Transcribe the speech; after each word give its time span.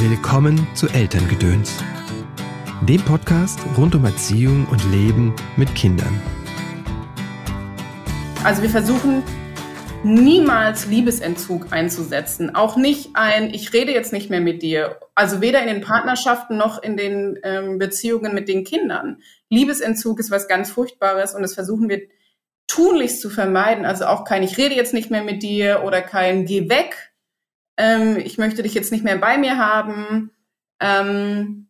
Willkommen 0.00 0.64
zu 0.76 0.86
Elterngedöns, 0.86 1.82
dem 2.82 3.02
Podcast 3.02 3.58
rund 3.76 3.96
um 3.96 4.04
Erziehung 4.04 4.64
und 4.70 4.80
Leben 4.92 5.34
mit 5.56 5.74
Kindern. 5.74 6.22
Also 8.44 8.62
wir 8.62 8.70
versuchen 8.70 9.24
niemals 10.04 10.86
Liebesentzug 10.86 11.72
einzusetzen. 11.72 12.54
Auch 12.54 12.76
nicht 12.76 13.10
ein, 13.14 13.52
ich 13.52 13.72
rede 13.72 13.90
jetzt 13.90 14.12
nicht 14.12 14.30
mehr 14.30 14.40
mit 14.40 14.62
dir. 14.62 15.00
Also 15.16 15.40
weder 15.40 15.60
in 15.62 15.66
den 15.66 15.80
Partnerschaften 15.80 16.56
noch 16.56 16.80
in 16.80 16.96
den 16.96 17.36
ähm, 17.42 17.80
Beziehungen 17.80 18.34
mit 18.34 18.48
den 18.48 18.62
Kindern. 18.62 19.20
Liebesentzug 19.50 20.20
ist 20.20 20.30
was 20.30 20.46
ganz 20.46 20.70
Furchtbares 20.70 21.34
und 21.34 21.42
das 21.42 21.54
versuchen 21.54 21.88
wir 21.88 22.02
tunlichst 22.68 23.20
zu 23.20 23.30
vermeiden. 23.30 23.84
Also 23.84 24.06
auch 24.06 24.22
kein, 24.22 24.44
ich 24.44 24.58
rede 24.58 24.76
jetzt 24.76 24.94
nicht 24.94 25.10
mehr 25.10 25.24
mit 25.24 25.42
dir 25.42 25.82
oder 25.84 26.02
kein, 26.02 26.44
geh 26.44 26.68
weg. 26.68 27.07
Ähm, 27.78 28.18
ich 28.18 28.36
möchte 28.36 28.62
dich 28.62 28.74
jetzt 28.74 28.92
nicht 28.92 29.04
mehr 29.04 29.16
bei 29.16 29.38
mir 29.38 29.56
haben. 29.56 30.30
Ähm, 30.80 31.68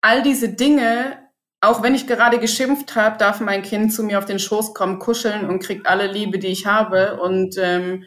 all 0.00 0.22
diese 0.22 0.48
Dinge 0.48 1.18
auch 1.60 1.82
wenn 1.82 1.94
ich 1.94 2.06
gerade 2.06 2.38
geschimpft 2.38 2.94
habe, 2.96 3.18
darf 3.18 3.40
mein 3.40 3.62
Kind 3.62 3.92
zu 3.92 4.04
mir 4.04 4.18
auf 4.18 4.24
den 4.24 4.38
Schoß 4.38 4.74
kommen, 4.74 4.98
kuscheln 4.98 5.48
und 5.48 5.62
kriegt 5.62 5.86
alle 5.86 6.06
Liebe, 6.06 6.38
die 6.38 6.48
ich 6.48 6.66
habe. 6.66 7.18
Und 7.20 7.56
ähm, 7.58 8.04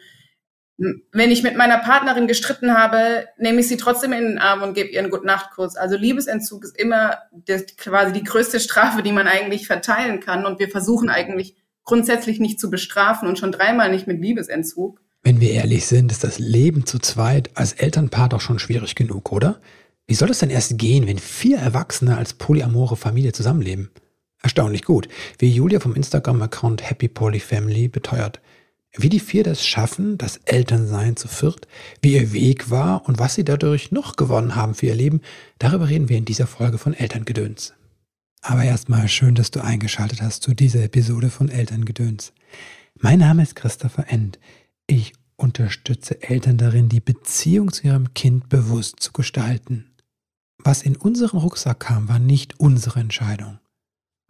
wenn 1.12 1.30
ich 1.30 1.42
mit 1.42 1.56
meiner 1.56 1.78
Partnerin 1.78 2.26
gestritten 2.26 2.76
habe, 2.76 3.28
nehme 3.36 3.60
ich 3.60 3.68
sie 3.68 3.76
trotzdem 3.76 4.12
in 4.12 4.22
den 4.22 4.38
Arm 4.38 4.62
und 4.62 4.74
gebe 4.74 4.88
ihr 4.88 5.00
einen 5.00 5.10
Gute-Nacht-Kuss. 5.10 5.76
Also 5.76 5.96
Liebesentzug 5.96 6.64
ist 6.64 6.78
immer 6.78 7.18
das, 7.32 7.66
quasi 7.76 8.12
die 8.12 8.24
größte 8.24 8.60
Strafe, 8.60 9.02
die 9.02 9.12
man 9.12 9.26
eigentlich 9.26 9.66
verteilen 9.66 10.20
kann. 10.20 10.46
Und 10.46 10.58
wir 10.58 10.70
versuchen 10.70 11.10
eigentlich 11.10 11.56
grundsätzlich 11.84 12.40
nicht 12.40 12.58
zu 12.58 12.70
bestrafen 12.70 13.28
und 13.28 13.38
schon 13.38 13.52
dreimal 13.52 13.90
nicht 13.90 14.06
mit 14.06 14.22
Liebesentzug. 14.22 15.00
Wenn 15.22 15.40
wir 15.40 15.50
ehrlich 15.50 15.86
sind, 15.86 16.10
ist 16.10 16.24
das 16.24 16.38
Leben 16.38 16.86
zu 16.86 16.98
zweit 16.98 17.50
als 17.54 17.72
Elternpaar 17.74 18.30
doch 18.30 18.40
schon 18.40 18.58
schwierig 18.58 18.94
genug, 18.94 19.32
oder? 19.32 19.60
Wie 20.06 20.14
soll 20.14 20.30
es 20.30 20.38
denn 20.38 20.50
erst 20.50 20.78
gehen, 20.78 21.06
wenn 21.06 21.18
vier 21.18 21.58
Erwachsene 21.58 22.16
als 22.16 22.34
polyamore 22.34 22.96
Familie 22.96 23.32
zusammenleben? 23.32 23.90
Erstaunlich 24.42 24.82
gut, 24.82 25.08
wie 25.38 25.50
Julia 25.50 25.80
vom 25.80 25.94
Instagram-Account 25.94 26.88
Happy 26.88 27.08
Poly 27.08 27.40
Family 27.40 27.88
beteuert. 27.88 28.40
Wie 28.96 29.10
die 29.10 29.20
vier 29.20 29.44
das 29.44 29.64
schaffen, 29.64 30.18
das 30.18 30.38
Elternsein 30.46 31.14
zu 31.14 31.28
viert, 31.28 31.68
wie 32.02 32.14
ihr 32.14 32.32
Weg 32.32 32.70
war 32.70 33.06
und 33.06 33.18
was 33.18 33.34
sie 33.34 33.44
dadurch 33.44 33.92
noch 33.92 34.16
gewonnen 34.16 34.56
haben 34.56 34.74
für 34.74 34.86
ihr 34.86 34.96
Leben, 34.96 35.20
darüber 35.58 35.88
reden 35.88 36.08
wir 36.08 36.16
in 36.16 36.24
dieser 36.24 36.46
Folge 36.46 36.78
von 36.78 36.94
Elterngedöns. 36.94 37.74
Aber 38.40 38.64
erstmal 38.64 39.06
schön, 39.06 39.34
dass 39.34 39.50
du 39.50 39.60
eingeschaltet 39.60 40.22
hast 40.22 40.42
zu 40.42 40.54
dieser 40.54 40.82
Episode 40.82 41.30
von 41.30 41.50
Elterngedöns. 41.50 42.32
Mein 42.98 43.20
Name 43.20 43.42
ist 43.42 43.54
Christopher 43.54 44.06
End. 44.08 44.38
Ich 44.90 45.12
unterstütze 45.36 46.20
Eltern 46.20 46.58
darin, 46.58 46.88
die 46.88 46.98
Beziehung 46.98 47.70
zu 47.70 47.86
ihrem 47.86 48.12
Kind 48.12 48.48
bewusst 48.48 48.98
zu 48.98 49.12
gestalten. 49.12 49.94
Was 50.58 50.82
in 50.82 50.96
unseren 50.96 51.38
Rucksack 51.38 51.78
kam, 51.78 52.08
war 52.08 52.18
nicht 52.18 52.58
unsere 52.58 52.98
Entscheidung. 52.98 53.60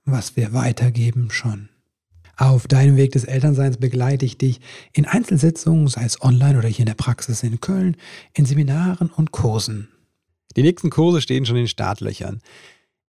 Was 0.04 0.36
wir 0.36 0.52
weitergeben, 0.52 1.30
schon. 1.30 1.70
Auf 2.36 2.68
deinem 2.68 2.96
Weg 2.96 3.12
des 3.12 3.24
Elternseins 3.24 3.78
begleite 3.78 4.26
ich 4.26 4.36
dich 4.36 4.60
in 4.92 5.06
Einzelsitzungen, 5.06 5.88
sei 5.88 6.04
es 6.04 6.20
online 6.20 6.58
oder 6.58 6.68
hier 6.68 6.80
in 6.80 6.86
der 6.86 6.94
Praxis 6.94 7.42
in 7.42 7.60
Köln, 7.60 7.96
in 8.34 8.44
Seminaren 8.44 9.08
und 9.08 9.32
Kursen. 9.32 9.88
Die 10.56 10.62
nächsten 10.62 10.90
Kurse 10.90 11.22
stehen 11.22 11.46
schon 11.46 11.56
in 11.56 11.68
Startlöchern. 11.68 12.42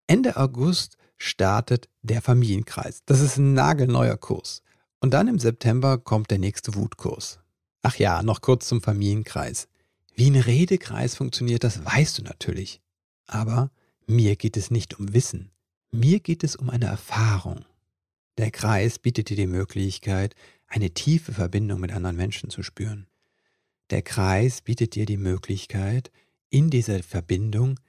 Ende 0.07 0.37
August 0.37 0.95
startet 1.17 1.89
der 2.01 2.21
Familienkreis. 2.21 3.01
Das 3.05 3.19
ist 3.19 3.35
ein 3.35 3.53
nagelneuer 3.53 4.15
Kurs. 4.15 4.63
Und 5.01 5.11
dann 5.15 5.27
im 5.27 5.39
September 5.39 5.97
kommt 5.97 6.31
der 6.31 6.37
nächste 6.37 6.75
Wutkurs. 6.75 7.39
Ach 7.81 7.95
ja, 7.95 8.21
noch 8.21 8.41
kurz 8.41 8.67
zum 8.67 8.81
Familienkreis. 8.81 9.67
Wie 10.13 10.29
ein 10.29 10.35
Redekreis 10.35 11.15
funktioniert, 11.15 11.63
das 11.63 11.83
weißt 11.83 12.19
du 12.19 12.23
natürlich. 12.23 12.81
Aber 13.25 13.71
mir 14.05 14.35
geht 14.35 14.57
es 14.57 14.69
nicht 14.69 14.99
um 14.99 15.13
Wissen, 15.13 15.51
mir 15.91 16.19
geht 16.19 16.43
es 16.43 16.55
um 16.55 16.69
eine 16.69 16.85
Erfahrung. 16.85 17.65
Der 18.37 18.51
Kreis 18.51 18.99
bietet 18.99 19.29
dir 19.29 19.35
die 19.35 19.47
Möglichkeit, 19.47 20.35
eine 20.67 20.91
tiefe 20.91 21.33
Verbindung 21.33 21.79
mit 21.79 21.91
anderen 21.91 22.15
Menschen 22.15 22.49
zu 22.49 22.61
spüren. 22.61 23.07
Der 23.89 24.03
Kreis 24.03 24.61
bietet 24.61 24.95
dir 24.95 25.05
die 25.05 25.17
Möglichkeit, 25.17 26.11
in 26.49 26.69
dieser 26.69 27.01
Verbindung 27.03 27.79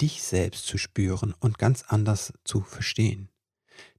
dich 0.00 0.22
selbst 0.22 0.66
zu 0.66 0.78
spüren 0.78 1.34
und 1.38 1.58
ganz 1.58 1.84
anders 1.86 2.32
zu 2.44 2.62
verstehen. 2.62 3.28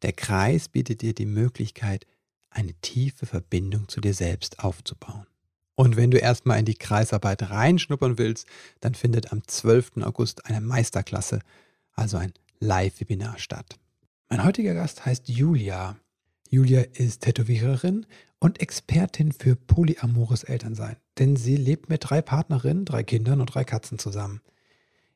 Der 0.01 0.13
Kreis 0.13 0.67
bietet 0.67 1.01
dir 1.01 1.13
die 1.13 1.25
Möglichkeit, 1.25 2.05
eine 2.53 2.73
tiefe 2.75 3.25
Verbindung 3.25 3.87
zu 3.87 4.01
dir 4.01 4.13
selbst 4.13 4.59
aufzubauen. 4.59 5.27
Und 5.75 5.95
wenn 5.95 6.11
du 6.11 6.17
erstmal 6.17 6.59
in 6.59 6.65
die 6.65 6.75
Kreisarbeit 6.75 7.49
reinschnuppern 7.49 8.17
willst, 8.17 8.47
dann 8.79 8.93
findet 8.93 9.31
am 9.31 9.47
12. 9.47 9.97
August 10.03 10.45
eine 10.45 10.61
Meisterklasse, 10.61 11.39
also 11.93 12.17
ein 12.17 12.33
Live-Webinar 12.59 13.39
statt. 13.39 13.79
Mein 14.29 14.43
heutiger 14.43 14.73
Gast 14.73 15.05
heißt 15.05 15.29
Julia. 15.29 15.97
Julia 16.49 16.81
ist 16.81 17.21
Tätowiererin 17.21 18.05
und 18.39 18.61
Expertin 18.61 19.31
für 19.31 19.55
polyamores 19.55 20.43
Elternsein, 20.43 20.97
denn 21.17 21.35
sie 21.35 21.55
lebt 21.55 21.89
mit 21.89 22.09
drei 22.09 22.21
Partnerinnen, 22.21 22.85
drei 22.85 23.03
Kindern 23.03 23.41
und 23.41 23.47
drei 23.47 23.63
Katzen 23.63 23.97
zusammen. 23.97 24.41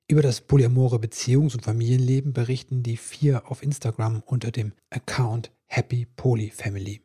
Über 0.08 0.22
das 0.22 0.42
polyamore 0.42 0.98
Beziehungs- 0.98 1.54
und 1.54 1.64
Familienleben 1.64 2.34
berichten 2.34 2.82
die 2.82 2.98
vier 2.98 3.52
auf 3.52 3.62
Instagram 3.62 4.24
unter 4.26 4.52
dem 4.52 4.72
Account 4.90 5.52
Happy 5.66 6.06
Poly 6.06 6.50
Family. 6.50 7.02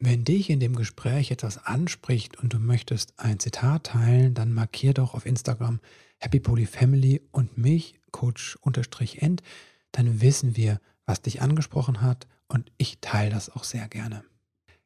Wenn 0.00 0.22
dich 0.22 0.48
in 0.48 0.60
dem 0.60 0.76
Gespräch 0.76 1.32
etwas 1.32 1.66
anspricht 1.66 2.38
und 2.38 2.52
du 2.52 2.60
möchtest 2.60 3.14
ein 3.16 3.40
Zitat 3.40 3.84
teilen, 3.84 4.32
dann 4.32 4.52
markier 4.52 4.94
doch 4.94 5.12
auf 5.12 5.26
Instagram 5.26 5.80
Happy 6.18 6.38
Poly 6.38 6.66
Family 6.66 7.20
und 7.32 7.58
mich, 7.58 7.98
Coach-End, 8.12 9.42
dann 9.90 10.20
wissen 10.20 10.56
wir, 10.56 10.80
was 11.04 11.22
dich 11.22 11.42
angesprochen 11.42 12.00
hat 12.00 12.28
und 12.46 12.70
ich 12.76 13.00
teile 13.00 13.30
das 13.30 13.50
auch 13.50 13.64
sehr 13.64 13.88
gerne. 13.88 14.22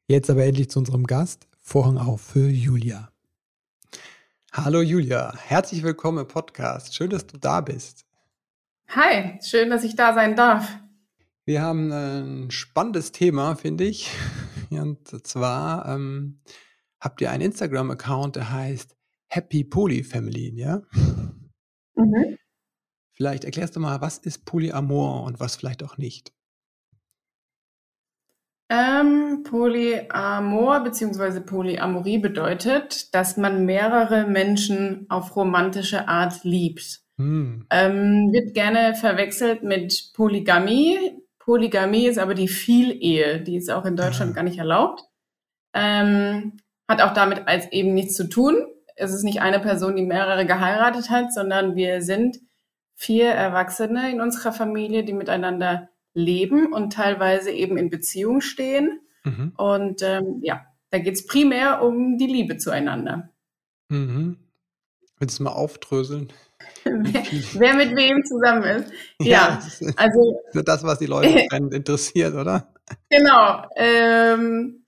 Jetzt 0.06 0.30
aber 0.30 0.44
endlich 0.44 0.70
zu 0.70 0.78
unserem 0.78 1.06
Gast. 1.06 1.46
Vorhang 1.60 1.98
auf 1.98 2.22
für 2.22 2.48
Julia. 2.48 3.10
Hallo 4.50 4.80
Julia, 4.80 5.34
herzlich 5.36 5.82
willkommen 5.82 6.18
im 6.18 6.28
Podcast. 6.28 6.94
Schön, 6.94 7.10
dass 7.10 7.26
du 7.26 7.36
da 7.36 7.60
bist. 7.60 8.06
Hi, 8.88 9.38
schön, 9.42 9.68
dass 9.68 9.84
ich 9.84 9.94
da 9.94 10.14
sein 10.14 10.36
darf. 10.36 10.81
Wir 11.44 11.60
haben 11.62 11.90
ein 11.90 12.50
spannendes 12.50 13.10
Thema, 13.12 13.56
finde 13.56 13.84
ich. 13.84 14.10
Und 14.70 15.26
zwar 15.26 15.86
ähm, 15.88 16.40
habt 17.00 17.20
ihr 17.20 17.30
einen 17.30 17.42
Instagram-Account, 17.42 18.36
der 18.36 18.52
heißt 18.52 18.96
Happy 19.28 19.64
Poly 19.64 20.04
Family, 20.04 20.52
ja? 20.54 20.82
Mhm. 21.94 22.38
Vielleicht 23.12 23.44
erklärst 23.44 23.76
du 23.76 23.80
mal, 23.80 24.00
was 24.00 24.18
ist 24.18 24.44
Polyamor 24.44 25.24
und 25.24 25.40
was 25.40 25.56
vielleicht 25.56 25.82
auch 25.82 25.98
nicht? 25.98 26.32
Ähm, 28.70 29.42
Polyamor 29.42 30.82
bzw. 30.82 31.40
Polyamorie 31.40 32.18
bedeutet, 32.18 33.14
dass 33.14 33.36
man 33.36 33.66
mehrere 33.66 34.26
Menschen 34.26 35.06
auf 35.10 35.36
romantische 35.36 36.08
Art 36.08 36.44
liebt. 36.44 37.02
Hm. 37.18 37.66
Ähm, 37.70 38.32
wird 38.32 38.54
gerne 38.54 38.94
verwechselt 38.94 39.62
mit 39.62 40.12
Polygamie. 40.14 41.21
Polygamie 41.44 42.06
ist 42.06 42.18
aber 42.18 42.34
die 42.34 42.46
Vielehe, 42.46 43.40
die 43.40 43.56
ist 43.56 43.70
auch 43.70 43.84
in 43.84 43.96
Deutschland 43.96 44.34
gar 44.34 44.44
nicht 44.44 44.58
erlaubt. 44.58 45.02
Ähm, 45.74 46.58
hat 46.88 47.02
auch 47.02 47.14
damit 47.14 47.48
als 47.48 47.70
eben 47.72 47.94
nichts 47.94 48.14
zu 48.14 48.28
tun. 48.28 48.64
Es 48.94 49.12
ist 49.12 49.24
nicht 49.24 49.40
eine 49.40 49.58
Person, 49.58 49.96
die 49.96 50.04
mehrere 50.04 50.46
geheiratet 50.46 51.10
hat, 51.10 51.32
sondern 51.32 51.74
wir 51.74 52.02
sind 52.02 52.38
vier 52.94 53.30
Erwachsene 53.30 54.12
in 54.12 54.20
unserer 54.20 54.52
Familie, 54.52 55.02
die 55.04 55.14
miteinander 55.14 55.88
leben 56.14 56.72
und 56.72 56.92
teilweise 56.92 57.50
eben 57.50 57.76
in 57.76 57.90
Beziehung 57.90 58.40
stehen. 58.40 59.00
Mhm. 59.24 59.52
Und 59.56 60.02
ähm, 60.02 60.40
ja, 60.42 60.64
da 60.90 60.98
geht 60.98 61.14
es 61.14 61.26
primär 61.26 61.82
um 61.82 62.18
die 62.18 62.26
Liebe 62.26 62.58
zueinander. 62.58 63.30
Mhm. 63.88 64.36
Willst 65.18 65.40
du 65.40 65.42
mal 65.42 65.50
aufdröseln? 65.50 66.32
wer, 66.84 67.74
mit 67.74 67.96
wem 67.96 68.24
zusammen 68.24 68.62
ist. 68.64 68.92
Ja, 69.18 69.60
ja 69.80 69.92
also. 69.96 70.40
Das, 70.64 70.82
was 70.84 70.98
die 70.98 71.06
Leute 71.06 71.46
interessiert, 71.74 72.34
oder? 72.34 72.72
Genau. 73.08 73.66
Ähm, 73.76 74.82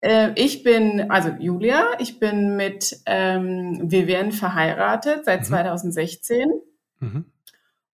äh, 0.00 0.30
ich 0.34 0.62
bin, 0.62 1.10
also 1.10 1.30
Julia, 1.38 1.84
ich 1.98 2.18
bin 2.18 2.56
mit 2.56 3.00
ähm, 3.06 3.80
Vivian 3.90 4.32
verheiratet 4.32 5.24
seit 5.24 5.40
mhm. 5.40 5.44
2016 5.44 6.52
mhm. 7.00 7.24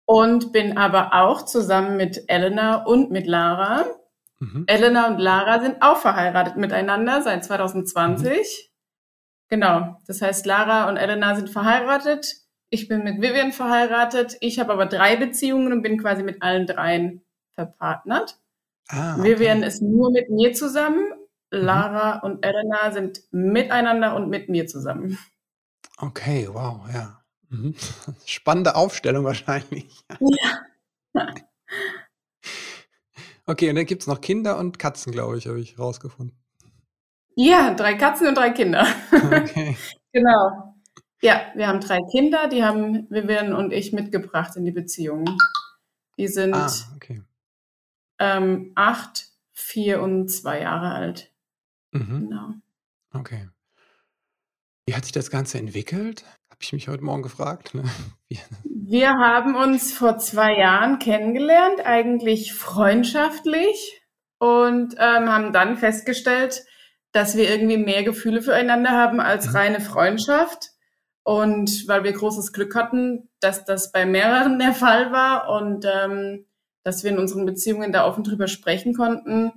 und 0.06 0.52
bin 0.52 0.78
aber 0.78 1.14
auch 1.14 1.44
zusammen 1.44 1.98
mit 1.98 2.24
Elena 2.28 2.84
und 2.84 3.12
mit 3.12 3.28
Lara. 3.28 3.86
Mhm. 4.40 4.64
Elena 4.68 5.08
und 5.08 5.20
Lara 5.20 5.62
sind 5.62 5.82
auch 5.82 5.98
verheiratet 5.98 6.58
miteinander 6.58 7.22
seit 7.22 7.44
2020. 7.44 8.28
Mhm. 8.30 8.68
Genau. 9.50 9.98
Das 10.08 10.22
heißt, 10.22 10.46
Lara 10.46 10.90
und 10.90 10.98
Elena 10.98 11.36
sind 11.36 11.50
verheiratet. 11.50 12.47
Ich 12.70 12.88
bin 12.88 13.04
mit 13.04 13.22
Vivian 13.22 13.52
verheiratet. 13.52 14.38
Ich 14.42 14.60
habe 14.60 14.74
aber 14.74 14.86
drei 14.86 15.16
Beziehungen 15.16 15.72
und 15.72 15.82
bin 15.82 16.00
quasi 16.00 16.24
mit 16.24 16.42
allen 16.42 16.68
dreien 16.68 17.22
verpartnert. 17.56 18.40
Ah, 18.90 19.16
okay. 19.18 19.24
Vivian 19.24 19.64
ist 19.64 19.82
nur 19.82 20.12
mit 20.12 20.30
mir 20.30 20.54
zusammen. 20.54 21.06
Mhm. 21.52 21.60
Lara 21.60 22.18
mhm. 22.18 22.22
und 22.24 22.46
Elena 22.46 22.92
sind 22.92 23.22
miteinander 23.32 24.16
und 24.16 24.30
mit 24.30 24.50
mir 24.50 24.68
zusammen. 24.68 25.18
Okay, 25.98 26.48
wow, 26.52 26.82
ja. 26.94 27.22
Mhm. 27.50 27.76
Spannende 28.26 28.76
Aufstellung 28.76 29.26
wahrscheinlich. 29.26 29.90
Ja. 31.14 31.34
Okay, 33.48 33.70
und 33.70 33.76
dann 33.76 33.86
gibt 33.86 34.04
es 34.04 34.08
noch 34.08 34.22
Kinder 34.22 34.60
und 34.60 34.78
Katzen, 34.78 35.12
glaube 35.12 35.38
ich, 35.38 35.48
habe 35.48 35.60
ich 35.60 35.80
rausgefunden. 35.80 36.38
Ja, 37.36 37.74
drei 37.74 37.96
Katzen 37.96 38.28
und 38.28 38.36
drei 38.36 38.52
Kinder. 38.52 38.86
Okay. 39.12 39.78
genau. 40.12 40.76
Ja, 41.22 41.52
wir 41.56 41.68
haben 41.68 41.80
drei 41.80 42.00
Kinder, 42.12 42.48
die 42.48 42.64
haben 42.64 43.10
Vivian 43.10 43.54
und 43.54 43.74
ich 43.74 43.92
mitgebracht 43.92 44.56
in 44.56 44.66
die 44.66 44.72
Beziehung. 44.72 45.26
Die 46.18 46.28
sind 46.28 46.54
ah, 46.54 46.72
okay. 46.96 47.22
ähm, 48.20 48.72
acht, 48.76 49.28
vier 49.54 50.02
und 50.02 50.30
zwei 50.30 50.62
Jahre 50.62 50.92
alt. 50.92 51.32
Mhm. 51.92 52.30
Genau. 52.30 52.50
Okay. 53.14 53.50
Wie 54.86 54.96
hat 54.96 55.04
sich 55.04 55.12
das 55.12 55.32
Ganze 55.32 55.58
entwickelt? 55.58 56.24
Habe 56.50 56.60
ich 56.62 56.74
mich 56.74 56.88
heute 56.88 57.04
Morgen 57.04 57.24
gefragt. 57.24 57.74
Ne? 57.74 57.84
Wir 58.64 59.10
haben 59.10 59.56
uns 59.56 59.92
vor 59.92 60.18
zwei 60.18 60.58
Jahren 60.58 60.98
kennengelernt, 61.00 61.82
eigentlich 61.86 62.54
freundschaftlich 62.54 64.02
und 64.40 64.94
ähm, 64.98 65.30
haben 65.30 65.52
dann 65.52 65.78
festgestellt, 65.78 66.64
dass 67.12 67.36
wir 67.36 67.50
irgendwie 67.50 67.78
mehr 67.78 68.04
Gefühle 68.04 68.42
füreinander 68.42 68.92
haben 68.92 69.20
als 69.20 69.48
mhm. 69.48 69.56
reine 69.56 69.82
Freundschaft. 69.82 70.70
Und 71.28 71.90
weil 71.90 72.06
wir 72.06 72.14
großes 72.14 72.54
Glück 72.54 72.74
hatten, 72.74 73.28
dass 73.42 73.66
das 73.66 73.92
bei 73.92 74.06
mehreren 74.06 74.60
der 74.60 74.72
Fall 74.72 75.12
war 75.12 75.50
und 75.50 75.86
ähm, 75.86 76.46
dass 76.84 77.04
wir 77.04 77.12
in 77.12 77.20
unseren 77.20 77.46
Beziehungen 77.46 77.92
da 77.92 78.08
offen 78.08 78.24
drüber 78.24 78.48
sprechen 78.48 78.94
konnten, 78.94 79.52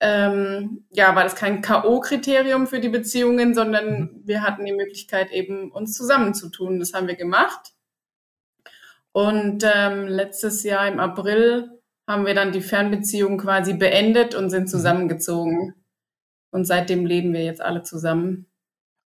ähm, 0.00 0.84
ja, 0.90 1.14
war 1.14 1.22
das 1.22 1.36
kein 1.36 1.62
K.O.-Kriterium 1.62 2.66
für 2.66 2.80
die 2.80 2.88
Beziehungen, 2.88 3.54
sondern 3.54 4.00
mhm. 4.00 4.22
wir 4.24 4.42
hatten 4.42 4.64
die 4.64 4.72
Möglichkeit, 4.72 5.30
eben 5.30 5.70
uns 5.70 5.94
zusammenzutun. 5.94 6.80
Das 6.80 6.92
haben 6.92 7.06
wir 7.06 7.14
gemacht. 7.14 7.70
Und 9.12 9.62
ähm, 9.62 10.08
letztes 10.08 10.64
Jahr 10.64 10.88
im 10.88 10.98
April 10.98 11.70
haben 12.08 12.26
wir 12.26 12.34
dann 12.34 12.50
die 12.50 12.62
Fernbeziehung 12.62 13.38
quasi 13.38 13.74
beendet 13.74 14.34
und 14.34 14.50
sind 14.50 14.64
mhm. 14.64 14.66
zusammengezogen. 14.66 15.76
Und 16.50 16.64
seitdem 16.64 17.06
leben 17.06 17.32
wir 17.32 17.44
jetzt 17.44 17.62
alle 17.62 17.84
zusammen. 17.84 18.51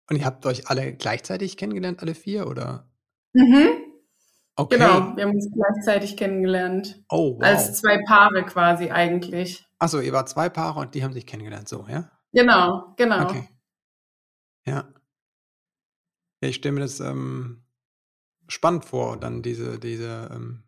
Und 0.09 0.15
ihr 0.17 0.25
habt 0.25 0.45
euch 0.45 0.69
alle 0.69 0.93
gleichzeitig 0.93 1.57
kennengelernt, 1.57 2.01
alle 2.01 2.15
vier, 2.15 2.47
oder? 2.47 2.89
Mhm. 3.33 3.87
Okay. 4.55 4.77
Genau, 4.77 5.15
wir 5.15 5.23
haben 5.23 5.35
uns 5.35 5.51
gleichzeitig 5.53 6.17
kennengelernt. 6.17 7.03
Oh, 7.09 7.35
wow. 7.35 7.43
Als 7.43 7.79
zwei 7.79 8.03
Paare 8.07 8.43
quasi 8.43 8.89
eigentlich. 8.89 9.63
Achso, 9.77 9.99
ihr 9.99 10.13
wart 10.13 10.29
zwei 10.29 10.49
Paare 10.49 10.79
und 10.79 10.95
die 10.95 11.03
haben 11.03 11.13
sich 11.13 11.27
kennengelernt, 11.27 11.69
so, 11.69 11.85
ja? 11.87 12.09
Genau, 12.33 12.93
genau. 12.97 13.25
Okay. 13.25 13.47
Ja. 14.65 14.91
ja 16.41 16.49
ich 16.49 16.55
stelle 16.55 16.73
mir 16.73 16.81
das 16.81 16.99
ähm, 16.99 17.65
spannend 18.47 18.85
vor, 18.85 19.17
dann 19.17 19.43
diese, 19.43 19.77
diese, 19.77 20.31
ähm, 20.33 20.63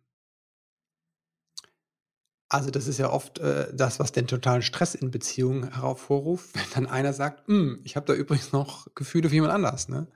also 2.50 2.70
das 2.70 2.88
ist 2.88 2.98
ja 2.98 3.10
oft 3.10 3.38
äh, 3.38 3.68
das, 3.72 4.00
was 4.00 4.10
den 4.10 4.26
totalen 4.26 4.62
Stress 4.62 4.96
in 4.96 5.10
Beziehungen 5.12 5.80
hervorruft, 5.80 6.50
wenn 6.54 6.84
dann 6.84 6.92
einer 6.92 7.12
sagt, 7.14 7.46
hm, 7.46 7.80
ich 7.84 7.96
habe 7.96 8.06
da 8.06 8.12
übrigens 8.12 8.52
noch 8.52 8.88
Gefühle 8.94 9.28
für 9.30 9.36
jemand 9.36 9.54
anders, 9.54 9.88
ne? 9.88 10.08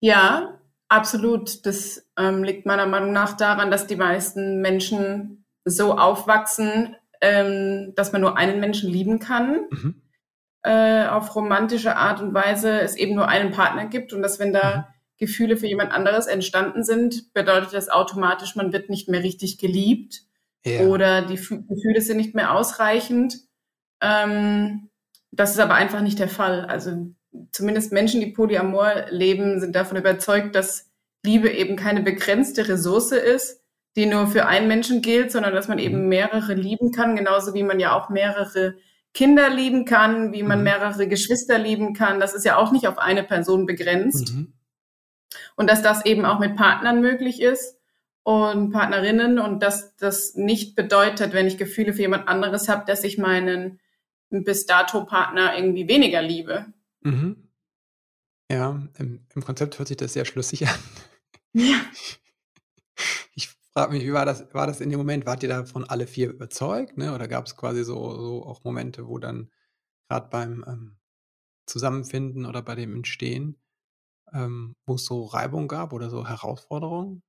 Ja, 0.00 0.58
absolut. 0.88 1.66
Das 1.66 2.08
ähm, 2.16 2.42
liegt 2.42 2.64
meiner 2.64 2.86
Meinung 2.86 3.12
nach 3.12 3.36
daran, 3.36 3.70
dass 3.70 3.86
die 3.86 3.96
meisten 3.96 4.62
Menschen 4.62 5.44
so 5.66 5.98
aufwachsen, 5.98 6.96
ähm, 7.20 7.92
dass 7.94 8.12
man 8.12 8.22
nur 8.22 8.38
einen 8.38 8.60
Menschen 8.60 8.90
lieben 8.90 9.18
kann. 9.18 9.66
Mhm. 9.70 10.02
Äh, 10.62 11.06
auf 11.06 11.36
romantische 11.36 11.96
Art 11.96 12.22
und 12.22 12.32
Weise 12.32 12.80
es 12.80 12.96
eben 12.96 13.14
nur 13.14 13.28
einen 13.28 13.50
Partner 13.50 13.86
gibt 13.86 14.14
und 14.14 14.22
dass 14.22 14.38
wenn 14.38 14.54
da 14.54 14.76
mhm. 14.76 14.84
Gefühle 15.18 15.58
für 15.58 15.66
jemand 15.66 15.92
anderes 15.92 16.26
entstanden 16.26 16.84
sind, 16.84 17.34
bedeutet 17.34 17.74
das 17.74 17.90
automatisch, 17.90 18.56
man 18.56 18.72
wird 18.72 18.88
nicht 18.88 19.10
mehr 19.10 19.22
richtig 19.22 19.58
geliebt 19.58 20.24
ja. 20.64 20.82
oder 20.82 21.22
die 21.22 21.36
Gefühle 21.36 22.00
sind 22.00 22.16
nicht 22.16 22.34
mehr 22.34 22.54
ausreichend. 22.54 23.38
Ähm, 24.02 24.90
das 25.30 25.52
ist 25.52 25.60
aber 25.60 25.74
einfach 25.74 26.02
nicht 26.02 26.18
der 26.18 26.28
Fall. 26.28 26.64
Also 26.66 27.12
zumindest 27.52 27.92
Menschen, 27.92 28.20
die 28.20 28.32
Polyamor 28.32 29.06
leben, 29.10 29.60
sind 29.60 29.74
davon 29.76 29.96
überzeugt, 29.96 30.54
dass 30.54 30.90
Liebe 31.24 31.50
eben 31.50 31.76
keine 31.76 32.02
begrenzte 32.02 32.68
Ressource 32.68 33.12
ist, 33.12 33.62
die 33.96 34.06
nur 34.06 34.26
für 34.26 34.46
einen 34.46 34.68
Menschen 34.68 35.02
gilt, 35.02 35.32
sondern 35.32 35.54
dass 35.54 35.68
man 35.68 35.78
eben 35.78 36.02
mhm. 36.02 36.08
mehrere 36.08 36.54
lieben 36.54 36.92
kann, 36.92 37.16
genauso 37.16 37.54
wie 37.54 37.62
man 37.62 37.80
ja 37.80 37.92
auch 37.92 38.08
mehrere 38.08 38.76
Kinder 39.12 39.50
lieben 39.50 39.84
kann, 39.84 40.32
wie 40.32 40.42
man 40.42 40.58
mhm. 40.58 40.64
mehrere 40.64 41.08
Geschwister 41.08 41.58
lieben 41.58 41.94
kann. 41.94 42.20
Das 42.20 42.34
ist 42.34 42.44
ja 42.44 42.56
auch 42.56 42.72
nicht 42.72 42.86
auf 42.86 42.98
eine 42.98 43.22
Person 43.22 43.66
begrenzt. 43.66 44.32
Mhm. 44.32 44.52
Und 45.56 45.68
dass 45.68 45.82
das 45.82 46.04
eben 46.06 46.24
auch 46.24 46.38
mit 46.38 46.56
Partnern 46.56 47.00
möglich 47.00 47.40
ist 47.40 47.79
und 48.30 48.70
Partnerinnen 48.70 49.40
und 49.40 49.60
dass 49.60 49.96
das 49.96 50.36
nicht 50.36 50.76
bedeutet, 50.76 51.32
wenn 51.32 51.48
ich 51.48 51.58
Gefühle 51.58 51.92
für 51.92 52.02
jemand 52.02 52.28
anderes 52.28 52.68
habe, 52.68 52.84
dass 52.86 53.02
ich 53.02 53.18
meinen 53.18 53.80
bis 54.30 54.66
dato 54.66 55.04
Partner 55.04 55.56
irgendwie 55.56 55.88
weniger 55.88 56.22
liebe. 56.22 56.66
Mhm. 57.00 57.48
Ja, 58.48 58.80
im, 58.98 59.26
im 59.34 59.44
Konzept 59.44 59.76
hört 59.80 59.88
sich 59.88 59.96
das 59.96 60.12
sehr 60.12 60.24
schlüssig 60.24 60.68
an. 60.68 60.78
Ja. 61.54 61.80
Ich 63.34 63.48
frage 63.72 63.92
mich, 63.92 64.02
wie 64.02 64.12
war 64.12 64.26
das, 64.26 64.52
war 64.52 64.66
das 64.66 64.80
in 64.80 64.90
dem 64.90 64.98
Moment? 64.98 65.24
Wart 65.24 65.42
ihr 65.42 65.48
davon 65.48 65.84
alle 65.84 66.06
vier 66.06 66.28
überzeugt? 66.28 66.98
Ne? 66.98 67.14
Oder 67.14 67.28
gab 67.28 67.46
es 67.46 67.56
quasi 67.56 67.84
so, 67.84 67.94
so 68.20 68.44
auch 68.44 68.62
Momente, 68.64 69.06
wo 69.06 69.18
dann 69.18 69.48
gerade 70.08 70.28
beim 70.28 70.64
ähm, 70.66 70.98
Zusammenfinden 71.66 72.44
oder 72.44 72.60
bei 72.62 72.74
dem 72.74 72.94
Entstehen, 72.94 73.56
ähm, 74.34 74.74
wo 74.84 74.96
es 74.96 75.06
so 75.06 75.24
Reibung 75.24 75.68
gab 75.68 75.94
oder 75.94 76.10
so 76.10 76.26
Herausforderungen? 76.26 77.22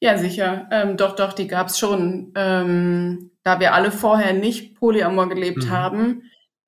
Ja, 0.00 0.18
sicher. 0.18 0.68
Ähm, 0.70 0.96
doch, 0.96 1.16
doch, 1.16 1.32
die 1.32 1.46
gab 1.46 1.68
es 1.68 1.78
schon. 1.78 2.32
Ähm, 2.36 3.30
da 3.42 3.60
wir 3.60 3.74
alle 3.74 3.90
vorher 3.90 4.32
nicht 4.32 4.74
Polyamor 4.74 5.28
gelebt 5.28 5.64
mhm. 5.64 5.70
haben, 5.70 6.22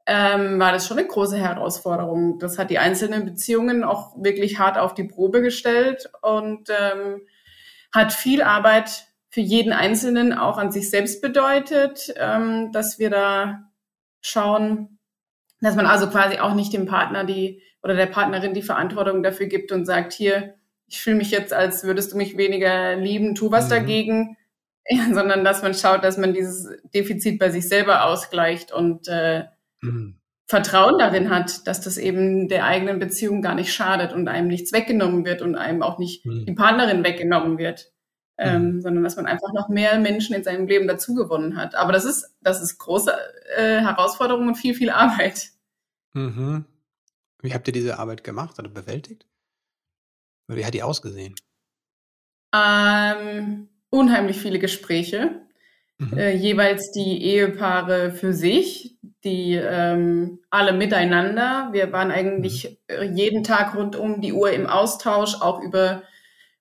ähm, 0.06 0.61
war 0.61 0.73
das 0.73 0.87
schon 0.87 0.99
eine 0.99 1.09
große 1.09 1.37
Herausforderung. 1.37 2.38
Das 2.38 2.59
hat 2.59 2.71
die 2.71 2.79
einzelnen 2.79 3.25
Beziehungen 3.25 3.83
auch 3.83 4.15
wirklich 4.17 4.59
hart 4.59 4.79
auf 4.79 4.94
die 4.94 5.05
Probe 5.05 5.43
gestellt 5.43 6.09
und 6.23 6.69
ähm, 6.71 7.23
hat 7.93 8.12
viel 8.12 8.43
Arbeit 8.43 9.06
für 9.31 9.41
jeden 9.41 9.73
Einzelnen 9.73 10.33
auch 10.33 10.59
an 10.59 10.71
sich 10.71 10.88
selbst 10.91 11.21
bedeutet, 11.21 12.15
ähm, 12.17 12.71
dass 12.73 12.99
wir 12.99 13.11
da 13.11 13.71
schauen, 14.21 14.99
dass 15.61 15.77
man 15.77 15.87
also 15.87 16.09
quasi 16.09 16.38
auch 16.38 16.55
nicht 16.55 16.73
dem 16.73 16.87
Partner 16.87 17.25
die 17.25 17.62
oder 17.83 17.94
der 17.94 18.06
Partnerin 18.06 18.55
die 18.55 18.62
Verantwortung 18.62 19.23
dafür 19.23 19.47
gibt 19.47 19.73
und 19.73 19.87
sagt, 19.87 20.12
hier, 20.12 20.55
ich 20.88 21.00
fühle 21.00 21.17
mich 21.17 21.31
jetzt, 21.31 21.53
als 21.53 21.85
würdest 21.85 22.12
du 22.12 22.17
mich 22.17 22.37
weniger 22.37 22.97
lieben, 22.97 23.35
tu 23.35 23.50
was 23.50 23.66
mhm. 23.66 23.71
dagegen, 23.71 24.37
ja, 24.88 25.12
sondern 25.12 25.45
dass 25.45 25.62
man 25.62 25.75
schaut, 25.75 26.05
dass 26.05 26.16
man 26.16 26.33
dieses 26.33 26.69
Defizit 26.95 27.38
bei 27.38 27.50
sich 27.50 27.69
selber 27.69 28.05
ausgleicht 28.05 28.73
und 28.73 29.09
äh, 29.09 29.45
mhm. 29.81 30.16
Vertrauen 30.49 30.99
darin 30.99 31.31
hat, 31.31 31.66
dass 31.66 31.81
das 31.81 31.99
eben 31.99 32.49
der 32.49 32.64
eigenen 32.64 33.00
Beziehung 33.00 33.43
gar 33.43 33.57
nicht 33.57 33.75
schadet 33.75 34.12
und 34.12 34.28
einem 34.28 34.47
nichts 34.47 34.73
weggenommen 34.73 35.25
wird 35.25 35.43
und 35.43 35.57
einem 35.57 35.83
auch 35.83 35.99
nicht 35.99 36.25
mhm. 36.25 36.47
die 36.47 36.55
Partnerin 36.55 37.02
weggenommen 37.02 37.59
wird, 37.59 37.93
ähm, 38.38 38.76
mhm. 38.76 38.81
sondern 38.81 39.02
dass 39.02 39.16
man 39.16 39.26
einfach 39.26 39.52
noch 39.52 39.69
mehr 39.69 39.99
Menschen 39.99 40.37
in 40.37 40.45
seinem 40.45 40.69
Leben 40.69 40.87
dazugewonnen 40.87 41.57
hat. 41.57 41.75
Aber 41.75 41.93
das 41.93 42.05
ist, 42.05 42.37
das 42.43 42.62
ist 42.62 42.78
große 42.78 43.12
äh, 43.57 43.81
Herausforderung 43.81 44.47
und 44.47 44.55
viel, 44.55 44.75
viel 44.75 44.90
Arbeit. 44.90 45.50
Mhm. 46.12 46.64
Wie 47.43 47.52
habt 47.52 47.66
ihr 47.66 47.73
diese 47.73 47.99
Arbeit 47.99 48.23
gemacht 48.23 48.57
oder 48.61 48.69
bewältigt? 48.69 49.26
Wie 50.49 50.65
hat 50.65 50.75
die 50.75 50.83
ausgesehen? 50.83 51.35
Ähm, 52.55 53.69
unheimlich 53.91 54.38
viele 54.38 54.59
Gespräche. 54.59 55.43
Mhm. 55.99 56.19
Äh, 56.19 56.35
jeweils 56.35 56.93
die 56.93 57.25
Ehepaare 57.25 58.12
für 58.12 58.33
sich, 58.33 58.99
die 59.25 59.55
ähm, 59.55 60.41
alle 60.50 60.73
miteinander. 60.73 61.71
Wir 61.73 61.93
waren 61.93 62.11
eigentlich 62.11 62.79
mhm. 62.88 63.17
jeden 63.17 63.45
Tag 63.45 63.75
rund 63.75 63.97
um 63.97 64.21
die 64.21 64.33
Uhr 64.33 64.50
im 64.50 64.67
Austausch, 64.67 65.41
auch 65.41 65.61
über 65.61 66.03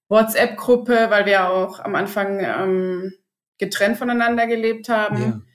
WhatsApp-Gruppe, 0.08 1.08
weil 1.10 1.26
wir 1.26 1.50
auch 1.50 1.80
am 1.80 1.96
Anfang 1.96 2.40
ähm, 2.40 3.14
getrennt 3.58 3.98
voneinander 3.98 4.48
gelebt 4.48 4.90
haben. 4.90 5.46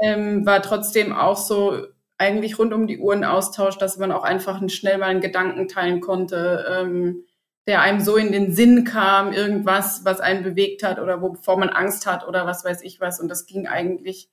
Ja. 0.00 0.12
Ähm, 0.14 0.44
war 0.44 0.62
trotzdem 0.62 1.12
auch 1.12 1.36
so 1.36 1.86
eigentlich 2.18 2.58
rund 2.58 2.72
um 2.72 2.86
die 2.86 2.98
Uhr 2.98 3.14
ein 3.14 3.24
Austausch, 3.24 3.78
dass 3.78 3.98
man 3.98 4.12
auch 4.12 4.24
einfach 4.24 4.60
schnell 4.68 4.98
mal 4.98 5.06
einen 5.06 5.20
Gedanken 5.20 5.68
teilen 5.68 6.00
konnte. 6.00 6.66
Ähm, 6.68 7.24
der 7.66 7.80
einem 7.80 8.00
so 8.00 8.16
in 8.16 8.32
den 8.32 8.52
Sinn 8.52 8.84
kam, 8.84 9.32
irgendwas, 9.32 10.04
was 10.04 10.20
einen 10.20 10.42
bewegt 10.42 10.82
hat 10.82 10.98
oder 10.98 11.22
wovor 11.22 11.58
man 11.58 11.68
Angst 11.68 12.06
hat 12.06 12.26
oder 12.26 12.46
was 12.46 12.64
weiß 12.64 12.82
ich 12.82 13.00
was. 13.00 13.20
Und 13.20 13.28
das 13.28 13.46
ging 13.46 13.66
eigentlich 13.66 14.28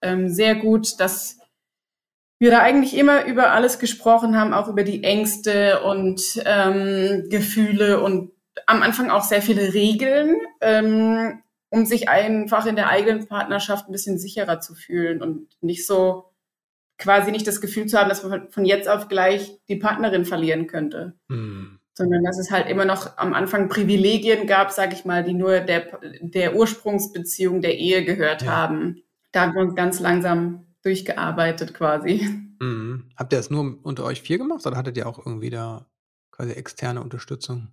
ähm, 0.00 0.28
sehr 0.28 0.56
gut, 0.56 0.98
dass 1.00 1.38
wir 2.38 2.50
da 2.50 2.58
eigentlich 2.58 2.96
immer 2.96 3.24
über 3.26 3.52
alles 3.52 3.78
gesprochen 3.78 4.36
haben, 4.36 4.52
auch 4.52 4.66
über 4.66 4.82
die 4.82 5.04
Ängste 5.04 5.82
und 5.82 6.20
ähm, 6.44 7.28
Gefühle 7.30 8.02
und 8.02 8.32
am 8.66 8.82
Anfang 8.82 9.10
auch 9.10 9.22
sehr 9.22 9.42
viele 9.42 9.74
Regeln, 9.74 10.36
ähm, 10.60 11.40
um 11.70 11.86
sich 11.86 12.08
einfach 12.08 12.66
in 12.66 12.74
der 12.74 12.88
eigenen 12.88 13.28
Partnerschaft 13.28 13.88
ein 13.88 13.92
bisschen 13.92 14.18
sicherer 14.18 14.60
zu 14.60 14.74
fühlen 14.74 15.22
und 15.22 15.48
nicht 15.60 15.86
so 15.86 16.32
quasi 16.98 17.30
nicht 17.30 17.46
das 17.46 17.60
Gefühl 17.60 17.86
zu 17.86 17.98
haben, 17.98 18.08
dass 18.08 18.24
man 18.24 18.50
von 18.50 18.64
jetzt 18.64 18.88
auf 18.88 19.08
gleich 19.08 19.58
die 19.68 19.76
Partnerin 19.76 20.24
verlieren 20.24 20.66
könnte. 20.66 21.14
Mhm. 21.28 21.78
Sondern 21.94 22.24
dass 22.24 22.38
es 22.38 22.50
halt 22.50 22.68
immer 22.68 22.84
noch 22.84 23.18
am 23.18 23.34
Anfang 23.34 23.68
Privilegien 23.68 24.46
gab, 24.46 24.70
sage 24.70 24.94
ich 24.94 25.04
mal, 25.04 25.24
die 25.24 25.34
nur 25.34 25.60
der, 25.60 25.98
der 26.20 26.56
Ursprungsbeziehung 26.56 27.60
der 27.60 27.76
Ehe 27.78 28.04
gehört 28.04 28.42
ja. 28.42 28.52
haben. 28.52 29.02
Da 29.30 29.42
haben 29.42 29.54
wir 29.54 29.62
uns 29.62 29.74
ganz 29.74 30.00
langsam 30.00 30.66
durchgearbeitet 30.82 31.74
quasi. 31.74 32.28
Mhm. 32.60 33.10
Habt 33.16 33.32
ihr 33.32 33.38
das 33.38 33.50
nur 33.50 33.78
unter 33.82 34.04
euch 34.04 34.22
vier 34.22 34.38
gemacht 34.38 34.66
oder 34.66 34.76
hattet 34.76 34.96
ihr 34.96 35.06
auch 35.08 35.18
irgendwie 35.18 35.50
da 35.50 35.86
quasi 36.30 36.52
externe 36.52 37.02
Unterstützung? 37.02 37.68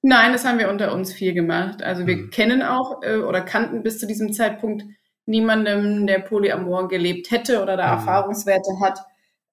Nein, 0.00 0.32
das 0.32 0.44
haben 0.44 0.58
wir 0.58 0.68
unter 0.68 0.92
uns 0.92 1.12
vier 1.12 1.32
gemacht. 1.32 1.82
Also 1.82 2.06
wir 2.06 2.16
mhm. 2.16 2.30
kennen 2.30 2.62
auch 2.62 3.02
äh, 3.02 3.16
oder 3.16 3.40
kannten 3.40 3.82
bis 3.82 3.98
zu 3.98 4.06
diesem 4.06 4.32
Zeitpunkt 4.32 4.84
niemandem, 5.26 6.06
der 6.06 6.18
Polyamor 6.18 6.88
gelebt 6.88 7.30
hätte 7.30 7.62
oder 7.62 7.76
da 7.76 7.86
mhm. 7.86 7.98
Erfahrungswerte 8.00 8.70
hat. 8.82 9.00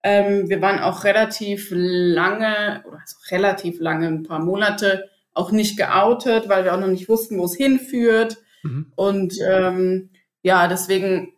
Ähm, 0.04 0.50
wir 0.50 0.62
waren 0.62 0.80
auch 0.80 1.04
relativ 1.04 1.70
lange, 1.72 2.84
oder 2.88 3.00
also 3.00 3.18
relativ 3.30 3.80
lange, 3.80 4.08
ein 4.08 4.24
paar 4.24 4.40
Monate, 4.40 5.10
auch 5.34 5.52
nicht 5.52 5.78
geoutet, 5.78 6.50
weil 6.50 6.64
wir 6.64 6.74
auch 6.74 6.80
noch 6.80 6.88
nicht 6.88 7.08
wussten, 7.08 7.38
wo 7.38 7.46
es 7.46 7.56
hinführt. 7.56 8.38
Mhm. 8.64 8.92
Und 8.96 9.36
ähm, 9.48 10.10
ja, 10.42 10.68
deswegen 10.68 11.34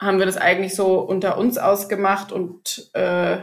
haben 0.00 0.18
wir 0.18 0.26
das 0.26 0.36
eigentlich 0.36 0.74
so 0.74 0.98
unter 0.98 1.38
uns 1.38 1.58
ausgemacht 1.58 2.32
und 2.32 2.90
äh, 2.94 3.38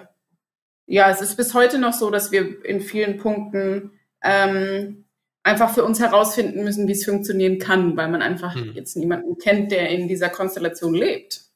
ja, 0.87 1.11
es 1.11 1.21
ist 1.21 1.35
bis 1.35 1.53
heute 1.53 1.79
noch 1.79 1.93
so, 1.93 2.09
dass 2.09 2.31
wir 2.31 2.63
in 2.65 2.81
vielen 2.81 3.17
Punkten 3.17 3.91
ähm, 4.23 5.05
einfach 5.43 5.73
für 5.73 5.83
uns 5.83 5.99
herausfinden 5.99 6.63
müssen, 6.63 6.87
wie 6.87 6.93
es 6.93 7.05
funktionieren 7.05 7.59
kann, 7.59 7.95
weil 7.95 8.09
man 8.09 8.21
einfach 8.21 8.55
hm. 8.55 8.73
jetzt 8.73 8.95
niemanden 8.97 9.37
kennt, 9.37 9.71
der 9.71 9.89
in 9.89 10.07
dieser 10.07 10.29
Konstellation 10.29 10.93
lebt. 10.93 11.46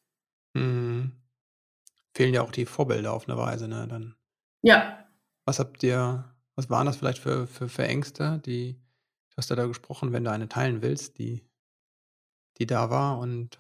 Fehlen 2.22 2.36
ja 2.36 2.44
auch 2.44 2.52
die 2.52 2.68
Vorbilder 2.68 3.14
auf 3.14 3.28
eine 3.28 3.36
Weise, 3.36 3.68
ne? 3.68 3.88
Dann. 3.90 4.16
Ja. 4.62 5.08
Was 5.46 5.58
habt 5.58 5.82
ihr, 5.82 6.24
was 6.56 6.70
waren 6.70 6.86
das 6.86 6.98
vielleicht 6.98 7.18
für, 7.18 7.48
für, 7.48 7.68
für 7.68 7.88
Ängste, 7.88 8.40
die, 8.46 8.74
du 9.32 9.38
hast 9.38 9.50
ja 9.50 9.56
da 9.56 9.66
gesprochen, 9.66 10.14
wenn 10.14 10.24
du 10.24 10.30
eine 10.30 10.48
teilen 10.48 10.84
willst, 10.84 11.18
die, 11.18 11.44
die 12.60 12.68
da 12.68 12.92
war 12.92 13.18
und 13.18 13.60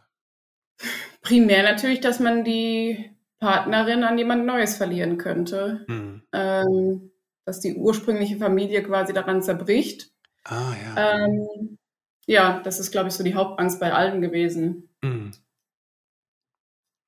Primär 1.22 1.63
natürlich, 1.63 2.01
dass 2.01 2.20
man 2.20 2.44
die 2.44 3.15
Partnerin 3.39 4.03
an 4.03 4.20
jemand 4.20 4.46
Neues 4.46 4.77
verlieren 4.77 5.18
könnte. 5.18 5.86
Hm. 5.88 6.22
Ähm, 6.32 7.12
dass 7.46 7.62
die 7.62 7.75
ursprüngliche 7.75 8.38
Familie 8.38 8.84
quasi 8.84 9.12
daran 9.12 9.41
zerbricht. 9.41 10.12
Ah, 10.44 10.74
ja. 10.84 11.25
Ähm, 11.25 11.80
ja, 12.27 12.62
das 12.63 12.80
ist, 12.80 12.91
glaube 12.91 13.10
ich, 13.10 13.15
so 13.15 13.24
die 13.24 13.34
Hauptangst 13.34 13.80
bei 13.80 13.91
allen 13.91 14.22
gewesen. 14.22 14.90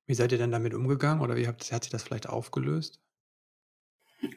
Mhm. 0.06 0.12
Wie 0.12 0.16
seid 0.16 0.32
ihr 0.32 0.38
denn 0.38 0.52
damit 0.52 0.74
umgegangen 0.74 1.22
oder 1.22 1.36
wie 1.36 1.48
habt, 1.48 1.72
hat 1.72 1.84
sich 1.84 1.92
das 1.92 2.04
vielleicht 2.04 2.30
aufgelöst? 2.30 3.00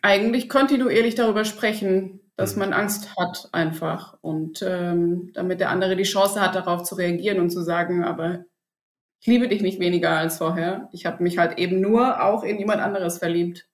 Eigentlich 0.03 0.49
kontinuierlich 0.49 1.15
darüber 1.15 1.45
sprechen, 1.45 2.21
dass 2.37 2.55
mhm. 2.55 2.61
man 2.61 2.73
Angst 2.73 3.15
hat 3.17 3.49
einfach 3.53 4.19
und 4.21 4.63
ähm, 4.63 5.31
damit 5.35 5.61
der 5.61 5.71
andere 5.71 5.97
die 5.97 6.03
Chance 6.03 6.41
hat, 6.41 6.55
darauf 6.55 6.83
zu 6.83 6.97
reagieren 6.97 7.41
und 7.41 7.51
zu 7.51 7.63
sagen, 7.63 8.05
aber 8.05 8.45
ich 9.21 9.27
liebe 9.29 9.49
dich 9.49 9.63
nicht 9.63 9.81
weniger 9.81 10.11
als 10.11 10.39
vorher. 10.39 10.89
Ich 10.93 11.07
habe 11.07 11.23
mich 11.23 11.39
halt 11.39 11.59
eben 11.59 11.81
nur 11.81 12.23
auch 12.23 12.45
in 12.45 12.59
jemand 12.59 12.83
anderes 12.83 13.19
verliebt. 13.19 13.69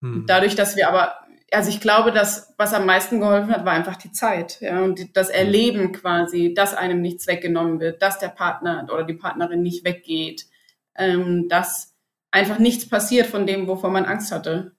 Mhm. 0.00 0.24
Dadurch, 0.26 0.54
dass 0.54 0.76
wir 0.76 0.88
aber 0.88 1.14
also 1.54 1.70
ich 1.70 1.80
glaube, 1.80 2.12
dass 2.12 2.52
was 2.58 2.74
am 2.74 2.86
meisten 2.86 3.20
geholfen 3.20 3.50
hat, 3.50 3.64
war 3.64 3.72
einfach 3.72 3.96
die 3.96 4.12
Zeit 4.12 4.60
ja, 4.60 4.82
und 4.82 5.16
das 5.16 5.30
Erleben 5.30 5.92
quasi, 5.92 6.52
dass 6.54 6.74
einem 6.74 7.00
nichts 7.00 7.26
weggenommen 7.26 7.80
wird, 7.80 8.02
dass 8.02 8.18
der 8.18 8.28
Partner 8.28 8.86
oder 8.92 9.04
die 9.04 9.14
Partnerin 9.14 9.62
nicht 9.62 9.84
weggeht, 9.84 10.46
ähm, 10.96 11.48
dass 11.48 11.94
einfach 12.30 12.58
nichts 12.58 12.88
passiert 12.88 13.26
von 13.26 13.46
dem, 13.46 13.66
wovor 13.68 13.90
man 13.90 14.04
Angst 14.04 14.32
hatte. 14.32 14.76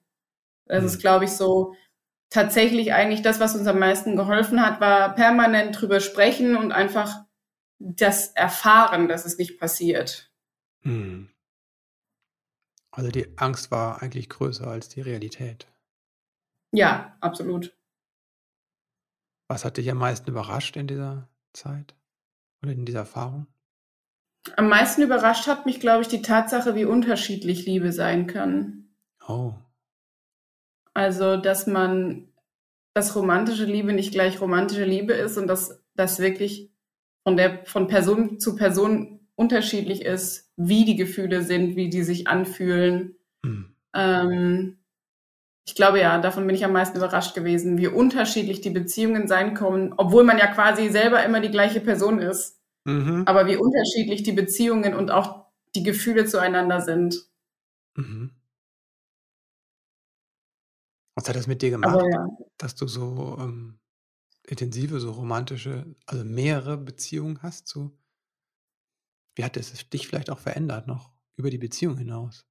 Das 0.66 0.82
mhm. 0.82 0.86
ist, 0.88 0.98
glaube 1.00 1.24
ich, 1.24 1.32
so 1.32 1.74
tatsächlich 2.30 2.92
eigentlich 2.92 3.22
das, 3.22 3.40
was 3.40 3.54
uns 3.54 3.66
am 3.66 3.78
meisten 3.78 4.16
geholfen 4.16 4.60
hat, 4.60 4.80
war 4.80 5.14
permanent 5.14 5.80
drüber 5.80 6.00
sprechen 6.00 6.56
und 6.56 6.72
einfach 6.72 7.24
das 7.78 8.28
Erfahren, 8.28 9.08
dass 9.08 9.24
es 9.24 9.38
nicht 9.38 9.58
passiert. 9.58 10.30
Mhm. 10.82 11.30
Also 12.90 13.10
die 13.10 13.36
Angst 13.36 13.70
war 13.70 14.02
eigentlich 14.02 14.28
größer 14.28 14.66
als 14.66 14.88
die 14.88 15.02
Realität. 15.02 15.66
Ja, 16.72 17.16
absolut. 17.20 17.76
Was 19.48 19.64
hat 19.64 19.76
dich 19.76 19.90
am 19.90 19.98
meisten 19.98 20.30
überrascht 20.30 20.76
in 20.76 20.86
dieser 20.86 21.28
Zeit 21.52 21.94
oder 22.62 22.72
in 22.72 22.84
dieser 22.84 23.00
Erfahrung? 23.00 23.46
Am 24.56 24.68
meisten 24.68 25.02
überrascht 25.02 25.46
hat 25.46 25.66
mich, 25.66 25.80
glaube 25.80 26.02
ich, 26.02 26.08
die 26.08 26.22
Tatsache, 26.22 26.74
wie 26.74 26.84
unterschiedlich 26.84 27.66
Liebe 27.66 27.92
sein 27.92 28.26
kann. 28.26 28.88
Oh. 29.26 29.54
Also, 30.94 31.36
dass 31.36 31.66
man, 31.66 32.28
dass 32.94 33.16
romantische 33.16 33.64
Liebe 33.64 33.92
nicht 33.92 34.12
gleich 34.12 34.40
romantische 34.40 34.84
Liebe 34.84 35.12
ist 35.12 35.36
und 35.36 35.46
dass 35.46 35.82
das 35.94 36.20
wirklich 36.20 36.70
von 37.24 37.36
der, 37.36 37.64
von 37.64 37.88
Person 37.88 38.38
zu 38.38 38.56
Person 38.56 39.20
unterschiedlich 39.34 40.02
ist, 40.02 40.50
wie 40.56 40.84
die 40.84 40.96
Gefühle 40.96 41.42
sind, 41.42 41.76
wie 41.76 41.90
die 41.90 42.02
sich 42.02 42.28
anfühlen. 42.28 43.16
Hm. 43.44 43.74
Ähm, 43.94 44.78
ich 45.66 45.74
glaube 45.74 46.00
ja, 46.00 46.18
davon 46.18 46.46
bin 46.46 46.54
ich 46.54 46.64
am 46.64 46.72
meisten 46.72 46.96
überrascht 46.96 47.34
gewesen, 47.34 47.76
wie 47.76 47.88
unterschiedlich 47.88 48.60
die 48.60 48.70
Beziehungen 48.70 49.26
sein 49.26 49.54
können, 49.54 49.92
obwohl 49.96 50.22
man 50.24 50.38
ja 50.38 50.46
quasi 50.46 50.88
selber 50.88 51.24
immer 51.24 51.40
die 51.40 51.50
gleiche 51.50 51.80
Person 51.80 52.20
ist. 52.20 52.55
Mhm. 52.86 53.24
Aber 53.26 53.46
wie 53.46 53.56
unterschiedlich 53.56 54.22
die 54.22 54.32
Beziehungen 54.32 54.94
und 54.94 55.10
auch 55.10 55.46
die 55.74 55.82
Gefühle 55.82 56.24
zueinander 56.24 56.80
sind. 56.80 57.28
Mhm. 57.96 58.30
Was 61.16 61.28
hat 61.28 61.36
das 61.36 61.48
mit 61.48 61.62
dir 61.62 61.70
gemacht, 61.70 62.04
ja. 62.12 62.28
dass 62.58 62.76
du 62.76 62.86
so 62.86 63.36
ähm, 63.40 63.80
intensive, 64.46 65.00
so 65.00 65.10
romantische, 65.12 65.96
also 66.06 66.24
mehrere 66.24 66.76
Beziehungen 66.76 67.42
hast? 67.42 67.66
So? 67.66 67.90
Wie 69.34 69.42
hat 69.42 69.56
es 69.56 69.72
dich 69.90 70.06
vielleicht 70.06 70.30
auch 70.30 70.38
verändert 70.38 70.86
noch 70.86 71.10
über 71.36 71.50
die 71.50 71.58
Beziehung 71.58 71.96
hinaus? 71.96 72.46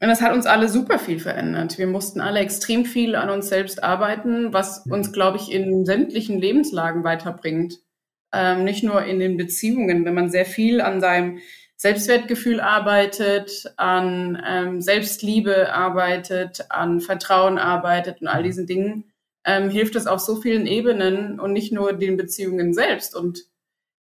Und 0.00 0.08
das 0.08 0.20
hat 0.20 0.34
uns 0.34 0.46
alle 0.46 0.68
super 0.68 0.98
viel 0.98 1.20
verändert. 1.20 1.78
Wir 1.78 1.86
mussten 1.86 2.20
alle 2.20 2.40
extrem 2.40 2.84
viel 2.84 3.14
an 3.14 3.30
uns 3.30 3.48
selbst 3.48 3.82
arbeiten, 3.82 4.52
was 4.52 4.84
mhm. 4.84 4.92
uns, 4.92 5.12
glaube 5.12 5.38
ich, 5.38 5.50
in 5.50 5.86
sämtlichen 5.86 6.38
Lebenslagen 6.38 7.04
weiterbringt. 7.04 7.80
Ähm, 8.32 8.64
nicht 8.64 8.82
nur 8.82 9.04
in 9.04 9.18
den 9.18 9.36
Beziehungen, 9.36 10.04
wenn 10.04 10.14
man 10.14 10.30
sehr 10.30 10.46
viel 10.46 10.80
an 10.80 11.00
seinem 11.00 11.38
Selbstwertgefühl 11.76 12.60
arbeitet, 12.60 13.74
an 13.76 14.40
ähm, 14.46 14.80
Selbstliebe 14.80 15.72
arbeitet, 15.74 16.66
an 16.70 17.00
Vertrauen 17.00 17.58
arbeitet 17.58 18.20
und 18.20 18.28
all 18.28 18.40
mhm. 18.40 18.46
diesen 18.46 18.66
Dingen, 18.66 19.12
ähm, 19.44 19.68
hilft 19.68 19.96
es 19.96 20.06
auf 20.06 20.20
so 20.20 20.36
vielen 20.40 20.66
Ebenen 20.66 21.40
und 21.40 21.52
nicht 21.52 21.72
nur 21.72 21.92
den 21.92 22.16
Beziehungen 22.16 22.72
selbst. 22.72 23.16
Und 23.16 23.40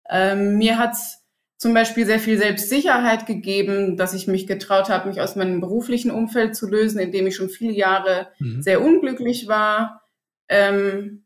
ähm, 0.10 0.58
mir 0.58 0.80
hat's 0.80 1.24
zum 1.58 1.74
Beispiel 1.74 2.06
sehr 2.06 2.20
viel 2.20 2.38
Selbstsicherheit 2.38 3.26
gegeben, 3.26 3.96
dass 3.96 4.14
ich 4.14 4.28
mich 4.28 4.48
getraut 4.48 4.90
habe, 4.90 5.10
mich 5.10 5.22
aus 5.22 5.36
meinem 5.36 5.60
beruflichen 5.60 6.12
Umfeld 6.12 6.56
zu 6.56 6.68
lösen, 6.68 7.00
in 7.00 7.12
dem 7.12 7.28
ich 7.28 7.36
schon 7.36 7.50
viele 7.50 7.74
Jahre 7.74 8.30
mhm. 8.40 8.62
sehr 8.62 8.82
unglücklich 8.82 9.48
war, 9.48 10.04
ähm, 10.50 11.26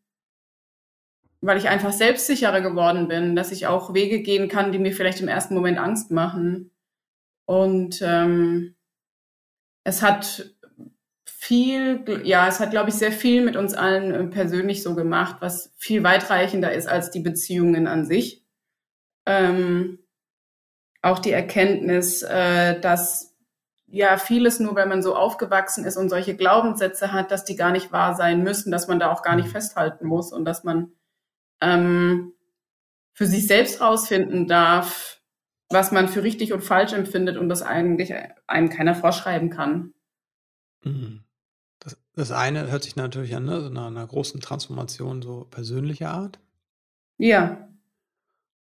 weil 1.42 1.58
ich 1.58 1.68
einfach 1.68 1.92
selbstsicherer 1.92 2.62
geworden 2.62 3.08
bin, 3.08 3.36
dass 3.36 3.52
ich 3.52 3.68
auch 3.68 3.94
Wege 3.94 4.22
gehen 4.22 4.48
kann, 4.48 4.72
die 4.72 4.80
mir 4.80 4.94
vielleicht 4.94 5.22
im 5.22 5.28
ersten 5.28 5.56
Moment 5.56 5.80
Angst 5.80 6.12
machen. 6.12 6.72
Und 7.46 8.02
ähm, 8.04 8.76
es 9.84 10.04
hat 10.04 10.52
viel, 11.26 12.22
ja, 12.24 12.48
es 12.48 12.60
hat, 12.60 12.70
glaube 12.70 12.90
ich, 12.90 12.96
sehr 12.96 13.12
viel 13.12 13.44
mit 13.44 13.56
uns 13.56 13.74
allen 13.74 14.14
äh, 14.14 14.24
persönlich 14.28 14.84
so 14.84 14.94
gemacht, 14.94 15.38
was 15.40 15.74
viel 15.78 16.04
weitreichender 16.04 16.72
ist 16.72 16.88
als 16.88 17.10
die 17.10 17.20
Beziehungen 17.20 17.88
an 17.88 18.06
sich. 18.06 18.46
Ähm, 19.26 20.00
auch 21.02 21.18
die 21.18 21.32
Erkenntnis, 21.32 22.22
äh, 22.22 22.80
dass 22.80 23.36
ja 23.88 24.18
vieles 24.18 24.60
nur, 24.60 24.76
wenn 24.76 24.88
man 24.88 25.02
so 25.02 25.16
aufgewachsen 25.16 25.84
ist 25.86 25.98
und 25.98 26.10
solche 26.10 26.36
Glaubenssätze 26.36 27.12
hat, 27.12 27.32
dass 27.32 27.44
die 27.44 27.56
gar 27.56 27.72
nicht 27.72 27.92
wahr 27.92 28.16
sein 28.16 28.44
müssen, 28.44 28.72
dass 28.72 28.88
man 28.88 29.00
da 29.00 29.12
auch 29.12 29.24
gar 29.24 29.36
nicht 29.36 29.48
mhm. 29.48 29.52
festhalten 29.52 30.06
muss 30.06 30.32
und 30.32 30.46
dass 30.46 30.64
man 30.64 30.92
ähm, 31.62 32.34
für 33.14 33.26
sich 33.26 33.48
selbst 33.48 33.82
rausfinden 33.82 34.48
darf, 34.48 35.22
was 35.70 35.92
man 35.92 36.08
für 36.08 36.24
richtig 36.24 36.54
und 36.54 36.62
falsch 36.62 36.94
empfindet 36.94 37.38
und 37.38 37.50
das 37.50 37.62
eigentlich 37.62 38.14
einem 38.48 38.70
keiner 38.70 38.96
vorschreiben 38.96 39.50
kann. 39.50 39.94
Mhm. 40.84 41.24
Das, 41.80 41.98
das 42.14 42.32
eine 42.32 42.70
hört 42.70 42.84
sich 42.84 42.96
natürlich 42.96 43.36
an, 43.36 43.46
ne? 43.46 43.62
so 43.62 43.68
einer, 43.68 43.88
einer 43.88 44.06
großen 44.06 44.42
Transformation 44.42 45.22
so 45.22 45.46
persönlicher 45.46 46.12
Art. 46.12 46.40
Ja. 47.18 47.70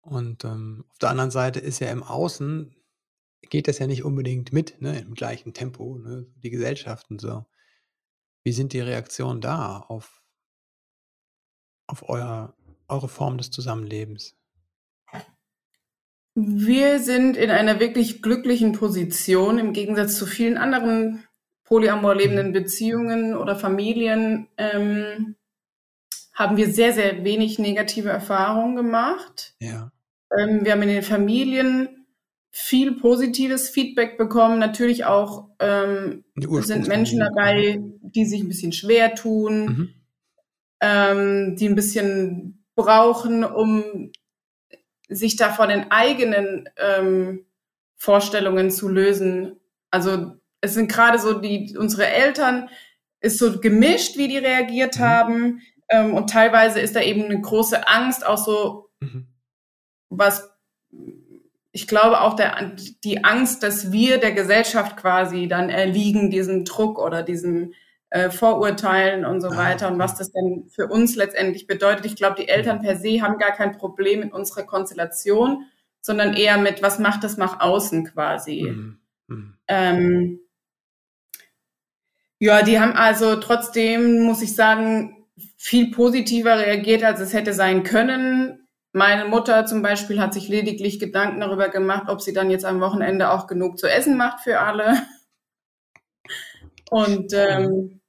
Und 0.01 0.43
ähm, 0.45 0.85
auf 0.89 0.97
der 0.99 1.09
anderen 1.09 1.31
Seite 1.31 1.59
ist 1.59 1.79
ja 1.79 1.89
im 1.89 2.03
Außen, 2.03 2.75
geht 3.49 3.67
das 3.67 3.79
ja 3.79 3.87
nicht 3.87 4.03
unbedingt 4.03 4.53
mit, 4.53 4.81
ne, 4.81 4.99
im 4.99 5.13
gleichen 5.13 5.53
Tempo, 5.53 5.97
ne, 5.97 6.25
die 6.37 6.49
Gesellschaft 6.49 7.09
und 7.09 7.21
so. 7.21 7.45
Wie 8.43 8.51
sind 8.51 8.73
die 8.73 8.79
Reaktionen 8.79 9.41
da 9.41 9.79
auf, 9.79 10.21
auf 11.87 12.07
euer, 12.07 12.54
eure 12.87 13.09
Form 13.09 13.37
des 13.37 13.51
Zusammenlebens? 13.51 14.35
Wir 16.35 16.99
sind 16.99 17.37
in 17.37 17.49
einer 17.49 17.79
wirklich 17.79 18.21
glücklichen 18.21 18.73
Position 18.73 19.57
im 19.57 19.71
Gegensatz 19.71 20.17
zu 20.17 20.25
vielen 20.25 20.57
anderen 20.57 21.23
polyamor 21.63 22.15
lebenden 22.15 22.51
Beziehungen 22.51 23.35
oder 23.35 23.55
Familien 23.55 24.47
ähm, 24.57 25.35
haben 26.33 26.57
wir 26.57 26.69
sehr, 26.69 26.93
sehr 26.93 27.23
wenig 27.23 27.59
negative 27.59 28.09
Erfahrungen 28.09 28.75
gemacht. 28.75 29.55
Ja. 29.59 29.91
Ähm, 30.37 30.65
wir 30.65 30.73
haben 30.73 30.81
in 30.81 30.89
den 30.89 31.03
Familien 31.03 32.05
viel 32.51 32.93
positives 32.93 33.69
Feedback 33.69 34.17
bekommen. 34.17 34.59
Natürlich 34.59 35.05
auch 35.05 35.49
ähm, 35.59 36.23
sind 36.35 36.87
Menschen 36.87 37.19
dabei, 37.19 37.81
die 38.01 38.25
sich 38.25 38.41
ein 38.41 38.47
bisschen 38.47 38.73
schwer 38.73 39.15
tun, 39.15 39.65
mhm. 39.65 39.89
ähm, 40.81 41.55
die 41.55 41.67
ein 41.67 41.75
bisschen 41.75 42.54
brauchen, 42.75 43.43
um 43.43 44.11
sich 45.07 45.35
da 45.35 45.51
von 45.51 45.69
den 45.69 45.91
eigenen 45.91 46.69
ähm, 46.77 47.45
Vorstellungen 47.95 48.71
zu 48.71 48.89
lösen. 48.89 49.59
Also 49.91 50.33
es 50.61 50.73
sind 50.73 50.91
gerade 50.91 51.19
so 51.19 51.39
die, 51.39 51.75
unsere 51.77 52.07
Eltern 52.07 52.69
ist 53.21 53.39
so 53.39 53.59
gemischt, 53.59 54.17
wie 54.17 54.27
die 54.27 54.37
reagiert 54.37 54.97
mhm. 54.97 55.03
haben. 55.03 55.61
Ähm, 55.89 56.13
und 56.13 56.29
teilweise 56.29 56.79
ist 56.79 56.95
da 56.95 57.01
eben 57.01 57.23
eine 57.25 57.39
große 57.39 57.87
Angst, 57.87 58.25
auch 58.25 58.37
so, 58.37 58.89
mhm. 58.99 59.27
was, 60.09 60.49
ich 61.71 61.87
glaube 61.87 62.21
auch 62.21 62.35
der, 62.35 62.75
die 63.03 63.23
Angst, 63.23 63.63
dass 63.63 63.91
wir 63.91 64.19
der 64.19 64.31
Gesellschaft 64.31 64.97
quasi 64.97 65.47
dann 65.47 65.69
erliegen, 65.69 66.29
diesem 66.29 66.65
Druck 66.65 66.99
oder 66.99 67.23
diesem 67.23 67.73
äh, 68.09 68.29
Vorurteilen 68.29 69.25
und 69.25 69.41
so 69.41 69.49
ah, 69.49 69.57
weiter 69.57 69.91
und 69.91 69.99
was 69.99 70.15
das 70.15 70.31
denn 70.31 70.69
für 70.69 70.87
uns 70.87 71.15
letztendlich 71.15 71.67
bedeutet. 71.67 72.05
Ich 72.05 72.15
glaube, 72.15 72.35
die 72.39 72.47
Eltern 72.47 72.81
per 72.81 72.97
se 72.97 73.21
haben 73.21 73.37
gar 73.37 73.51
kein 73.51 73.77
Problem 73.77 74.21
mit 74.21 74.33
unserer 74.33 74.63
Konstellation, 74.63 75.65
sondern 76.01 76.33
eher 76.33 76.57
mit, 76.57 76.81
was 76.81 76.99
macht 76.99 77.23
das 77.23 77.37
nach 77.37 77.59
außen 77.59 78.05
quasi. 78.05 78.63
Mhm. 78.69 78.99
Mhm. 79.27 79.53
Ähm, 79.67 80.39
ja, 82.39 82.61
die 82.61 82.79
haben 82.79 82.93
also 82.93 83.37
trotzdem, 83.37 84.21
muss 84.21 84.41
ich 84.41 84.55
sagen, 84.55 85.25
viel 85.57 85.91
positiver 85.91 86.59
reagiert, 86.59 87.03
als 87.03 87.19
es 87.19 87.33
hätte 87.33 87.53
sein 87.53 87.83
können. 87.83 88.67
Meine 88.91 89.25
Mutter 89.25 89.65
zum 89.65 89.81
Beispiel 89.81 90.21
hat 90.21 90.33
sich 90.33 90.47
lediglich 90.47 90.99
Gedanken 90.99 91.39
darüber 91.39 91.69
gemacht, 91.69 92.07
ob 92.07 92.21
sie 92.21 92.33
dann 92.33 92.51
jetzt 92.51 92.65
am 92.65 92.81
Wochenende 92.81 93.31
auch 93.31 93.47
genug 93.47 93.77
zu 93.77 93.89
essen 93.89 94.15
macht 94.15 94.41
für 94.41 94.59
alle. 94.59 95.01
Und 96.89 97.33
ähm, 97.33 98.01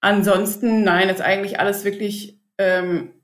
ansonsten, 0.00 0.84
nein, 0.84 1.08
ist 1.08 1.20
eigentlich 1.20 1.60
alles 1.60 1.84
wirklich 1.84 2.40
ähm, 2.58 3.14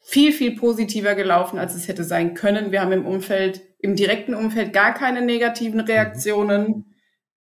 viel, 0.00 0.32
viel 0.32 0.56
positiver 0.56 1.14
gelaufen, 1.14 1.58
als 1.58 1.74
es 1.74 1.88
hätte 1.88 2.04
sein 2.04 2.34
können. 2.34 2.72
Wir 2.72 2.80
haben 2.80 2.92
im 2.92 3.06
Umfeld, 3.06 3.62
im 3.78 3.96
direkten 3.96 4.34
Umfeld 4.34 4.72
gar 4.72 4.94
keine 4.94 5.22
negativen 5.22 5.80
Reaktionen. 5.80 6.94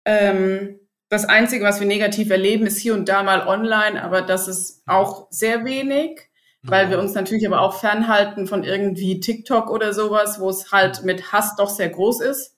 Ähm, 0.05 0.81
das 1.09 1.27
Einzige, 1.27 1.65
was 1.65 1.81
wir 1.81 1.87
negativ 1.87 2.31
erleben, 2.31 2.67
ist 2.67 2.79
hier 2.79 2.95
und 2.95 3.09
da 3.09 3.23
mal 3.23 3.47
online, 3.47 4.03
aber 4.03 4.23
das 4.23 4.49
ist 4.49 4.83
auch 4.87 5.27
sehr 5.31 5.65
wenig, 5.65 6.21
weil 6.63 6.89
wir 6.91 6.99
uns 6.99 7.15
natürlich 7.15 7.47
aber 7.47 7.61
auch 7.61 7.79
fernhalten 7.79 8.47
von 8.47 8.65
irgendwie 8.65 9.21
TikTok 9.21 9.71
oder 9.71 9.93
sowas, 9.93 10.41
wo 10.41 10.49
es 10.49 10.73
halt 10.73 11.05
mit 11.05 11.33
Hass 11.33 11.57
doch 11.57 11.69
sehr 11.69 11.91
groß 11.91 12.21
ist. 12.23 12.54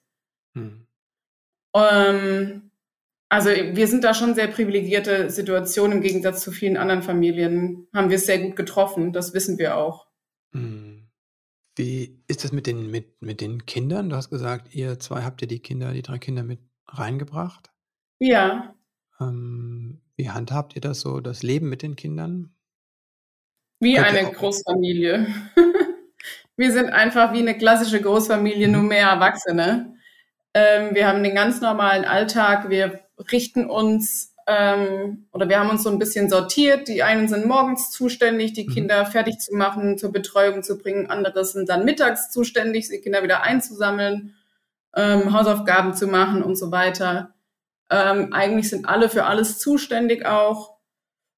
Ähm, 1.77 2.71
also 3.29 3.49
wir 3.49 3.87
sind 3.87 4.03
da 4.03 4.13
schon 4.13 4.35
sehr 4.35 4.47
privilegierte 4.47 5.29
Situationen 5.29 5.97
im 5.97 6.03
Gegensatz 6.03 6.41
zu 6.41 6.51
vielen 6.51 6.77
anderen 6.77 7.03
Familien. 7.03 7.87
Haben 7.93 8.09
wir 8.09 8.15
es 8.15 8.25
sehr 8.25 8.39
gut 8.39 8.55
getroffen, 8.55 9.11
das 9.11 9.33
wissen 9.33 9.57
wir 9.57 9.77
auch. 9.77 10.07
Hm. 10.53 11.07
Wie 11.75 12.23
ist 12.27 12.43
das 12.43 12.51
mit 12.51 12.65
den, 12.65 12.89
mit, 12.89 13.21
mit 13.21 13.41
den 13.41 13.65
Kindern? 13.65 14.09
Du 14.09 14.15
hast 14.15 14.29
gesagt, 14.29 14.73
ihr 14.73 14.97
zwei 14.99 15.23
habt 15.23 15.41
ja 15.41 15.47
die 15.47 15.59
Kinder, 15.59 15.93
die 15.93 16.01
drei 16.01 16.17
Kinder 16.17 16.43
mit 16.43 16.59
reingebracht. 16.87 17.69
Ja. 18.19 18.73
Ähm, 19.19 20.01
wie 20.15 20.31
handhabt 20.31 20.75
ihr 20.75 20.81
das 20.81 21.01
so, 21.01 21.19
das 21.19 21.43
Leben 21.43 21.69
mit 21.69 21.83
den 21.83 21.95
Kindern? 21.95 22.55
Wie 23.79 23.95
Könnt 23.95 24.07
eine 24.07 24.31
Großfamilie. 24.31 25.27
wir 26.55 26.71
sind 26.71 26.89
einfach 26.89 27.33
wie 27.33 27.39
eine 27.39 27.57
klassische 27.57 28.01
Großfamilie, 28.01 28.67
mhm. 28.67 28.73
nur 28.73 28.83
mehr 28.83 29.09
Erwachsene. 29.09 29.96
Ähm, 30.57 30.95
wir 30.95 31.07
haben 31.07 31.21
den 31.21 31.35
ganz 31.35 31.61
normalen 31.61 32.03
Alltag. 32.03 32.71
Wir 32.71 33.01
richten 33.31 33.69
uns 33.69 34.33
ähm, 34.47 35.27
oder 35.31 35.47
wir 35.49 35.59
haben 35.59 35.69
uns 35.69 35.83
so 35.83 35.91
ein 35.91 35.99
bisschen 35.99 36.31
sortiert. 36.31 36.87
Die 36.87 37.03
einen 37.03 37.27
sind 37.27 37.45
morgens 37.45 37.91
zuständig, 37.91 38.53
die 38.53 38.67
mhm. 38.67 38.73
Kinder 38.73 39.05
fertig 39.05 39.37
zu 39.37 39.53
machen, 39.55 39.99
zur 39.99 40.11
Betreuung 40.11 40.63
zu 40.63 40.79
bringen. 40.79 41.11
Andere 41.11 41.45
sind 41.45 41.69
dann 41.69 41.85
mittags 41.85 42.31
zuständig, 42.31 42.89
die 42.89 43.01
Kinder 43.01 43.21
wieder 43.21 43.43
einzusammeln, 43.43 44.33
ähm, 44.95 45.31
Hausaufgaben 45.31 45.93
zu 45.93 46.07
machen 46.07 46.41
und 46.41 46.55
so 46.55 46.71
weiter. 46.71 47.35
Ähm, 47.91 48.33
eigentlich 48.33 48.69
sind 48.69 48.89
alle 48.89 49.09
für 49.09 49.25
alles 49.25 49.59
zuständig 49.59 50.25
auch. 50.25 50.77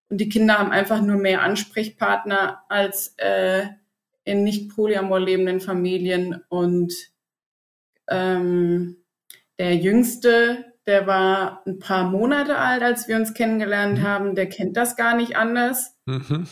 Und 0.08 0.22
die 0.22 0.30
Kinder 0.30 0.60
haben 0.60 0.72
einfach 0.72 1.02
nur 1.02 1.18
mehr 1.18 1.42
Ansprechpartner 1.42 2.64
als 2.70 3.16
äh, 3.18 3.66
in 4.24 4.46
nicht 4.46 4.74
polyamor 4.74 5.20
lebenden 5.20 5.60
Familien. 5.60 6.42
Und 6.48 6.94
ähm, 8.08 8.99
der 9.60 9.76
Jüngste, 9.76 10.66
der 10.88 11.06
war 11.06 11.62
ein 11.68 11.78
paar 11.78 12.06
Monate 12.06 12.58
alt, 12.58 12.82
als 12.82 13.08
wir 13.08 13.18
uns 13.18 13.34
kennengelernt 13.34 14.00
mhm. 14.00 14.04
haben. 14.04 14.36
Der 14.36 14.50
kennt 14.50 14.76
das 14.78 14.96
gar 14.96 15.16
nicht 15.16 15.36
anders. 15.36 15.96
Mhm. 16.06 16.48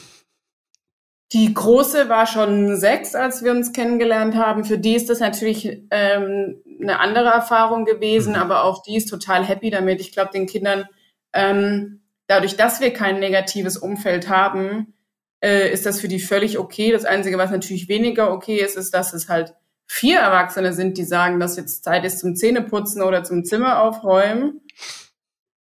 Die 1.34 1.54
große 1.54 2.08
war 2.08 2.26
schon 2.26 2.78
sechs, 2.78 3.15
als 3.15 3.43
wir 3.43 3.52
uns 3.52 3.74
kennengelernt 3.74 4.36
haben. 4.36 4.63
Für 4.63 4.78
die 4.78 4.96
ist 4.96 5.10
das 5.10 5.20
natürlich 5.20 5.82
ähm, 5.89 6.62
eine 6.82 7.00
andere 7.00 7.30
Erfahrung 7.30 7.86
gewesen, 7.86 8.34
mhm. 8.34 8.39
aber 8.39 8.63
auch 8.63 8.84
die 8.84 8.98
ist 8.98 9.10
total 9.10 9.43
happy 9.43 9.70
damit. 9.70 10.00
Ich 10.00 10.12
glaube, 10.12 10.32
den 10.32 10.46
Kindern, 10.46 10.86
ähm, 11.34 12.02
dadurch, 12.28 12.56
dass 12.56 12.80
wir 12.80 12.93
kein 12.93 13.20
negatives 13.20 13.78
Umfeld 13.78 14.30
haben, 14.30 14.93
äh, 15.41 15.72
ist 15.72 15.86
das 15.86 16.00
für 16.00 16.08
die 16.08 16.20
völlig 16.20 16.60
okay. 16.60 16.91
Das 16.91 17.06
Einzige, 17.06 17.38
was 17.38 17.52
natürlich 17.52 17.89
weniger 17.89 18.32
okay 18.32 18.58
ist, 18.58 18.78
ist, 18.78 18.93
dass 18.93 19.13
es 19.13 19.30
halt 19.30 19.54
vier 19.88 20.19
Erwachsene 20.19 20.73
sind, 20.73 20.97
die 20.97 21.04
sagen, 21.04 21.39
dass 21.39 21.58
jetzt 21.58 21.84
Zeit 21.84 22.06
ist 22.06 22.19
zum 22.19 22.36
Zähneputzen 22.36 23.02
oder 23.02 23.23
zum 23.23 23.45
Zimmer 23.45 23.82
aufräumen. 23.82 24.62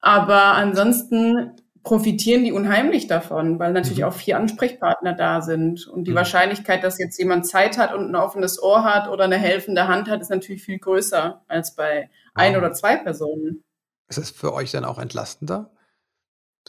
Aber 0.01 0.55
ansonsten 0.55 1.57
profitieren 1.83 2.45
die 2.45 2.53
unheimlich 2.53 3.09
davon, 3.09 3.59
weil 3.59 3.73
natürlich 3.73 4.01
mhm. 4.01 4.05
auch 4.05 4.13
vier 4.13 4.37
Ansprechpartner 4.37 5.15
da 5.15 5.43
sind. 5.43 5.87
Und 5.89 6.05
die 6.05 6.13
mhm. 6.13 6.17
Wahrscheinlichkeit, 6.17 6.85
dass 6.85 6.99
jetzt 6.99 7.19
jemand 7.19 7.47
Zeit 7.47 7.79
hat 7.79 7.95
und 7.95 8.09
ein 8.09 8.15
offenes 8.15 8.63
Ohr 8.63 8.85
hat 8.85 9.09
oder 9.09 9.25
eine 9.25 9.39
helfende 9.39 9.89
Hand 9.89 10.09
hat, 10.09 10.21
ist 10.21 10.31
natürlich 10.31 10.63
viel 10.63 10.79
größer 10.79 11.43
als 11.49 11.75
bei 11.75 12.09
ein 12.35 12.57
oder 12.57 12.73
zwei 12.73 12.97
Personen. 12.97 13.65
Ist 14.09 14.19
es 14.19 14.31
für 14.31 14.53
euch 14.53 14.71
dann 14.71 14.85
auch 14.85 14.99
entlastender? 14.99 15.71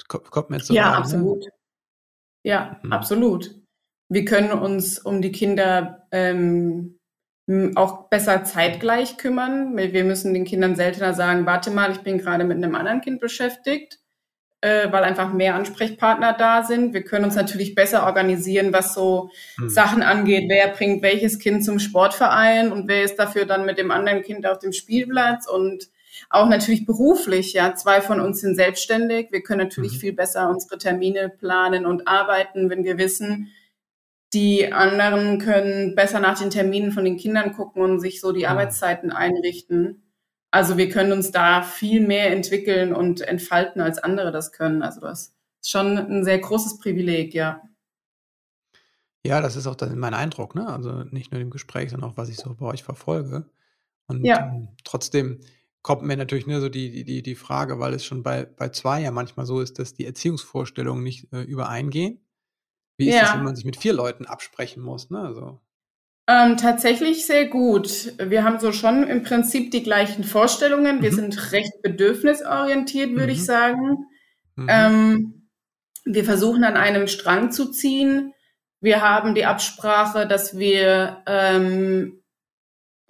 kommt, 0.08 0.32
kommt 0.32 0.50
mir 0.50 0.58
jetzt 0.58 0.68
so 0.68 0.74
Ja, 0.74 0.86
rein, 0.86 0.92
ne? 0.94 0.98
absolut. 0.98 1.44
Ne? 1.44 1.52
Ja, 2.44 2.80
mhm. 2.82 2.94
absolut. 2.94 3.56
Wir 4.10 4.26
können 4.26 4.52
uns 4.52 5.00
um 5.00 5.22
die 5.22 5.32
Kinder 5.32 6.08
ähm, 6.12 7.00
auch 7.76 8.10
besser 8.10 8.44
zeitgleich 8.46 9.18
kümmern. 9.18 9.76
Wir 9.76 10.04
müssen 10.06 10.34
den 10.34 10.46
Kindern 10.46 10.76
seltener 10.76 11.14
sagen, 11.14 11.46
warte 11.46 11.72
mal, 11.72 11.92
ich 11.92 12.00
bin 12.00 12.18
gerade 12.18 12.46
mit 12.46 12.58
einem 12.58 12.76
anderen 12.76 13.02
Kind 13.02 13.20
beschäftigt, 13.20 14.00
äh, 14.62 14.90
weil 14.92 15.04
einfach 15.04 15.34
mehr 15.34 15.56
Ansprechpartner 15.56 16.34
da 16.34 16.64
sind. 16.64 16.94
Wir 16.94 17.04
können 17.04 17.26
uns 17.26 17.36
natürlich 17.36 17.76
besser 17.76 18.06
organisieren, 18.06 18.72
was 18.72 18.94
so 18.94 19.30
hm. 19.58 19.70
Sachen 19.70 20.04
angeht. 20.04 20.46
Wer 20.48 20.70
bringt 20.70 21.04
welches 21.04 21.38
Kind 21.38 21.66
zum 21.66 21.80
Sportverein 21.80 22.72
und 22.72 22.88
wer 22.88 23.04
ist 23.04 23.18
dafür 23.18 23.46
dann 23.46 23.66
mit 23.66 23.78
dem 23.78 23.92
anderen 23.92 24.22
Kind 24.22 24.48
auf 24.48 24.60
dem 24.60 24.72
Spielplatz 24.72 25.46
und 25.46 25.90
auch 26.30 26.48
natürlich 26.48 26.86
beruflich. 26.86 27.52
Ja, 27.52 27.76
zwei 27.76 28.00
von 28.00 28.22
uns 28.22 28.40
sind 28.40 28.56
selbstständig. 28.56 29.32
Wir 29.32 29.42
können 29.42 29.68
natürlich 29.68 29.96
mhm. 29.96 30.00
viel 30.00 30.14
besser 30.14 30.50
unsere 30.50 30.78
Termine 30.78 31.30
planen 31.30 31.86
und 31.86 32.08
arbeiten, 32.08 32.70
wenn 32.70 32.86
wir 32.86 32.98
wissen, 32.98 33.52
die 34.34 34.74
anderen 34.74 35.40
können 35.40 35.96
besser 35.96 36.20
nach 36.20 36.40
den 36.40 36.50
Terminen 36.50 36.92
von 36.92 37.06
den 37.06 37.18
Kindern 37.18 37.54
gucken 37.54 37.82
und 37.82 38.00
sich 38.00 38.20
so 38.20 38.32
die 38.32 38.48
Arbeitszeiten 38.48 39.12
einrichten. 39.12 40.04
Also 40.52 40.78
wir 40.78 40.90
können 40.90 41.12
uns 41.12 41.32
da 41.32 41.62
viel 41.62 42.06
mehr 42.06 42.32
entwickeln 42.32 42.94
und 42.94 43.22
entfalten, 43.22 43.82
als 43.82 43.98
andere 43.98 44.32
das 44.32 44.52
können. 44.52 44.82
Also 44.82 45.02
das 45.02 45.36
ist 45.62 45.70
schon 45.70 45.98
ein 45.98 46.24
sehr 46.24 46.40
großes 46.40 46.80
Privileg, 46.80 47.34
ja. 47.34 47.62
Ja, 49.26 49.42
das 49.42 49.56
ist 49.56 49.68
auch 49.68 49.78
mein 49.96 50.14
Eindruck, 50.14 50.54
ne? 50.54 50.68
Also 50.68 51.04
nicht 51.12 51.32
nur 51.32 51.40
im 51.40 51.50
Gespräch, 51.50 51.92
sondern 51.92 52.12
auch, 52.12 52.18
was 52.18 52.30
ich 52.30 52.38
so 52.38 52.54
bei 52.56 52.66
euch 52.66 52.84
verfolge. 52.84 53.50
Und 54.08 54.26
ja. 54.26 54.52
ähm, 54.54 54.68
trotzdem 54.84 55.40
kommt 55.82 56.04
mir 56.04 56.18
natürlich 56.18 56.48
nur 56.48 56.60
so 56.60 56.70
die, 56.70 57.04
die, 57.04 57.24
die 57.24 57.36
Frage, 57.36 57.80
weil 57.80 57.94
es 57.94 58.06
schon 58.06 58.24
bei, 58.24 58.46
bei 58.46 58.70
zwei 58.70 59.02
ja 59.02 59.12
manchmal 59.12 59.46
so 59.46 59.62
ist, 59.62 59.80
dass 59.80 59.94
die 59.94 60.06
Erziehungsvorstellungen 60.06 61.04
nicht 61.04 61.32
äh, 61.34 61.42
übereingehen. 61.42 62.23
Wie 62.98 63.10
ist 63.10 63.16
ja. 63.16 63.22
das, 63.22 63.36
wenn 63.36 63.44
man 63.44 63.56
sich 63.56 63.66
mit 63.66 63.78
vier 63.78 63.94
Leuten 63.94 64.26
absprechen 64.26 64.84
muss? 64.84 65.10
Ne? 65.10 65.20
Also. 65.20 65.60
Ähm, 66.28 66.58
tatsächlich 66.58 67.26
sehr 67.26 67.48
gut. 67.48 68.14
Wir 68.18 68.44
haben 68.44 68.60
so 68.60 68.72
schon 68.72 69.04
im 69.08 69.24
Prinzip 69.24 69.72
die 69.72 69.84
gleichen 69.84 70.24
Vorstellungen. 70.24 71.02
Wir 71.02 71.12
mhm. 71.12 71.16
sind 71.16 71.52
recht 71.52 71.82
bedürfnisorientiert, 71.82 73.12
würde 73.12 73.26
mhm. 73.26 73.30
ich 73.30 73.46
sagen. 73.46 74.06
Mhm. 74.56 74.68
Ähm, 74.70 75.50
wir 76.06 76.24
versuchen 76.24 76.64
an 76.64 76.78
einem 76.78 77.08
Strang 77.08 77.52
zu 77.52 77.72
ziehen. 77.72 78.34
Wir 78.80 79.02
haben 79.02 79.36
die 79.36 79.46
Absprache, 79.46 80.28
dass 80.28 80.58
wir 80.58 81.24
ähm, 81.26 82.22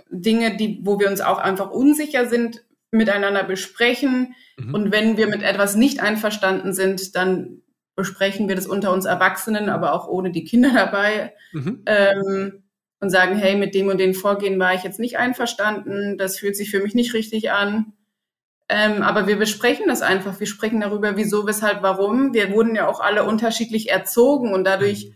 Dinge, 0.10 0.56
die, 0.56 0.80
wo 0.84 1.00
wir 1.00 1.10
uns 1.10 1.22
auch 1.22 1.39
einfach 1.39 1.72
unsicher 1.72 2.28
sind, 2.28 2.63
miteinander 2.91 3.43
besprechen. 3.43 4.36
Mhm. 4.58 4.74
Und 4.74 4.91
wenn 4.91 5.17
wir 5.17 5.28
mit 5.28 5.41
etwas 5.41 5.76
nicht 5.76 6.00
einverstanden 6.00 6.74
sind, 6.74 7.15
dann 7.15 7.62
besprechen 7.95 8.47
wir 8.47 8.56
das 8.56 8.67
unter 8.67 8.91
uns 8.91 9.06
Erwachsenen, 9.06 9.69
aber 9.69 9.93
auch 9.93 10.08
ohne 10.08 10.32
die 10.32 10.43
Kinder 10.43 10.71
dabei. 10.73 11.34
Mhm. 11.51 11.84
Ähm, 11.86 12.63
und 12.99 13.10
sagen, 13.10 13.36
hey, 13.36 13.58
mit 13.58 13.75
dem 13.75 13.89
und 13.89 13.97
dem 13.97 14.13
Vorgehen 14.13 14.58
war 14.60 14.73
ich 14.73 14.84
jetzt 14.84 14.99
nicht 14.99 15.17
einverstanden, 15.17 16.17
das 16.17 16.39
fühlt 16.39 16.56
sich 16.56 16.71
für 16.71 16.79
mich 16.79 16.95
nicht 16.95 17.13
richtig 17.13 17.51
an. 17.51 17.91
Ähm, 18.69 19.01
aber 19.01 19.27
wir 19.27 19.36
besprechen 19.36 19.88
das 19.88 20.01
einfach. 20.01 20.39
Wir 20.39 20.47
sprechen 20.47 20.79
darüber, 20.79 21.17
wieso, 21.17 21.45
weshalb, 21.45 21.84
warum. 21.84 22.34
Wir 22.34 22.51
wurden 22.51 22.75
ja 22.75 22.88
auch 22.88 23.01
alle 23.01 23.25
unterschiedlich 23.25 23.89
erzogen 23.89 24.53
und 24.53 24.63
dadurch 24.63 25.12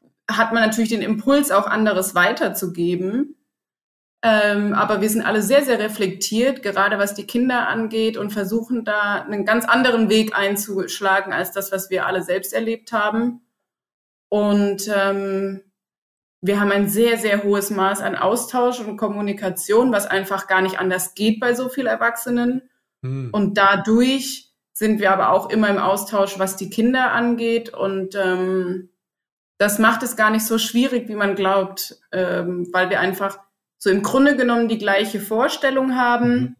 mhm. 0.00 0.36
hat 0.36 0.52
man 0.52 0.64
natürlich 0.64 0.90
den 0.90 1.00
Impuls, 1.00 1.52
auch 1.52 1.66
anderes 1.66 2.16
weiterzugeben. 2.16 3.36
Ähm, 4.24 4.72
aber 4.72 5.00
wir 5.00 5.10
sind 5.10 5.22
alle 5.22 5.42
sehr, 5.42 5.64
sehr 5.64 5.80
reflektiert, 5.80 6.62
gerade 6.62 6.96
was 6.96 7.14
die 7.14 7.26
Kinder 7.26 7.66
angeht 7.66 8.16
und 8.16 8.30
versuchen 8.30 8.84
da 8.84 9.22
einen 9.22 9.44
ganz 9.44 9.64
anderen 9.64 10.08
Weg 10.08 10.38
einzuschlagen 10.38 11.32
als 11.32 11.50
das, 11.50 11.72
was 11.72 11.90
wir 11.90 12.06
alle 12.06 12.22
selbst 12.22 12.52
erlebt 12.52 12.92
haben. 12.92 13.40
Und 14.28 14.88
ähm, 14.94 15.62
wir 16.40 16.60
haben 16.60 16.70
ein 16.70 16.88
sehr, 16.88 17.18
sehr 17.18 17.42
hohes 17.42 17.70
Maß 17.70 18.00
an 18.00 18.14
Austausch 18.14 18.80
und 18.80 18.96
Kommunikation, 18.96 19.92
was 19.92 20.06
einfach 20.06 20.46
gar 20.46 20.60
nicht 20.60 20.78
anders 20.78 21.14
geht 21.14 21.40
bei 21.40 21.54
so 21.54 21.68
vielen 21.68 21.88
Erwachsenen. 21.88 22.62
Mhm. 23.02 23.30
Und 23.32 23.58
dadurch 23.58 24.52
sind 24.72 25.00
wir 25.00 25.12
aber 25.12 25.30
auch 25.30 25.50
immer 25.50 25.68
im 25.68 25.78
Austausch, 25.78 26.38
was 26.38 26.56
die 26.56 26.70
Kinder 26.70 27.12
angeht. 27.12 27.74
Und 27.74 28.14
ähm, 28.14 28.90
das 29.58 29.78
macht 29.80 30.02
es 30.02 30.16
gar 30.16 30.30
nicht 30.30 30.46
so 30.46 30.58
schwierig, 30.58 31.08
wie 31.08 31.14
man 31.16 31.34
glaubt, 31.34 32.00
ähm, 32.12 32.68
weil 32.72 32.88
wir 32.90 33.00
einfach 33.00 33.38
so 33.82 33.90
im 33.90 34.04
Grunde 34.04 34.36
genommen 34.36 34.68
die 34.68 34.78
gleiche 34.78 35.18
Vorstellung 35.18 35.96
haben. 35.96 36.34
Mhm. 36.34 36.56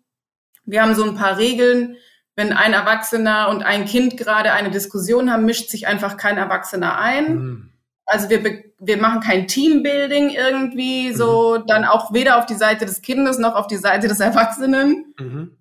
Wir 0.64 0.82
haben 0.82 0.96
so 0.96 1.04
ein 1.04 1.14
paar 1.14 1.38
Regeln. 1.38 1.94
Wenn 2.35 2.52
ein 2.52 2.72
Erwachsener 2.72 3.48
und 3.48 3.62
ein 3.62 3.85
Kind 3.85 4.16
gerade 4.16 4.52
eine 4.52 4.72
Diskussion 4.72 5.30
haben, 5.30 5.44
mischt 5.44 5.70
sich 5.70 5.87
einfach 5.87 6.16
kein 6.16 6.37
Erwachsener 6.37 6.98
ein. 6.98 7.35
Mhm. 7.35 7.70
Also 8.06 8.28
wir, 8.28 8.64
wir 8.80 8.96
machen 8.96 9.20
kein 9.20 9.46
Teambuilding 9.46 10.30
irgendwie, 10.30 11.11
mhm. 11.11 11.14
so 11.14 11.58
dann 11.58 11.85
auch 11.85 12.12
weder 12.12 12.38
auf 12.38 12.46
die 12.46 12.56
Seite 12.56 12.87
des 12.87 13.02
Kindes 13.02 13.38
noch 13.38 13.54
auf 13.54 13.68
die 13.68 13.76
Seite 13.76 14.08
des 14.08 14.18
Erwachsenen. 14.18 15.14
Mhm. 15.16 15.58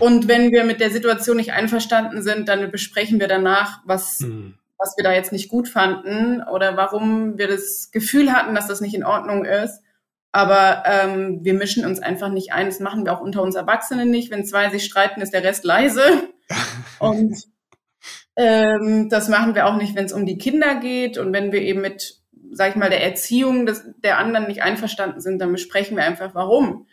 Und 0.00 0.26
wenn 0.26 0.50
wir 0.50 0.64
mit 0.64 0.80
der 0.80 0.90
Situation 0.90 1.36
nicht 1.36 1.52
einverstanden 1.52 2.22
sind, 2.22 2.48
dann 2.48 2.72
besprechen 2.72 3.20
wir 3.20 3.28
danach, 3.28 3.82
was, 3.84 4.18
mhm. 4.18 4.54
was 4.78 4.96
wir 4.96 5.04
da 5.04 5.12
jetzt 5.12 5.30
nicht 5.30 5.48
gut 5.48 5.68
fanden 5.68 6.42
oder 6.42 6.76
warum 6.76 7.38
wir 7.38 7.46
das 7.46 7.92
Gefühl 7.92 8.32
hatten, 8.32 8.56
dass 8.56 8.66
das 8.66 8.80
nicht 8.80 8.94
in 8.94 9.04
Ordnung 9.04 9.44
ist. 9.44 9.80
Aber 10.32 10.82
ähm, 10.86 11.40
wir 11.42 11.54
mischen 11.54 11.86
uns 11.86 12.00
einfach 12.00 12.30
nicht 12.30 12.52
ein. 12.52 12.66
Das 12.66 12.80
machen 12.80 13.04
wir 13.04 13.14
auch 13.14 13.20
unter 13.20 13.42
uns 13.42 13.54
Erwachsenen 13.54 14.10
nicht. 14.10 14.30
Wenn 14.30 14.44
zwei 14.44 14.68
sich 14.70 14.84
streiten, 14.84 15.20
ist 15.20 15.32
der 15.32 15.44
Rest 15.44 15.64
leise. 15.64 16.02
Und 16.98 17.36
ähm, 18.36 19.08
das 19.08 19.28
machen 19.28 19.54
wir 19.54 19.66
auch 19.66 19.76
nicht, 19.76 19.94
wenn 19.94 20.04
es 20.04 20.12
um 20.12 20.26
die 20.26 20.38
Kinder 20.38 20.76
geht. 20.76 21.18
Und 21.18 21.32
wenn 21.32 21.50
wir 21.50 21.62
eben 21.62 21.80
mit, 21.80 22.20
sag 22.52 22.70
ich 22.70 22.76
mal, 22.76 22.90
der 22.90 23.02
Erziehung 23.02 23.66
des, 23.66 23.84
der 24.04 24.18
anderen 24.18 24.46
nicht 24.46 24.62
einverstanden 24.62 25.20
sind, 25.20 25.40
dann 25.40 25.52
besprechen 25.52 25.96
wir 25.96 26.04
einfach, 26.04 26.34
warum. 26.34 26.86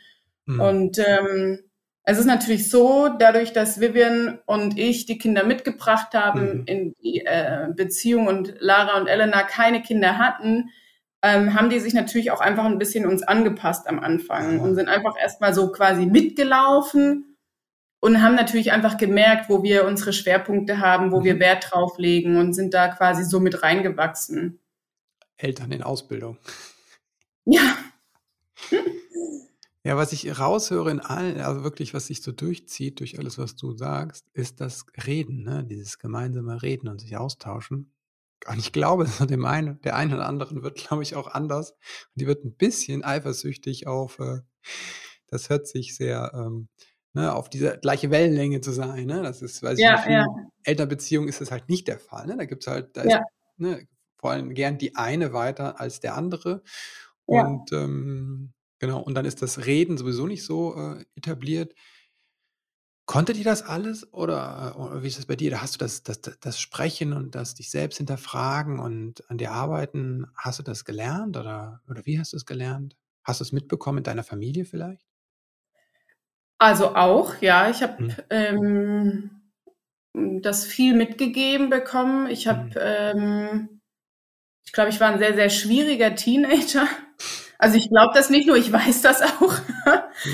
Mhm. 0.45 0.59
Und 0.59 0.99
ähm, 0.99 1.59
es 2.03 2.19
ist 2.19 2.25
natürlich 2.25 2.69
so, 2.69 3.09
dadurch, 3.09 3.51
dass 3.51 3.81
Vivian 3.81 4.39
und 4.45 4.77
ich 4.77 5.07
die 5.07 5.17
Kinder 5.17 5.43
mitgebracht 5.43 6.13
haben 6.13 6.59
mhm. 6.59 6.63
in 6.67 6.95
die 7.03 7.25
äh, 7.25 7.67
Beziehung 7.75 8.27
und 8.27 8.53
Lara 8.59 8.99
und 8.99 9.07
Elena 9.07 9.43
keine 9.43 9.81
Kinder 9.81 10.19
hatten, 10.19 10.69
ähm, 11.25 11.55
haben 11.55 11.71
die 11.71 11.79
sich 11.79 11.95
natürlich 11.95 12.29
auch 12.29 12.39
einfach 12.39 12.65
ein 12.65 12.77
bisschen 12.77 13.07
uns 13.07 13.23
angepasst 13.23 13.87
am 13.87 13.99
Anfang 13.99 14.59
und 14.59 14.75
sind 14.75 14.87
einfach 14.87 15.15
erstmal 15.19 15.55
so 15.55 15.71
quasi 15.71 16.05
mitgelaufen 16.05 17.35
und 17.99 18.21
haben 18.21 18.35
natürlich 18.35 18.71
einfach 18.71 18.97
gemerkt, 18.97 19.49
wo 19.49 19.63
wir 19.63 19.87
unsere 19.87 20.13
Schwerpunkte 20.13 20.79
haben, 20.79 21.11
wo 21.11 21.23
wir 21.23 21.33
mhm. 21.33 21.39
Wert 21.39 21.71
drauf 21.71 21.97
legen 21.97 22.37
und 22.37 22.53
sind 22.53 22.75
da 22.75 22.89
quasi 22.89 23.23
so 23.23 23.39
mit 23.39 23.63
reingewachsen. 23.63 24.59
Eltern 25.37 25.71
in 25.71 25.81
Ausbildung. 25.81 26.37
Ja. 27.45 27.75
Ja, 29.83 29.97
was 29.97 30.13
ich 30.13 30.39
raushöre 30.39 30.91
in 30.91 30.99
allen, 30.99 31.39
also 31.41 31.63
wirklich, 31.63 31.95
was 31.95 32.05
sich 32.05 32.21
so 32.21 32.31
durchzieht 32.31 32.99
durch 32.99 33.17
alles, 33.17 33.39
was 33.39 33.55
du 33.55 33.75
sagst, 33.75 34.27
ist 34.33 34.61
das 34.61 34.85
Reden, 35.07 35.43
ne? 35.43 35.63
dieses 35.63 35.97
gemeinsame 35.97 36.61
Reden 36.61 36.87
und 36.87 37.01
sich 37.01 37.17
austauschen. 37.17 37.94
Und 38.47 38.59
ich 38.59 38.71
glaube, 38.71 39.05
dem 39.29 39.45
einen, 39.45 39.81
der 39.81 39.95
einen 39.95 40.13
oder 40.13 40.27
anderen 40.27 40.63
wird, 40.63 40.75
glaube 40.75 41.03
ich, 41.03 41.15
auch 41.15 41.27
anders. 41.27 41.71
Und 41.71 42.21
die 42.21 42.27
wird 42.27 42.45
ein 42.45 42.55
bisschen 42.55 43.03
eifersüchtig 43.03 43.87
auf, 43.87 44.19
äh, 44.19 44.39
das 45.27 45.49
hört 45.49 45.67
sich 45.67 45.95
sehr, 45.95 46.31
ähm, 46.33 46.67
ne, 47.13 47.33
auf 47.33 47.49
diese 47.49 47.77
gleiche 47.79 48.11
Wellenlänge 48.11 48.61
zu 48.61 48.71
sein. 48.71 49.05
Ne? 49.07 49.23
Das 49.23 49.41
ist, 49.41 49.63
weiß 49.63 49.79
ja, 49.79 49.99
ich 49.99 50.05
nicht, 50.05 50.13
ja. 50.13 50.25
Elternbeziehungen 50.63 51.29
ist 51.29 51.41
das 51.41 51.51
halt 51.51 51.69
nicht 51.69 51.87
der 51.87 51.99
Fall. 51.99 52.27
Ne? 52.27 52.37
Da 52.37 52.45
gibt 52.45 52.63
es 52.63 52.67
halt, 52.67 52.95
da 52.95 53.03
ja. 53.05 53.17
ist 53.17 53.23
ne, 53.57 53.87
vor 54.17 54.31
allem 54.31 54.53
gern 54.53 54.77
die 54.77 54.95
eine 54.95 55.33
weiter 55.33 55.79
als 55.79 55.99
der 55.99 56.15
andere. 56.15 56.61
Und 57.25 57.71
ähm, 57.71 58.53
genau, 58.79 59.01
und 59.01 59.15
dann 59.15 59.25
ist 59.25 59.41
das 59.41 59.65
Reden 59.65 59.97
sowieso 59.97 60.27
nicht 60.27 60.43
so 60.43 60.75
äh, 60.75 61.05
etabliert. 61.15 61.73
Konntet 63.05 63.37
ihr 63.37 63.43
das 63.43 63.61
alles 63.61 64.11
oder, 64.13 64.79
oder 64.79 65.03
wie 65.03 65.07
ist 65.07 65.19
das 65.19 65.27
bei 65.27 65.35
dir? 65.35 65.51
Da 65.51 65.61
hast 65.61 65.75
du 65.75 65.77
das, 65.77 66.01
das, 66.01 66.21
das 66.21 66.59
Sprechen 66.59 67.13
und 67.13 67.35
das 67.35 67.53
dich 67.53 67.69
selbst 67.69 67.97
hinterfragen 67.97 68.79
und 68.79 69.29
an 69.29 69.37
dir 69.37 69.51
arbeiten, 69.51 70.25
hast 70.35 70.57
du 70.57 70.63
das 70.63 70.85
gelernt 70.85 71.37
oder, 71.37 71.81
oder 71.87 72.03
wie 72.05 72.19
hast 72.19 72.33
du 72.33 72.37
es 72.37 72.47
gelernt? 72.47 72.97
Hast 73.23 73.41
du 73.41 73.43
es 73.43 73.51
mitbekommen 73.51 73.99
in 73.99 74.03
deiner 74.03 74.23
Familie 74.23 74.65
vielleicht? 74.65 75.05
Also 76.57 76.95
auch, 76.95 77.41
ja. 77.41 77.69
Ich 77.69 77.83
habe 77.83 77.97
hm. 77.97 78.15
ähm, 78.31 80.41
das 80.41 80.65
viel 80.65 80.95
mitgegeben 80.95 81.69
bekommen. 81.69 82.27
Ich 82.27 82.47
habe, 82.47 82.73
hm. 82.73 82.79
ähm, 82.79 83.81
ich 84.65 84.71
glaube, 84.71 84.89
ich 84.89 84.99
war 84.99 85.11
ein 85.11 85.19
sehr, 85.19 85.35
sehr 85.35 85.49
schwieriger 85.49 86.15
Teenager. 86.15 86.87
Also 87.65 87.77
ich 87.77 87.89
glaube 87.89 88.13
das 88.13 88.29
nicht 88.29 88.45
nur, 88.45 88.57
ich 88.57 88.71
weiß 88.71 89.01
das 89.01 89.23
auch. 89.23 89.57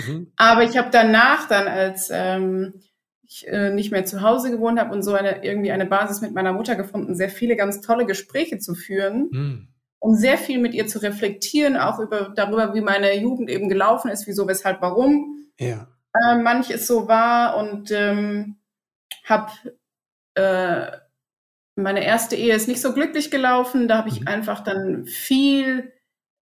mhm. 0.08 0.34
Aber 0.36 0.64
ich 0.64 0.78
habe 0.78 0.90
danach 0.92 1.48
dann, 1.48 1.66
als 1.66 2.10
ähm, 2.12 2.82
ich 3.24 3.48
äh, 3.48 3.70
nicht 3.70 3.90
mehr 3.90 4.04
zu 4.04 4.22
Hause 4.22 4.52
gewohnt 4.52 4.78
habe 4.78 4.94
und 4.94 5.02
so 5.02 5.14
eine 5.14 5.42
irgendwie 5.46 5.72
eine 5.72 5.86
Basis 5.86 6.20
mit 6.20 6.34
meiner 6.34 6.52
Mutter 6.52 6.76
gefunden, 6.76 7.16
sehr 7.16 7.30
viele 7.30 7.56
ganz 7.56 7.80
tolle 7.80 8.06
Gespräche 8.06 8.60
zu 8.60 8.76
führen, 8.76 9.30
mhm. 9.32 9.68
um 10.00 10.16
sehr 10.16 10.38
viel 10.38 10.60
mit 10.60 10.74
ihr 10.74 10.88
zu 10.88 11.00
reflektieren, 11.00 11.78
auch 11.78 12.00
über 12.00 12.34
darüber, 12.36 12.74
wie 12.76 12.82
meine 12.82 13.18
Jugend 13.18 13.50
eben 13.50 13.70
gelaufen 13.70 14.12
ist, 14.12 14.28
wieso, 14.28 14.46
weshalb, 14.50 14.82
warum. 14.82 15.48
Ja. 15.58 15.88
Äh, 16.14 16.36
manches 16.36 16.86
so 16.86 17.08
war 17.08 17.56
und 17.56 17.92
ähm, 17.92 18.58
habe 19.24 19.52
äh, 20.34 20.98
meine 21.78 22.04
erste 22.04 22.36
Ehe 22.36 22.54
ist 22.54 22.68
nicht 22.68 22.82
so 22.82 22.94
glücklich 22.94 23.32
gelaufen. 23.32 23.88
Da 23.88 24.00
habe 24.00 24.10
ich 24.10 24.20
mhm. 24.20 24.28
einfach 24.28 24.60
dann 24.66 25.06
viel 25.06 25.94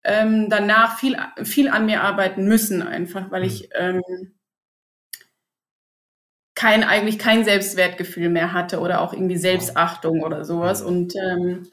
ähm, 0.05 0.49
danach 0.49 0.97
viel, 0.99 1.17
viel 1.43 1.69
an 1.69 1.85
mir 1.85 2.01
arbeiten 2.01 2.47
müssen, 2.47 2.81
einfach, 2.81 3.31
weil 3.31 3.43
ich 3.43 3.69
mhm. 3.79 4.01
ähm, 4.05 4.31
kein, 6.55 6.83
eigentlich 6.83 7.19
kein 7.19 7.43
Selbstwertgefühl 7.43 8.29
mehr 8.29 8.53
hatte 8.53 8.79
oder 8.79 9.01
auch 9.01 9.13
irgendwie 9.13 9.37
Selbstachtung 9.37 10.23
oder 10.23 10.45
sowas. 10.45 10.81
Und 10.81 11.13
ähm, 11.15 11.67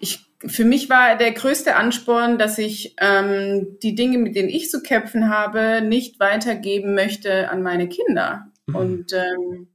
ich, 0.00 0.26
für 0.44 0.64
mich 0.64 0.90
war 0.90 1.16
der 1.16 1.32
größte 1.32 1.76
Ansporn, 1.76 2.36
dass 2.36 2.58
ich 2.58 2.96
ähm, 3.00 3.78
die 3.82 3.94
Dinge, 3.94 4.18
mit 4.18 4.34
denen 4.34 4.48
ich 4.48 4.68
zu 4.68 4.82
kämpfen 4.82 5.30
habe, 5.30 5.80
nicht 5.80 6.18
weitergeben 6.18 6.94
möchte 6.94 7.48
an 7.50 7.62
meine 7.62 7.88
Kinder. 7.88 8.50
Mhm. 8.66 8.74
Und 8.74 9.12
ähm, 9.12 9.68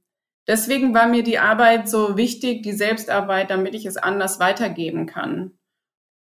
deswegen 0.46 0.92
war 0.92 1.08
mir 1.08 1.22
die 1.22 1.38
Arbeit 1.38 1.88
so 1.88 2.18
wichtig, 2.18 2.62
die 2.62 2.72
Selbstarbeit, 2.72 3.50
damit 3.50 3.74
ich 3.74 3.86
es 3.86 3.96
anders 3.96 4.38
weitergeben 4.38 5.06
kann. 5.06 5.52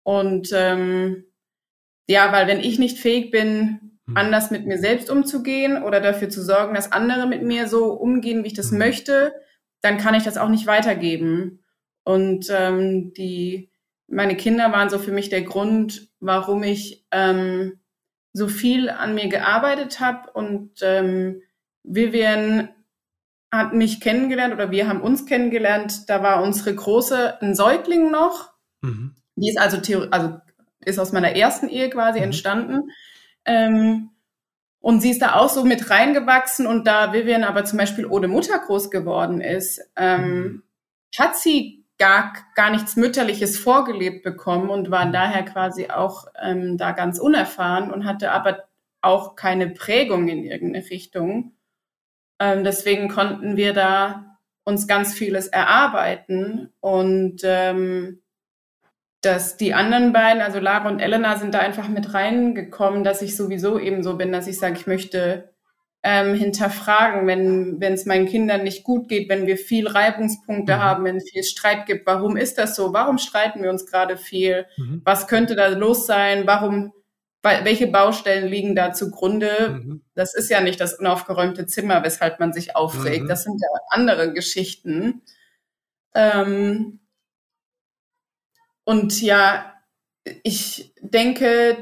Und 0.04 0.52
ähm, 0.54 1.26
ja, 2.10 2.32
weil 2.34 2.48
wenn 2.48 2.60
ich 2.60 2.80
nicht 2.80 2.98
fähig 2.98 3.30
bin, 3.30 4.00
hm. 4.08 4.18
anders 4.18 4.50
mit 4.50 4.66
mir 4.66 4.80
selbst 4.80 5.12
umzugehen 5.12 5.84
oder 5.84 6.02
dafür 6.02 6.30
zu 6.30 6.44
sorgen, 6.44 6.74
dass 6.74 6.92
andere 6.92 7.28
mit 7.28 7.44
mir 7.44 7.68
so 7.68 7.94
umgehen, 7.94 8.44
wie 8.44 8.48
ich 8.48 8.56
das 8.56 8.72
hm. 8.72 8.80
möchte, 8.80 9.34
dann 9.82 10.00
kann 10.00 10.16
ich 10.16 10.24
das 10.24 10.38
auch 10.38 10.50
nicht 10.50 10.66
weitergeben. 10.66 11.64
Und 12.04 12.48
ähm, 12.50 13.14
die, 13.14 13.72
meine 14.08 14.36
Kinder 14.36 14.72
waren 14.72 14.90
so 14.90 14.98
für 14.98 15.12
mich 15.12 15.30
der 15.30 15.44
Grund, 15.44 16.10
warum 16.20 16.64
ich 16.64 17.06
ähm, 17.12 17.80
so 18.34 18.48
viel 18.48 18.90
an 18.90 19.14
mir 19.14 19.28
gearbeitet 19.28 20.00
habe. 20.00 20.32
Und 20.32 20.80
ähm, 20.82 21.44
Vivian 21.84 22.70
hat 23.52 23.76
mich 23.76 24.02
kennengelernt 24.02 24.56
oder 24.56 24.72
wir 24.72 24.88
haben 24.88 25.02
uns 25.02 25.28
kennengelernt. 25.28 26.10
Da 26.10 26.24
war 26.24 26.42
unsere 26.42 26.74
große 26.74 27.40
ein 27.40 27.54
Säugling 27.54 28.10
noch. 28.10 28.52
Mhm. 28.82 29.14
Die 29.36 29.50
ist 29.50 29.60
also, 29.60 29.78
also 30.10 30.40
ist 30.86 31.00
aus 31.00 31.12
meiner 31.12 31.36
ersten 31.36 31.70
Ehe 31.70 31.90
quasi 31.90 32.20
mhm. 32.20 32.26
entstanden. 32.26 32.92
Ähm, 33.46 34.12
und 34.82 35.02
sie 35.02 35.12
ist 35.12 35.22
da 35.22 35.36
auch 35.36 35.50
so 35.50 35.66
mit 35.66 35.90
reingewachsen 35.90 36.66
und 36.66 36.88
da 36.88 37.12
Vivian 37.12 37.44
aber 37.44 37.66
zum 37.66 37.78
Beispiel 37.78 38.06
ohne 38.06 38.28
Mutter 38.28 38.58
groß 38.60 38.90
geworden 38.90 39.42
ist, 39.42 39.82
ähm, 39.98 40.22
mhm. 40.22 40.64
hat 41.18 41.36
sie 41.36 41.86
gar, 41.98 42.34
gar 42.56 42.72
nichts 42.72 42.96
Mütterliches 42.96 43.60
vorgelebt 43.60 44.24
bekommen 44.24 44.70
und 44.70 44.90
war 44.90 45.06
mhm. 45.06 45.12
daher 45.14 45.44
quasi 45.44 45.90
auch 45.90 46.28
ähm, 46.42 46.78
da 46.78 46.94
ganz 46.94 47.20
unerfahren 47.20 47.92
und 47.92 48.06
hatte 48.06 48.32
aber 48.32 48.64
auch 49.02 49.36
keine 49.36 49.70
Prägung 49.70 50.28
in 50.28 50.44
irgendeine 50.44 50.90
Richtung. 50.90 51.54
Ähm, 52.40 52.64
deswegen 52.64 53.10
konnten 53.10 53.58
wir 53.58 53.74
da 53.74 54.38
uns 54.64 54.88
ganz 54.88 55.14
vieles 55.14 55.48
erarbeiten 55.48 56.72
und 56.80 57.42
ähm, 57.44 58.22
dass 59.22 59.58
die 59.58 59.74
anderen 59.74 60.14
beiden, 60.14 60.42
also 60.42 60.60
Lara 60.60 60.90
und 60.90 61.00
Elena, 61.00 61.38
sind 61.38 61.54
da 61.54 61.60
einfach 61.60 61.90
mit 61.90 62.14
reingekommen, 62.14 63.04
dass 63.04 63.22
ich 63.22 63.36
sowieso 63.36 63.78
eben 63.80 64.04
so 64.04 64.16
bin, 64.16 64.32
dass 64.32 64.48
ich 64.48 64.58
sage, 64.58 64.78
ich 64.78 64.88
möchte 64.88 65.50
ähm, 66.02 66.34
hinterfragen, 66.34 67.28
wenn 67.28 67.82
wenn 67.82 67.94
es 67.94 68.06
meinen 68.06 68.26
Kindern 68.26 68.64
nicht 68.64 68.86
gut 68.86 69.10
geht, 69.10 69.28
wenn 69.28 69.48
wir 69.48 69.58
viel 69.58 69.88
Reibungspunkte 69.88 70.76
mhm. 70.76 70.80
haben, 70.80 71.04
wenn 71.04 71.18
es 71.18 71.30
viel 71.30 71.44
Streit 71.44 71.86
gibt. 71.86 72.08
Warum 72.08 72.38
ist 72.38 72.58
das 72.58 72.76
so? 72.76 72.94
Warum 72.94 73.18
streiten 73.18 73.62
wir 73.62 73.70
uns 73.70 73.86
gerade 73.86 74.16
viel? 74.16 74.66
Mhm. 74.78 75.02
Was 75.04 75.28
könnte 75.28 75.56
da 75.56 75.68
los 75.68 76.06
sein? 76.06 76.48
Warum 76.48 76.94
welche 77.42 77.88
Baustellen 77.88 78.48
liegen 78.50 78.76
da 78.76 78.94
zugrunde? 78.94 79.82
Mhm. 79.84 80.02
Das 80.14 80.34
ist 80.34 80.50
ja 80.50 80.62
nicht 80.62 80.80
das 80.80 80.96
unaufgeräumte 80.96 81.66
Zimmer, 81.66 82.04
weshalb 82.04 82.40
man 82.40 82.54
sich 82.54 82.76
aufregt. 82.76 83.24
Mhm. 83.24 83.28
Das 83.28 83.44
sind 83.44 83.62
ja 83.62 83.68
andere 83.90 84.34
Geschichten. 84.34 85.22
Ähm, 86.14 87.00
und 88.90 89.22
ja, 89.22 89.72
ich 90.42 90.96
denke, 91.00 91.78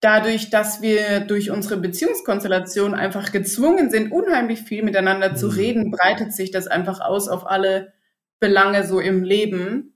dadurch, 0.00 0.48
dass 0.48 0.80
wir 0.80 1.20
durch 1.20 1.50
unsere 1.50 1.76
Beziehungskonstellation 1.76 2.94
einfach 2.94 3.32
gezwungen 3.32 3.90
sind, 3.90 4.10
unheimlich 4.10 4.62
viel 4.62 4.82
miteinander 4.82 5.32
mhm. 5.32 5.36
zu 5.36 5.48
reden, 5.48 5.90
breitet 5.90 6.32
sich 6.32 6.50
das 6.50 6.68
einfach 6.68 7.02
aus 7.02 7.28
auf 7.28 7.46
alle 7.46 7.92
Belange 8.40 8.86
so 8.86 8.98
im 8.98 9.24
Leben. 9.24 9.94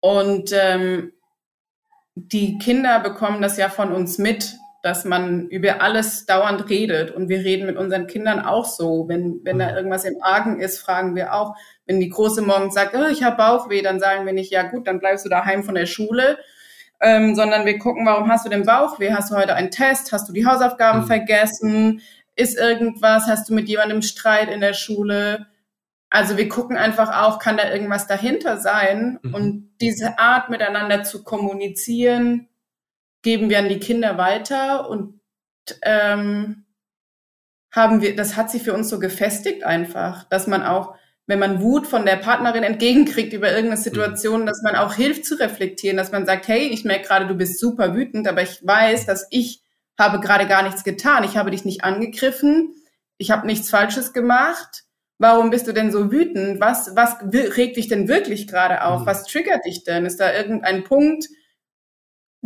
Und 0.00 0.50
ähm, 0.52 1.12
die 2.16 2.58
Kinder 2.58 2.98
bekommen 2.98 3.42
das 3.42 3.56
ja 3.56 3.68
von 3.68 3.92
uns 3.92 4.18
mit, 4.18 4.56
dass 4.84 5.06
man 5.06 5.48
über 5.48 5.80
alles 5.80 6.26
dauernd 6.26 6.68
redet. 6.68 7.10
Und 7.10 7.30
wir 7.30 7.38
reden 7.38 7.64
mit 7.64 7.78
unseren 7.78 8.06
Kindern 8.06 8.40
auch 8.44 8.66
so. 8.66 9.08
Wenn, 9.08 9.40
wenn 9.42 9.58
da 9.58 9.70
mhm. 9.70 9.76
irgendwas 9.76 10.04
im 10.04 10.16
Argen 10.20 10.60
ist, 10.60 10.78
fragen 10.78 11.16
wir 11.16 11.32
auch. 11.32 11.56
Wenn 11.86 12.00
die 12.00 12.10
Große 12.10 12.42
morgens 12.42 12.74
sagt, 12.74 12.94
oh, 12.94 13.08
ich 13.10 13.22
habe 13.22 13.38
Bauchweh, 13.38 13.80
dann 13.80 13.98
sagen 13.98 14.26
wir 14.26 14.34
nicht, 14.34 14.52
ja 14.52 14.62
gut, 14.62 14.86
dann 14.86 14.98
bleibst 14.98 15.24
du 15.24 15.30
daheim 15.30 15.64
von 15.64 15.74
der 15.74 15.86
Schule. 15.86 16.36
Ähm, 17.00 17.34
sondern 17.34 17.64
wir 17.64 17.78
gucken, 17.78 18.04
warum 18.04 18.30
hast 18.30 18.44
du 18.44 18.50
den 18.50 18.66
Bauchweh? 18.66 19.14
Hast 19.14 19.30
du 19.30 19.36
heute 19.36 19.54
einen 19.54 19.70
Test? 19.70 20.12
Hast 20.12 20.28
du 20.28 20.34
die 20.34 20.44
Hausaufgaben 20.44 21.00
mhm. 21.00 21.06
vergessen? 21.06 22.02
Ist 22.36 22.58
irgendwas? 22.58 23.26
Hast 23.26 23.48
du 23.48 23.54
mit 23.54 23.70
jemandem 23.70 24.02
Streit 24.02 24.50
in 24.50 24.60
der 24.60 24.74
Schule? 24.74 25.46
Also 26.10 26.36
wir 26.36 26.50
gucken 26.50 26.76
einfach 26.76 27.22
auch, 27.22 27.38
kann 27.38 27.56
da 27.56 27.72
irgendwas 27.72 28.06
dahinter 28.06 28.58
sein? 28.58 29.18
Mhm. 29.22 29.34
Und 29.34 29.70
diese 29.80 30.18
Art 30.18 30.50
miteinander 30.50 31.04
zu 31.04 31.24
kommunizieren, 31.24 32.50
geben 33.24 33.50
wir 33.50 33.58
an 33.58 33.68
die 33.68 33.80
Kinder 33.80 34.16
weiter 34.16 34.88
und 34.88 35.20
ähm, 35.82 36.64
haben 37.72 38.00
wir, 38.00 38.14
das 38.14 38.36
hat 38.36 38.52
sich 38.52 38.62
für 38.62 38.72
uns 38.72 38.88
so 38.88 39.00
gefestigt 39.00 39.64
einfach, 39.64 40.28
dass 40.28 40.46
man 40.46 40.62
auch, 40.62 40.94
wenn 41.26 41.40
man 41.40 41.60
Wut 41.60 41.88
von 41.88 42.06
der 42.06 42.16
Partnerin 42.16 42.62
entgegenkriegt 42.62 43.32
über 43.32 43.48
irgendeine 43.48 43.80
mhm. 43.80 43.82
Situation, 43.82 44.46
dass 44.46 44.62
man 44.62 44.76
auch 44.76 44.94
hilft 44.94 45.24
zu 45.24 45.34
reflektieren, 45.34 45.96
dass 45.96 46.12
man 46.12 46.26
sagt, 46.26 46.46
hey, 46.46 46.68
ich 46.68 46.84
merke 46.84 47.08
gerade, 47.08 47.26
du 47.26 47.34
bist 47.34 47.58
super 47.58 47.96
wütend, 47.96 48.28
aber 48.28 48.42
ich 48.42 48.64
weiß, 48.64 49.06
dass 49.06 49.26
ich 49.30 49.62
habe 49.98 50.20
gerade 50.20 50.46
gar 50.46 50.62
nichts 50.62 50.84
getan, 50.84 51.24
ich 51.24 51.36
habe 51.36 51.50
dich 51.50 51.64
nicht 51.64 51.82
angegriffen, 51.82 52.74
ich 53.18 53.32
habe 53.32 53.46
nichts 53.46 53.70
Falsches 53.70 54.12
gemacht 54.12 54.84
Warum 55.18 55.50
bist 55.50 55.68
du 55.68 55.72
denn 55.72 55.92
so 55.92 56.10
wütend? 56.10 56.60
Was, 56.60 56.96
was 56.96 57.16
regt 57.32 57.76
dich 57.76 57.88
denn 57.88 58.08
wirklich 58.08 58.48
gerade 58.48 58.84
auf? 58.84 59.02
Mhm. 59.02 59.06
Was 59.06 59.24
triggert 59.24 59.64
dich 59.64 59.84
denn? 59.84 60.06
Ist 60.06 60.18
da 60.18 60.32
irgendein 60.32 60.84
Punkt, 60.84 61.28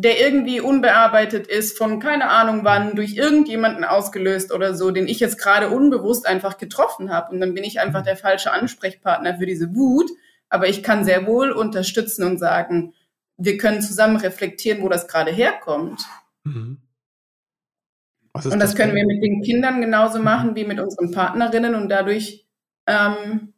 der 0.00 0.20
irgendwie 0.20 0.60
unbearbeitet 0.60 1.48
ist, 1.48 1.76
von 1.76 1.98
keine 1.98 2.30
Ahnung 2.30 2.60
wann, 2.62 2.94
durch 2.94 3.16
irgendjemanden 3.16 3.82
ausgelöst 3.82 4.52
oder 4.52 4.72
so, 4.76 4.92
den 4.92 5.08
ich 5.08 5.18
jetzt 5.18 5.38
gerade 5.38 5.70
unbewusst 5.70 6.24
einfach 6.24 6.56
getroffen 6.56 7.12
habe. 7.12 7.32
Und 7.32 7.40
dann 7.40 7.52
bin 7.52 7.64
ich 7.64 7.80
einfach 7.80 8.04
der 8.04 8.16
falsche 8.16 8.52
Ansprechpartner 8.52 9.38
für 9.38 9.46
diese 9.46 9.74
Wut. 9.74 10.08
Aber 10.50 10.68
ich 10.68 10.84
kann 10.84 11.04
sehr 11.04 11.26
wohl 11.26 11.50
unterstützen 11.50 12.22
und 12.22 12.38
sagen, 12.38 12.94
wir 13.38 13.58
können 13.58 13.82
zusammen 13.82 14.18
reflektieren, 14.18 14.82
wo 14.82 14.88
das 14.88 15.08
gerade 15.08 15.32
herkommt. 15.32 16.00
Mhm. 16.44 16.78
Und 18.34 18.44
das, 18.44 18.56
das 18.56 18.76
können 18.76 18.94
wir 18.94 19.04
mit 19.04 19.20
den 19.20 19.42
Kindern 19.42 19.80
genauso 19.80 20.20
machen 20.20 20.54
wie 20.54 20.64
mit 20.64 20.78
unseren 20.78 21.10
Partnerinnen 21.10 21.74
und 21.74 21.88
dadurch 21.88 22.46
ähm, 22.86 23.52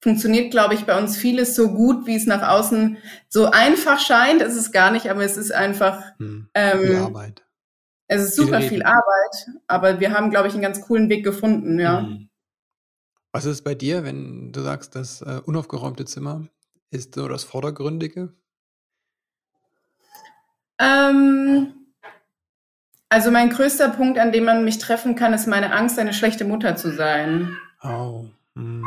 funktioniert, 0.00 0.50
glaube 0.50 0.74
ich, 0.74 0.86
bei 0.86 0.98
uns 0.98 1.16
vieles 1.16 1.54
so 1.54 1.72
gut, 1.72 2.06
wie 2.06 2.16
es 2.16 2.26
nach 2.26 2.48
außen 2.48 2.96
so 3.28 3.50
einfach 3.50 4.00
scheint. 4.00 4.40
Es 4.40 4.56
ist 4.56 4.72
gar 4.72 4.90
nicht, 4.90 5.10
aber 5.10 5.24
es 5.24 5.36
ist 5.36 5.52
einfach 5.52 6.02
hm, 6.18 6.48
ähm, 6.54 6.80
viel 6.80 6.96
Arbeit. 6.96 7.44
Es 8.06 8.22
ist 8.22 8.34
super 8.34 8.60
viel 8.60 8.82
Arbeit, 8.82 9.46
aber 9.68 10.00
wir 10.00 10.12
haben, 10.12 10.30
glaube 10.30 10.48
ich, 10.48 10.54
einen 10.54 10.62
ganz 10.62 10.80
coolen 10.80 11.08
Weg 11.08 11.22
gefunden, 11.22 11.78
ja. 11.78 12.00
Hm. 12.00 12.28
Was 13.32 13.44
ist 13.44 13.62
bei 13.62 13.76
dir, 13.76 14.02
wenn 14.02 14.50
du 14.50 14.62
sagst, 14.62 14.96
das 14.96 15.22
äh, 15.22 15.40
unaufgeräumte 15.44 16.04
Zimmer 16.04 16.48
ist 16.90 17.14
so 17.14 17.28
das 17.28 17.44
Vordergründige? 17.44 18.34
Ähm, 20.80 21.72
also 23.08 23.30
mein 23.30 23.50
größter 23.50 23.90
Punkt, 23.90 24.18
an 24.18 24.32
dem 24.32 24.44
man 24.44 24.64
mich 24.64 24.78
treffen 24.78 25.14
kann, 25.14 25.32
ist 25.32 25.46
meine 25.46 25.72
Angst, 25.72 25.96
eine 25.98 26.12
schlechte 26.12 26.44
Mutter 26.44 26.74
zu 26.74 26.92
sein. 26.92 27.56
Oh. 27.82 28.26
Mhm. 28.54 28.84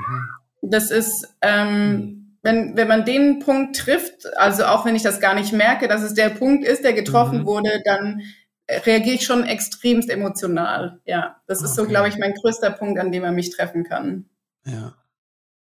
Das 0.64 0.92
ist, 0.92 1.36
ähm, 1.42 2.38
wenn, 2.42 2.76
wenn 2.76 2.88
man 2.88 3.06
den 3.06 3.40
Punkt 3.40 3.78
trifft, 3.78 4.26
also 4.38 4.66
auch 4.66 4.86
wenn 4.86 4.96
ich 4.96 5.04
das 5.04 5.20
gar 5.20 5.34
nicht 5.34 5.54
merke, 5.54 5.88
dass 5.88 6.02
es 6.02 6.14
der 6.14 6.30
Punkt 6.30 6.66
ist, 6.66 6.84
der 6.84 6.94
getroffen 6.94 7.40
mhm. 7.40 7.46
wurde, 7.46 7.82
dann 7.86 8.22
reagiere 8.70 9.16
ich 9.16 9.26
schon 9.26 9.44
extremst 9.44 10.10
emotional. 10.10 11.00
Ja, 11.06 11.42
das 11.48 11.62
ist 11.62 11.72
okay. 11.72 11.82
so, 11.82 11.88
glaube 11.88 12.08
ich, 12.10 12.18
mein 12.18 12.34
größter 12.34 12.72
Punkt, 12.72 13.00
an 13.00 13.12
dem 13.12 13.24
man 13.24 13.36
mich 13.36 13.50
treffen 13.56 13.84
kann. 13.84 14.26
Ja. 14.66 14.96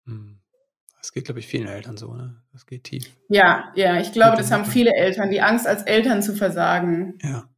Hm. 0.06 0.38
Das 0.98 1.12
geht, 1.12 1.24
glaube 1.24 1.40
ich, 1.40 1.48
vielen 1.48 1.66
Eltern 1.66 1.96
so, 1.96 2.14
ne? 2.14 2.36
Das 2.52 2.64
geht 2.64 2.84
tief. 2.84 3.10
Ja, 3.28 3.72
ja, 3.74 4.00
ich 4.00 4.12
glaube, 4.12 4.36
das 4.36 4.52
haben 4.52 4.64
viele 4.64 4.92
Eltern, 4.94 5.30
die 5.30 5.40
Angst, 5.40 5.66
als 5.66 5.82
Eltern 5.82 6.22
zu 6.22 6.34
versagen. 6.34 7.18
Ja. 7.22 7.48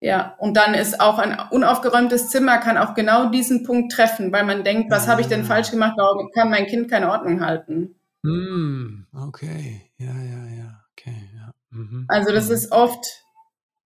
Ja, 0.00 0.36
und 0.38 0.56
dann 0.56 0.74
ist 0.74 1.00
auch 1.00 1.18
ein 1.18 1.36
unaufgeräumtes 1.50 2.28
Zimmer 2.28 2.58
kann 2.58 2.78
auch 2.78 2.94
genau 2.94 3.30
diesen 3.30 3.64
Punkt 3.64 3.92
treffen, 3.92 4.30
weil 4.32 4.44
man 4.44 4.62
denkt, 4.62 4.92
was 4.92 5.08
habe 5.08 5.20
ich 5.20 5.26
denn 5.26 5.42
ah. 5.42 5.44
falsch 5.44 5.72
gemacht, 5.72 5.94
warum 5.96 6.30
kann 6.32 6.50
mein 6.50 6.66
Kind 6.66 6.88
keine 6.88 7.10
Ordnung 7.10 7.44
halten? 7.44 7.96
Hm, 8.22 9.06
okay, 9.12 9.90
ja, 9.96 10.12
ja, 10.12 10.56
ja, 10.56 10.84
okay, 10.92 11.30
ja. 11.34 11.52
Mhm. 11.70 12.04
Also 12.06 12.32
das 12.32 12.46
mhm. 12.48 12.54
ist 12.54 12.70
oft, 12.70 13.24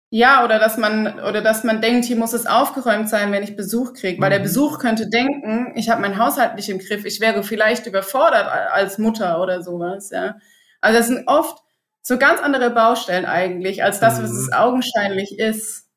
ja, 0.09 0.43
oder 0.43 0.59
dass 0.59 0.77
man, 0.77 1.17
oder 1.21 1.41
dass 1.41 1.63
man 1.63 1.79
denkt, 1.79 2.03
hier 2.03 2.17
muss 2.17 2.33
es 2.33 2.45
aufgeräumt 2.45 3.07
sein, 3.07 3.31
wenn 3.31 3.43
ich 3.43 3.55
Besuch 3.55 3.93
kriege, 3.93 4.21
weil 4.21 4.31
mhm. 4.31 4.33
der 4.33 4.39
Besuch 4.41 4.79
könnte 4.79 5.07
denken, 5.07 5.71
ich 5.75 5.89
habe 5.89 6.01
mein 6.01 6.17
Haushalt 6.17 6.55
nicht 6.55 6.67
im 6.67 6.79
Griff, 6.79 7.05
ich 7.05 7.21
wäre 7.21 7.41
vielleicht 7.41 7.87
überfordert 7.87 8.47
als 8.49 8.97
Mutter 8.97 9.41
oder 9.41 9.63
sowas, 9.63 10.09
ja. 10.09 10.35
Also 10.81 10.97
das 10.97 11.07
sind 11.07 11.27
oft 11.27 11.57
so 12.01 12.17
ganz 12.17 12.41
andere 12.41 12.69
Baustellen 12.71 13.25
eigentlich, 13.25 13.81
als 13.81 14.01
das, 14.01 14.21
was 14.21 14.31
es 14.31 14.47
mhm. 14.47 14.53
augenscheinlich 14.53 15.39
ist 15.39 15.90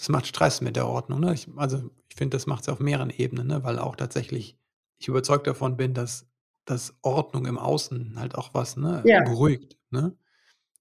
das 0.00 0.08
macht 0.08 0.26
Stress 0.26 0.62
mit 0.62 0.76
der 0.76 0.86
Ordnung. 0.86 1.20
Ne? 1.20 1.34
Ich, 1.34 1.46
also 1.56 1.90
ich 2.08 2.16
finde, 2.16 2.34
das 2.34 2.46
macht 2.46 2.62
es 2.62 2.70
auf 2.70 2.80
mehreren 2.80 3.10
Ebenen, 3.10 3.48
ne? 3.48 3.64
weil 3.64 3.78
auch 3.78 3.96
tatsächlich 3.96 4.56
ich 4.96 5.08
überzeugt 5.08 5.46
davon 5.46 5.76
bin, 5.76 5.92
dass, 5.92 6.26
dass 6.64 6.94
Ordnung 7.02 7.44
im 7.44 7.58
Außen 7.58 8.18
halt 8.18 8.34
auch 8.34 8.54
was 8.54 8.78
ne, 8.78 9.02
ja. 9.04 9.20
beruhigt. 9.22 9.76
Ne? 9.90 10.16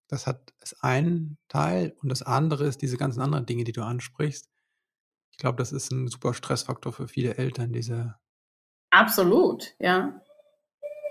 Das 0.08 0.25
hat 0.25 0.53
ist 0.62 0.82
ein 0.86 1.38
Teil 1.49 1.97
und 2.01 2.08
das 2.08 2.23
andere 2.23 2.65
ist 2.65 2.82
diese 2.82 2.95
ganzen 2.95 3.19
anderen 3.19 3.45
Dinge, 3.45 3.65
die 3.65 3.73
du 3.73 3.84
ansprichst. 3.84 4.49
Ich 5.32 5.38
glaube, 5.38 5.58
das 5.58 5.73
ist 5.73 5.91
ein 5.91 6.08
super 6.08 6.34
Stressfaktor 6.34 6.93
für 6.93 7.10
viele 7.10 7.36
Eltern, 7.36 7.73
diese 7.73 8.15
Absolut, 8.89 9.75
ja. 9.79 10.21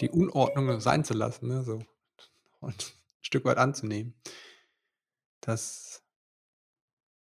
Die 0.01 0.09
Unordnung 0.09 0.81
sein 0.81 1.05
zu 1.05 1.13
lassen, 1.13 1.49
ne? 1.49 1.63
so 1.63 1.81
und 2.61 2.75
ein 2.75 3.21
Stück 3.25 3.45
weit 3.45 3.59
anzunehmen. 3.59 4.15
Das 5.43 6.03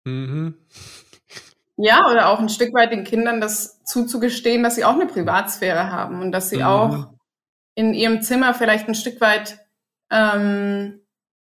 Mhm. 0.04 0.54
Ja, 1.76 2.10
oder 2.10 2.28
auch 2.28 2.40
ein 2.40 2.48
Stück 2.48 2.74
weit 2.74 2.90
den 2.92 3.04
Kindern 3.04 3.40
das 3.40 3.84
zuzugestehen, 3.84 4.62
dass 4.62 4.74
sie 4.74 4.84
auch 4.84 4.94
eine 4.94 5.06
Privatsphäre 5.06 5.92
haben 5.92 6.20
und 6.20 6.32
dass 6.32 6.50
sie 6.50 6.58
mhm. 6.58 6.62
auch 6.64 7.06
in 7.76 7.94
ihrem 7.94 8.22
Zimmer 8.22 8.52
vielleicht 8.52 8.88
ein 8.88 8.96
Stück 8.96 9.20
weit 9.20 9.60
ähm, 10.10 11.00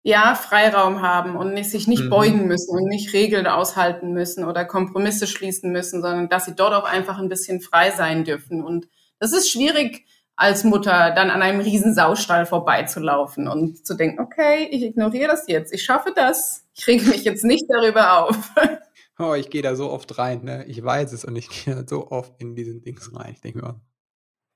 ja, 0.02 0.34
Freiraum 0.34 1.02
haben 1.02 1.36
und 1.36 1.54
nicht, 1.54 1.70
sich 1.70 1.86
nicht 1.86 2.04
mhm. 2.04 2.10
beugen 2.10 2.46
müssen 2.46 2.76
und 2.76 2.88
nicht 2.88 3.12
Regeln 3.12 3.46
aushalten 3.46 4.12
müssen 4.12 4.44
oder 4.44 4.64
Kompromisse 4.64 5.26
schließen 5.26 5.70
müssen, 5.70 6.02
sondern 6.02 6.28
dass 6.28 6.44
sie 6.44 6.54
dort 6.54 6.74
auch 6.74 6.84
einfach 6.84 7.18
ein 7.18 7.28
bisschen 7.28 7.60
frei 7.60 7.90
sein 7.90 8.24
dürfen. 8.24 8.64
Und 8.64 8.88
das 9.18 9.32
ist 9.32 9.50
schwierig 9.50 10.06
als 10.36 10.64
Mutter, 10.64 11.12
dann 11.12 11.30
an 11.30 11.42
einem 11.42 11.60
riesen 11.60 11.94
Saustall 11.94 12.46
vorbeizulaufen 12.46 13.48
und 13.48 13.86
zu 13.86 13.94
denken, 13.94 14.20
okay, 14.20 14.68
ich 14.70 14.82
ignoriere 14.82 15.28
das 15.28 15.48
jetzt, 15.48 15.72
ich 15.72 15.82
schaffe 15.82 16.12
das, 16.14 16.65
ich 16.76 16.86
rege 16.86 17.06
mich 17.06 17.24
jetzt 17.24 17.44
nicht 17.44 17.66
darüber 17.68 18.24
auf. 18.24 18.52
Oh, 19.18 19.32
ich 19.32 19.48
gehe 19.48 19.62
da 19.62 19.74
so 19.76 19.90
oft 19.90 20.18
rein, 20.18 20.44
ne? 20.44 20.66
Ich 20.66 20.84
weiß 20.84 21.14
es 21.14 21.24
und 21.24 21.36
ich 21.36 21.48
gehe 21.48 21.74
da 21.74 21.84
so 21.88 22.10
oft 22.10 22.38
in 22.38 22.54
diesen 22.54 22.82
Dings 22.82 23.16
rein. 23.16 23.32
Ich 23.32 23.40
denke 23.40 23.60
mir, 23.60 23.80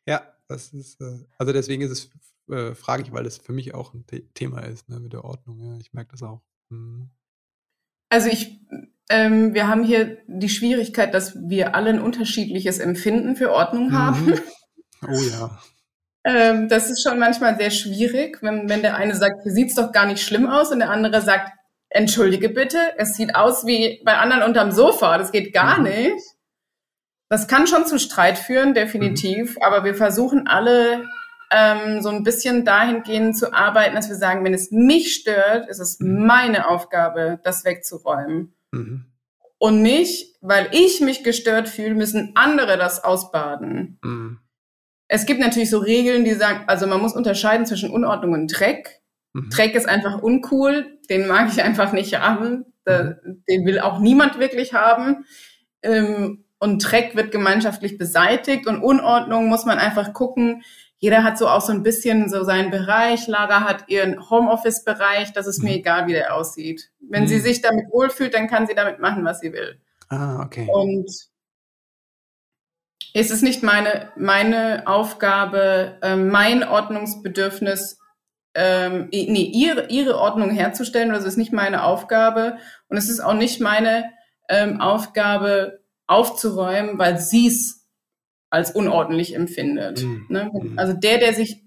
ja, 0.08 0.34
das 0.48 0.74
ist, 0.74 1.00
äh, 1.02 1.24
also 1.38 1.54
deswegen 1.54 1.84
ist 1.84 1.92
es, 1.92 2.10
äh, 2.52 2.74
frage 2.74 3.04
ich, 3.04 3.12
weil 3.12 3.24
das 3.24 3.38
für 3.38 3.54
mich 3.54 3.76
auch 3.76 3.94
ein 3.94 4.06
Thema 4.34 4.62
ist, 4.62 4.90
ne, 4.90 5.00
mit 5.00 5.14
der 5.14 5.24
Ordnung. 5.24 5.60
Ja, 5.60 5.78
ich 5.78 5.94
merke 5.94 6.14
das 6.14 6.24
auch. 6.24 6.42
Mhm. 6.70 7.12
Also 8.10 8.30
ich, 8.30 8.60
ähm, 9.10 9.54
wir 9.54 9.68
haben 9.68 9.84
hier 9.84 10.18
die 10.26 10.50
Schwierigkeit, 10.50 11.14
dass 11.14 11.36
wir 11.36 11.76
alle 11.76 11.92
ein 11.92 12.02
unterschiedliches 12.02 12.80
Empfinden 12.80 13.36
für 13.36 13.52
Ordnung 13.52 13.94
haben. 13.94 14.26
Mhm. 14.26 14.40
Oh 15.08 15.22
ja. 15.22 15.62
ähm, 16.28 16.68
das 16.68 16.90
ist 16.90 17.02
schon 17.02 17.18
manchmal 17.20 17.58
sehr 17.58 17.72
schwierig, 17.72 18.40
wenn, 18.42 18.68
wenn 18.68 18.82
der 18.82 18.98
eine 18.98 19.16
sagt, 19.16 19.44
hier 19.44 19.52
sieht's 19.54 19.76
doch 19.76 19.94
gar 19.94 20.06
nicht 20.06 20.22
schlimm 20.22 20.46
aus 20.48 20.72
und 20.72 20.80
der 20.80 20.90
andere 20.90 21.22
sagt, 21.22 21.52
entschuldige 21.90 22.50
bitte, 22.50 22.78
es 22.98 23.16
sieht 23.16 23.34
aus 23.34 23.66
wie 23.66 24.02
bei 24.04 24.18
anderen 24.18 24.44
unterm 24.44 24.72
Sofa, 24.72 25.18
das 25.18 25.32
geht 25.32 25.54
gar 25.54 25.78
Mhm. 25.78 25.84
nicht. 25.86 26.24
Das 27.30 27.48
kann 27.48 27.66
schon 27.66 27.86
zu 27.86 27.98
Streit 27.98 28.38
führen, 28.38 28.74
definitiv, 28.74 29.56
Mhm. 29.56 29.62
aber 29.64 29.84
wir 29.86 29.96
versuchen 29.96 30.48
alle 30.48 31.06
ähm, 31.50 32.02
so 32.02 32.10
ein 32.10 32.24
bisschen 32.24 32.66
dahingehend 32.66 33.38
zu 33.38 33.54
arbeiten, 33.54 33.96
dass 33.96 34.10
wir 34.10 34.18
sagen, 34.18 34.44
wenn 34.44 34.54
es 34.54 34.70
mich 34.72 35.14
stört, 35.14 35.70
ist 35.70 35.80
es 35.80 35.98
Mhm. 36.02 36.26
meine 36.26 36.68
Aufgabe, 36.68 37.40
das 37.42 37.64
wegzuräumen. 37.64 38.54
Mhm. 38.72 39.06
Und 39.58 39.82
nicht, 39.82 40.36
weil 40.42 40.68
ich 40.72 41.00
mich 41.00 41.24
gestört 41.24 41.70
fühle, 41.70 41.96
müssen 41.96 42.34
andere 42.36 42.78
das 42.78 43.02
ausbaden. 43.02 43.98
Mhm. 45.10 45.16
Es 45.16 45.26
gibt 45.26 45.40
natürlich 45.40 45.70
so 45.70 45.80
Regeln, 45.80 46.26
die 46.26 46.34
sagen, 46.34 46.64
also 46.68 46.88
man 46.88 47.02
muss 47.02 47.14
unterscheiden 47.16 47.66
zwischen 47.66 47.90
Unordnung 47.92 48.34
und 48.34 48.48
Dreck. 48.48 49.02
Mhm. 49.34 49.50
Dreck 49.50 49.76
ist 49.76 49.88
einfach 49.88 50.22
uncool, 50.22 50.98
den 51.10 51.28
mag 51.28 51.50
ich 51.52 51.62
einfach 51.64 51.94
nicht 51.94 52.20
haben. 52.20 52.66
Da, 52.84 53.16
Den 53.50 53.66
will 53.66 53.80
auch 53.80 54.00
niemand 54.00 54.40
wirklich 54.40 54.74
haben. 54.74 55.26
Ähm, 55.84 56.46
und 56.60 56.80
Dreck 56.80 57.16
wird 57.16 57.32
gemeinschaftlich 57.32 57.98
beseitigt 57.98 58.66
und 58.66 58.82
Unordnung 58.82 59.48
muss 59.48 59.66
man 59.66 59.78
einfach 59.78 60.14
gucken. 60.14 60.64
Jeder 61.00 61.24
hat 61.24 61.38
so 61.38 61.48
auch 61.48 61.62
so 61.62 61.72
ein 61.72 61.84
bisschen 61.84 62.28
so 62.30 62.44
seinen 62.44 62.72
Bereich. 62.72 63.28
Lara 63.28 63.62
hat 63.62 63.84
ihren 63.88 64.30
Homeoffice-Bereich. 64.32 65.32
Das 65.34 65.46
ist 65.46 65.62
mir 65.62 65.72
Mhm. 65.74 65.78
egal, 65.78 66.08
wie 66.08 66.14
der 66.14 66.34
aussieht. 66.34 66.90
Wenn 67.00 67.28
sie 67.28 67.36
Mhm. 67.36 67.42
sich 67.42 67.62
damit 67.62 67.86
wohlfühlt, 67.92 68.34
dann 68.34 68.48
kann 68.48 68.66
sie 68.66 68.74
damit 68.74 69.00
machen, 69.00 69.24
was 69.24 69.40
sie 69.42 69.54
will. 69.54 69.80
Ah, 70.10 70.42
okay. 70.44 70.68
Und 70.74 71.06
es 73.14 73.32
ist 73.32 73.42
nicht 73.42 73.64
meine, 73.64 74.12
meine 74.16 74.84
Aufgabe, 74.86 75.98
ähm, 76.02 76.30
mein 76.30 76.64
Ordnungsbedürfnis, 76.64 78.00
ähm, 78.54 79.10
nee, 79.12 79.52
ihre, 79.54 79.88
ihre 79.90 80.18
Ordnung 80.18 80.50
herzustellen. 80.50 81.14
Das 81.14 81.26
ist 81.26 81.38
nicht 81.38 81.54
meine 81.54 81.84
Aufgabe. 81.84 82.58
Und 82.88 82.98
es 82.98 83.10
ist 83.10 83.20
auch 83.20 83.34
nicht 83.34 83.62
meine 83.62 84.06
ähm, 84.50 84.82
Aufgabe, 84.82 85.80
aufzuräumen, 86.08 86.98
weil 86.98 87.20
sie 87.20 87.48
es 87.48 87.86
als 88.50 88.72
unordentlich 88.72 89.36
empfindet. 89.36 90.02
Mhm. 90.02 90.26
Ne? 90.30 90.52
Mhm. 90.54 90.80
Also 90.80 90.94
der, 90.94 91.18
der 91.18 91.34
sich 91.34 91.64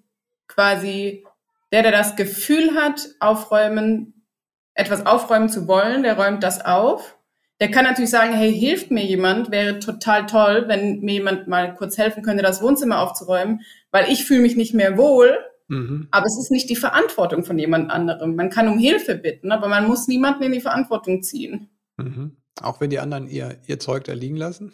quasi, 0.49 1.25
der, 1.73 1.83
der 1.83 1.93
das 1.93 2.17
Gefühl 2.17 2.75
hat, 2.75 3.07
aufräumen, 3.21 4.27
etwas 4.75 5.05
aufräumen 5.05 5.49
zu 5.49 5.69
wollen, 5.69 6.03
der 6.03 6.17
räumt 6.17 6.43
das 6.43 6.65
auf. 6.65 7.19
Der 7.61 7.71
kann 7.71 7.85
natürlich 7.85 8.11
sagen, 8.11 8.33
hey, 8.33 8.53
hilft 8.53 8.91
mir 8.91 9.05
jemand, 9.05 9.51
wäre 9.51 9.79
total 9.81 10.27
toll, 10.27 10.65
wenn 10.67 11.01
mir 11.01 11.15
jemand 11.15 11.47
mal 11.47 11.75
kurz 11.75 11.99
helfen 11.99 12.23
könnte, 12.23 12.43
das 12.43 12.63
Wohnzimmer 12.63 13.01
aufzuräumen, 13.03 13.61
weil 13.91 14.11
ich 14.11 14.25
fühle 14.25 14.41
mich 14.41 14.57
nicht 14.57 14.73
mehr 14.75 14.97
wohl, 14.97 15.39
Mhm. 15.69 16.09
aber 16.11 16.27
es 16.27 16.39
ist 16.39 16.51
nicht 16.51 16.69
die 16.71 16.75
Verantwortung 16.77 17.45
von 17.45 17.59
jemand 17.59 17.91
anderem. 17.91 18.35
Man 18.35 18.51
kann 18.51 18.67
um 18.67 18.79
Hilfe 18.79 19.15
bitten, 19.15 19.53
aber 19.53 19.69
man 19.69 19.87
muss 19.87 20.09
niemanden 20.09 20.43
in 20.43 20.53
die 20.53 20.61
Verantwortung 20.61 21.23
ziehen. 21.23 21.69
Mhm. 21.97 22.37
Auch 22.63 22.81
wenn 22.81 22.91
die 22.91 22.99
anderen 22.99 23.29
ihr, 23.29 23.59
ihr 23.67 23.79
Zeug 23.79 24.05
da 24.05 24.13
liegen 24.15 24.37
lassen? 24.37 24.73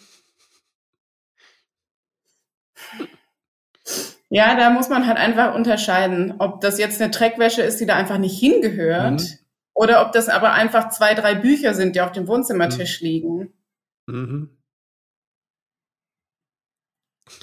Ja, 4.29 4.57
da 4.57 4.71
muss 4.71 4.89
man 4.89 5.07
halt 5.07 5.19
einfach 5.19 5.55
unterscheiden, 5.55 6.35
ob 6.39 6.61
das 6.61 6.79
jetzt 6.79 7.01
eine 7.01 7.11
Dreckwäsche 7.11 7.63
ist, 7.63 7.79
die 7.81 7.87
da 7.87 7.95
einfach 7.97 8.19
nicht 8.19 8.39
hingehört, 8.39 9.21
Mhm. 9.21 9.39
Oder 9.77 10.01
ob 10.05 10.13
das 10.13 10.31
aber 10.31 10.55
einfach 10.55 10.89
zwei, 10.89 11.13
drei 11.13 11.35
Bücher 11.35 11.75
sind, 11.75 11.95
die 11.95 12.01
auf 12.01 12.13
dem 12.13 12.27
Wohnzimmertisch 12.27 13.03
liegen. 13.03 13.53
Mhm. 14.07 14.57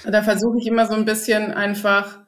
Da 0.04 0.24
versuche 0.24 0.58
ich 0.60 0.66
immer 0.66 0.88
so 0.88 0.96
ein 0.96 1.06
bisschen 1.06 1.52
einfach, 1.52 2.22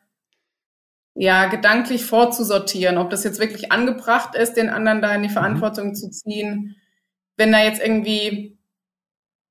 ja, 1.15 1.47
gedanklich 1.47 2.05
vorzusortieren, 2.05 2.99
ob 2.99 3.09
das 3.09 3.23
jetzt 3.23 3.39
wirklich 3.39 3.71
angebracht 3.71 4.35
ist, 4.35 4.53
den 4.53 4.69
anderen 4.69 5.01
da 5.01 5.15
in 5.15 5.23
die 5.23 5.29
Verantwortung 5.29 5.95
zu 5.95 6.11
ziehen. 6.11 6.75
Wenn 7.37 7.51
da 7.51 7.63
jetzt 7.63 7.81
irgendwie, 7.81 8.59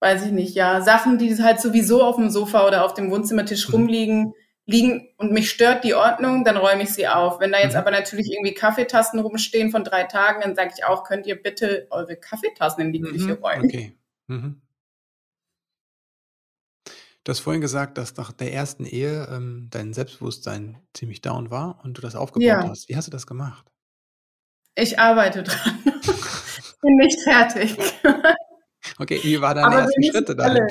weiß 0.01 0.27
ich 0.27 0.33
nicht, 0.33 0.55
ja, 0.55 0.83
Sachen, 0.83 1.19
die 1.19 1.35
halt 1.43 1.61
sowieso 1.61 2.03
auf 2.05 2.17
dem 2.17 2.31
Sofa 2.31 2.65
oder 2.67 2.85
auf 2.85 2.95
dem 2.95 3.11
Wohnzimmertisch 3.11 3.69
Mhm. 3.69 3.75
rumliegen, 3.75 4.35
liegen 4.67 5.09
und 5.19 5.33
mich 5.33 5.51
stört 5.51 5.85
die 5.85 5.95
Ordnung, 5.95 6.45
dann 6.45 6.57
räume 6.57 6.83
ich 6.85 6.91
sie 6.95 7.07
auf. 7.07 7.39
Wenn 7.41 7.53
da 7.53 7.59
jetzt 7.59 7.73
Mhm. 7.75 7.79
aber 7.81 7.91
natürlich 7.91 8.31
irgendwie 8.33 8.55
Kaffeetassen 8.55 9.19
rumstehen 9.21 9.71
von 9.71 9.85
drei 9.85 10.05
Tagen, 10.05 10.41
dann 10.41 10.55
sage 10.55 10.73
ich 10.77 10.85
auch, 10.85 11.05
könnt 11.05 11.27
ihr 11.27 11.41
bitte 11.41 11.87
eure 11.91 12.17
Kaffeetassen 12.17 12.81
in 12.83 12.93
die 12.93 13.01
Küche 13.03 13.35
Mhm. 13.35 13.43
räumen. 13.43 13.65
Okay. 13.67 13.99
Mhm. 14.29 14.61
Du 17.25 17.31
hast 17.31 17.41
vorhin 17.41 17.63
gesagt, 17.63 17.97
dass 17.97 18.17
nach 18.17 18.33
der 18.33 18.53
ersten 18.53 18.85
Ehe 18.85 19.29
ähm, 19.31 19.69
dein 19.71 19.95
Selbstbewusstsein 19.95 20.79
ziemlich 20.93 21.23
down 21.23 21.51
war 21.51 21.81
und 21.83 21.97
du 21.97 22.03
das 22.03 22.17
aufgebaut 22.17 22.47
Ja. 22.47 22.69
hast. 22.69 22.89
Wie 22.89 22.97
hast 22.97 23.07
du 23.07 23.11
das 23.11 23.27
gemacht? 23.27 23.67
Ich 24.75 24.99
arbeite 24.99 25.43
dran. 25.43 25.83
Bin 26.83 26.97
nicht 26.97 27.21
fertig. 27.23 27.77
Okay, 28.99 29.19
wie 29.23 29.41
waren 29.41 29.57
deine 29.57 29.67
Aber 29.69 29.81
ersten 29.81 30.05
Schritte 30.05 30.37
dahin? 30.37 30.67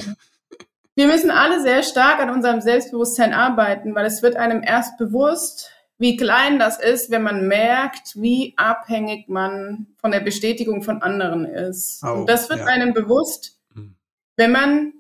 Wir 0.96 1.08
müssen 1.08 1.32
alle 1.32 1.62
sehr 1.62 1.84
stark 1.84 2.20
an 2.20 2.30
unserem 2.30 2.62
Selbstbewusstsein 2.62 3.34
arbeiten, 3.34 3.96
weil 3.96 4.06
es 4.06 4.22
wird 4.22 4.36
einem 4.36 4.62
erst 4.64 4.98
bewusst, 4.98 5.72
wie 5.98 6.18
klein 6.18 6.60
das 6.60 6.80
ist, 6.80 7.12
wenn 7.12 7.24
man 7.24 7.48
merkt, 7.48 8.16
wie 8.16 8.54
abhängig 8.58 9.30
man 9.30 9.88
von 9.98 10.12
der 10.12 10.20
Bestätigung 10.20 10.82
von 10.84 11.02
anderen 11.02 11.46
ist. 11.46 12.04
Oh, 12.04 12.12
Und 12.22 12.30
das 12.30 12.50
wird 12.50 12.60
ja. 12.60 12.66
einem 12.66 12.94
bewusst, 12.94 13.60
Mhm. 13.74 13.96
wenn 14.36 14.52
man 14.52 14.94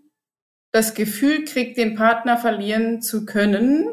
das 0.72 0.94
Gefühl 0.96 1.46
kriegt, 1.46 1.78
den 1.78 1.96
Partner 1.96 2.38
verlieren 2.38 3.02
zu 3.02 3.26
können, 3.26 3.88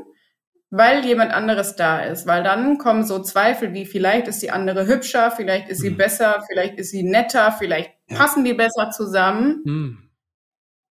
weil 0.70 1.04
jemand 1.04 1.32
anderes 1.32 1.74
da 1.74 2.00
ist. 2.00 2.26
Weil 2.26 2.42
dann 2.44 2.78
kommen 2.78 3.04
so 3.04 3.18
Zweifel 3.18 3.74
wie, 3.74 3.84
vielleicht 3.86 4.28
ist 4.28 4.40
die 4.40 4.50
andere 4.52 4.86
hübscher, 4.86 5.30
vielleicht 5.32 5.68
ist 5.68 5.80
sie 5.80 5.90
Mhm. 5.90 5.96
besser, 5.96 6.44
vielleicht 6.48 6.78
ist 6.78 6.90
sie 6.92 7.02
netter, 7.02 7.52
vielleicht 7.52 7.90
Ja. 8.08 8.16
passen 8.18 8.44
die 8.44 8.54
besser 8.54 8.90
zusammen. 8.90 9.60
Mhm. 9.64 10.09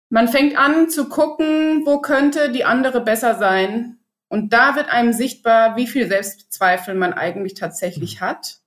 Man 0.08 0.28
fängt 0.28 0.56
an 0.56 0.88
zu 0.88 1.08
gucken, 1.08 1.84
wo 1.84 2.00
könnte 2.00 2.50
die 2.50 2.64
andere 2.64 3.00
besser 3.00 3.34
sein. 3.36 3.98
Und 4.28 4.52
da 4.52 4.76
wird 4.76 4.88
einem 4.88 5.12
sichtbar, 5.12 5.76
wie 5.76 5.86
viel 5.86 6.08
Selbstzweifel 6.08 6.94
man 6.94 7.12
eigentlich 7.12 7.54
tatsächlich 7.54 8.20
hat. 8.20 8.58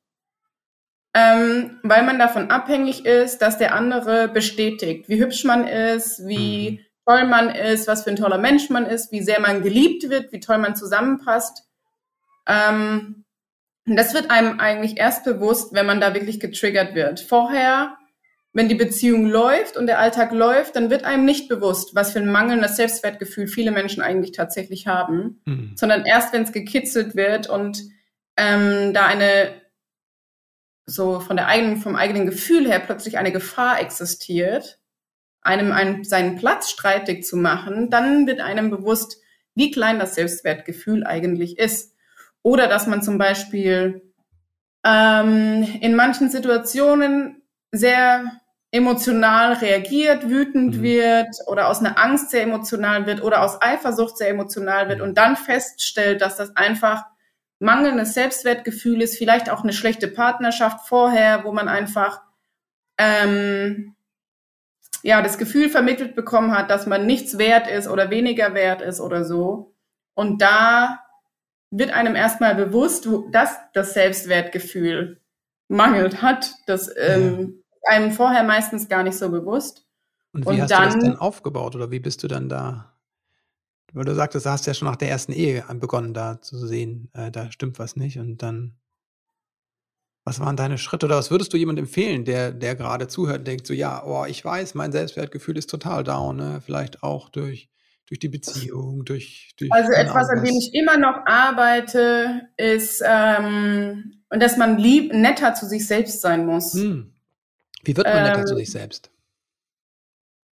Ähm, 1.14 1.80
weil 1.84 2.04
man 2.04 2.20
davon 2.20 2.52
abhängig 2.52 3.06
ist, 3.06 3.40
dass 3.40 3.58
der 3.58 3.74
andere 3.74 4.28
bestätigt, 4.28 5.10
wie 5.10 5.20
hübsch 5.20 5.44
man 5.44 5.68
ist, 5.68 6.26
wie 6.28 6.72
Mhm. 6.72 6.86
toll 7.06 7.26
man 7.28 7.50
ist, 7.50 7.88
was 7.88 8.04
für 8.04 8.12
ein 8.12 8.16
toller 8.16 8.38
Mensch 8.38 8.70
man 8.70 8.86
ist, 8.86 9.12
wie 9.12 9.22
sehr 9.24 9.40
man 9.40 9.64
geliebt 9.64 10.10
wird, 10.10 10.32
wie 10.32 10.40
toll 10.40 10.60
man 10.60 10.76
zusammenpasst. 10.76 11.64
Ähm, 12.48 13.26
das 13.86 14.14
wird 14.14 14.30
einem 14.30 14.60
eigentlich 14.60 14.98
erst 14.98 15.24
bewusst, 15.24 15.74
wenn 15.74 15.88
man 15.88 16.00
da 16.00 16.14
wirklich 16.14 16.40
getriggert 16.40 16.94
wird. 16.94 17.20
Vorher, 17.22 17.98
wenn 18.52 18.68
die 18.68 18.76
Beziehung 18.76 19.28
läuft 19.28 19.78
und 19.78 19.86
der 19.88 20.00
Alltag 20.00 20.32
läuft, 20.32 20.76
dann 20.76 20.90
wird 20.90 21.04
einem 21.04 21.24
nicht 21.24 21.50
bewusst, 21.50 21.94
was 21.94 22.12
für 22.14 22.20
ein 22.20 22.32
mangelndes 22.32 22.76
Selbstwertgefühl 22.78 23.48
viele 23.48 23.72
Menschen 23.72 24.02
eigentlich 24.02 24.32
tatsächlich 24.32 24.88
haben, 24.88 25.42
Mhm. 25.46 25.74
sondern 25.76 26.06
erst, 26.06 26.34
wenn 26.34 26.44
es 26.44 26.52
gekitzelt 26.52 27.16
wird 27.16 27.48
und 27.48 27.84
ähm, 28.38 28.94
da 28.94 29.06
eine 29.06 29.62
so 30.86 31.20
von 31.20 31.36
der 31.36 31.48
eigenen, 31.48 31.78
vom 31.78 31.96
eigenen 31.96 32.26
Gefühl 32.26 32.68
her 32.68 32.80
plötzlich 32.80 33.18
eine 33.18 33.32
Gefahr 33.32 33.80
existiert, 33.80 34.80
einem 35.42 35.72
einen, 35.72 36.04
seinen 36.04 36.36
Platz 36.36 36.72
streitig 36.72 37.24
zu 37.24 37.38
machen, 37.38 37.90
dann 37.90 38.26
wird 38.28 38.40
einem 38.40 38.72
bewusst, 38.72 39.22
wie 39.56 39.72
klein 39.72 40.00
das 40.00 40.16
Selbstwertgefühl 40.16 41.06
eigentlich 41.06 41.58
ist. 41.60 41.96
Oder 42.42 42.68
dass 42.68 42.88
man 42.88 43.02
zum 43.02 43.18
Beispiel 43.18 44.14
ähm, 44.84 45.68
in 45.82 45.96
manchen 45.96 46.30
Situationen 46.30 47.44
sehr 47.72 48.39
emotional 48.72 49.54
reagiert, 49.54 50.30
wütend 50.30 50.78
Mhm. 50.78 50.82
wird 50.84 51.36
oder 51.48 51.70
aus 51.70 51.80
einer 51.80 51.98
Angst 51.98 52.30
sehr 52.30 52.44
emotional 52.44 53.06
wird 53.08 53.24
oder 53.24 53.42
aus 53.44 53.62
Eifersucht 53.62 54.18
sehr 54.18 54.30
emotional 54.30 54.88
wird 54.90 55.00
Mhm. 55.00 55.06
und 55.06 55.18
dann 55.18 55.36
feststellt, 55.36 56.22
dass 56.22 56.38
das 56.38 56.56
einfach 56.56 57.06
mangelndes 57.60 58.14
Selbstwertgefühl 58.14 59.02
ist, 59.02 59.18
vielleicht 59.18 59.50
auch 59.50 59.64
eine 59.64 59.74
schlechte 59.74 60.08
Partnerschaft 60.08 60.88
vorher, 60.88 61.44
wo 61.44 61.52
man 61.52 61.68
einfach 61.68 62.22
ähm, 62.98 63.96
ja 65.04 65.22
das 65.22 65.38
Gefühl 65.38 65.70
vermittelt 65.70 66.16
bekommen 66.16 66.52
hat, 66.56 66.70
dass 66.70 66.86
man 66.86 67.06
nichts 67.06 67.38
wert 67.38 67.68
ist 67.68 67.88
oder 67.88 68.10
weniger 68.10 68.54
wert 68.54 68.82
ist 68.82 69.00
oder 69.00 69.24
so. 69.24 69.74
Und 70.14 70.42
da 70.42 71.00
wird 71.72 71.92
einem 71.92 72.16
erstmal 72.16 72.56
bewusst, 72.56 73.08
dass 73.32 73.58
das 73.74 73.94
Selbstwertgefühl 73.94 75.22
mangelt 75.70 76.22
hat. 76.22 76.52
Das 76.66 76.90
ähm, 76.98 77.64
einem 77.88 78.12
vorher 78.12 78.44
meistens 78.44 78.88
gar 78.88 79.04
nicht 79.04 79.18
so 79.18 79.30
bewusst. 79.30 79.86
Und 80.32 80.46
wie 80.46 80.50
Und 80.50 80.62
hast 80.62 80.72
du 80.72 80.76
das 80.76 80.94
dann- 80.94 81.04
dann 81.04 81.18
aufgebaut 81.18 81.76
oder 81.76 81.92
wie 81.92 82.00
bist 82.00 82.22
du 82.24 82.28
dann 82.28 82.50
da? 82.50 82.94
Weil 83.94 84.06
du 84.06 84.14
sagtest, 84.14 84.46
du 84.46 84.50
hast 84.52 84.68
ja 84.68 84.74
schon 84.76 84.88
nach 84.88 84.96
der 84.98 85.10
ersten 85.10 85.32
Ehe 85.32 85.64
begonnen, 85.76 86.14
da 86.14 86.40
zu 86.42 86.58
sehen, 86.68 87.10
äh, 87.14 87.32
da 87.32 87.52
stimmt 87.52 87.80
was 87.80 87.96
nicht 87.96 88.20
und 88.20 88.38
dann. 88.44 88.76
Was 90.26 90.40
waren 90.40 90.56
deine 90.58 90.78
Schritte 90.78 91.08
oder 91.08 91.16
was 91.18 91.32
würdest 91.32 91.52
du 91.54 91.58
jemandem 91.58 91.86
empfehlen, 91.86 92.24
der, 92.24 92.52
der 92.52 92.76
gerade 92.76 93.08
zuhört 93.08 93.40
und 93.40 93.48
denkt 93.48 93.66
so, 93.66 93.74
ja, 93.74 94.04
oh, 94.06 94.26
ich 94.26 94.46
weiß, 94.46 94.76
mein 94.76 94.92
Selbstwertgefühl 94.92 95.58
ist 95.58 95.72
total 95.72 96.04
down, 96.04 96.36
ne? 96.36 96.62
vielleicht 96.64 97.02
auch 97.02 97.30
durch, 97.30 97.70
durch 98.06 98.20
die 98.20 98.30
Beziehung, 98.30 99.06
durch, 99.06 99.54
durch 99.58 99.72
Also 99.72 99.92
etwas, 99.92 100.30
an 100.30 100.44
dem 100.44 100.54
ich 100.56 100.72
immer 100.76 100.98
noch 101.00 101.26
arbeite, 101.26 102.42
ist, 102.58 103.02
ähm, 103.04 104.22
dass 104.30 104.58
man 104.58 104.78
lieb, 104.78 105.14
netter 105.14 105.56
zu 105.56 105.66
sich 105.66 105.88
selbst 105.88 106.22
sein 106.22 106.46
muss. 106.46 106.74
Hm. 106.74 107.12
Wie 107.84 107.96
wird 107.96 108.08
man 108.08 108.24
netter 108.24 108.46
zu 108.46 108.56
sich 108.56 108.72
selbst? 108.72 109.12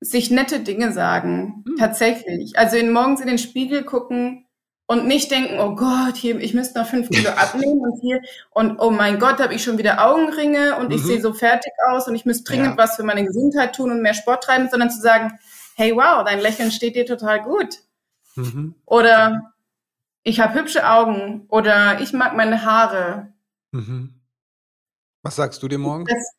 Sich 0.01 0.31
nette 0.31 0.61
Dinge 0.61 0.93
sagen, 0.93 1.65
hm. 1.67 1.77
tatsächlich. 1.79 2.59
Also 2.59 2.77
in, 2.77 2.93
morgens 2.93 3.21
in 3.21 3.29
den 3.29 3.39
Spiegel 3.39 3.83
gucken, 3.85 4.47
und 4.87 5.07
nicht 5.07 5.31
denken, 5.31 5.59
oh 5.59 5.75
Gott, 5.75 6.17
hier, 6.17 6.39
ich 6.39 6.55
müsste 6.55 6.79
noch 6.79 6.87
fünf 6.87 7.11
Kilo 7.11 7.31
abnehmen 7.37 7.81
und 7.81 8.01
hier 8.01 8.23
und 8.51 8.79
oh 8.79 8.91
mein 8.91 9.19
Gott, 9.19 9.41
habe 9.41 9.55
ich 9.55 9.63
schon 9.63 9.79
wieder 9.79 10.07
Augenringe 10.07 10.77
und 10.77 10.89
mhm. 10.89 10.95
ich 10.95 11.03
sehe 11.03 11.21
so 11.21 11.33
fertig 11.33 11.73
aus 11.89 12.07
und 12.07 12.15
ich 12.15 12.25
müsste 12.25 12.45
dringend 12.45 12.77
ja. 12.77 12.79
was 12.79 12.97
für 12.97 13.03
meine 13.03 13.25
Gesundheit 13.25 13.75
tun 13.75 13.91
und 13.91 14.01
mehr 14.01 14.15
Sport 14.15 14.45
treiben, 14.45 14.69
sondern 14.71 14.91
zu 14.91 15.01
sagen, 15.01 15.39
hey 15.75 15.95
wow, 15.95 16.25
dein 16.25 16.41
Lächeln 16.41 16.71
steht 16.71 16.95
dir 16.95 17.05
total 17.05 17.43
gut. 17.43 17.81
Mhm. 18.37 18.75
Oder 18.85 19.53
ich 20.23 20.41
habe 20.41 20.55
hübsche 20.55 20.89
Augen 20.89 21.47
oder 21.49 22.01
ich 22.01 22.13
mag 22.13 22.37
meine 22.37 22.65
Haare. 22.65 23.33
Mhm. 23.73 24.21
Was 25.23 25.37
sagst 25.37 25.63
du 25.63 25.69
dir 25.69 25.79
morgen? 25.79 26.05
Das, 26.05 26.33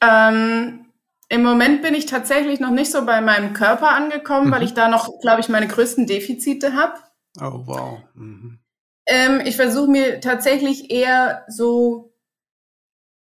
ähm, 0.00 0.86
im 1.28 1.42
Moment 1.42 1.82
bin 1.82 1.94
ich 1.94 2.06
tatsächlich 2.06 2.60
noch 2.60 2.70
nicht 2.70 2.90
so 2.90 3.04
bei 3.04 3.20
meinem 3.20 3.54
Körper 3.54 3.90
angekommen, 3.90 4.48
mhm. 4.48 4.52
weil 4.52 4.62
ich 4.62 4.74
da 4.74 4.88
noch, 4.88 5.20
glaube 5.20 5.40
ich, 5.40 5.48
meine 5.48 5.68
größten 5.68 6.06
Defizite 6.06 6.74
habe. 6.74 6.94
Oh, 7.40 7.66
wow. 7.66 7.98
Mhm. 8.14 8.60
Ähm, 9.06 9.40
ich 9.44 9.56
versuche 9.56 9.90
mir 9.90 10.20
tatsächlich 10.20 10.90
eher 10.90 11.44
so 11.48 12.14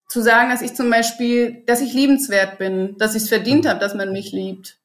zu 0.10 0.22
sagen, 0.22 0.50
dass 0.50 0.62
ich 0.62 0.76
zum 0.76 0.90
Beispiel, 0.90 1.64
dass 1.66 1.82
ich 1.82 1.94
liebenswert 1.94 2.58
bin, 2.58 2.98
dass 2.98 3.16
ich 3.16 3.24
es 3.24 3.30
verdient 3.30 3.66
mhm. 3.66 3.70
habe, 3.70 3.80
dass 3.80 3.96
man 3.96 4.12
mich 4.12 4.32
liebt. 4.32 4.80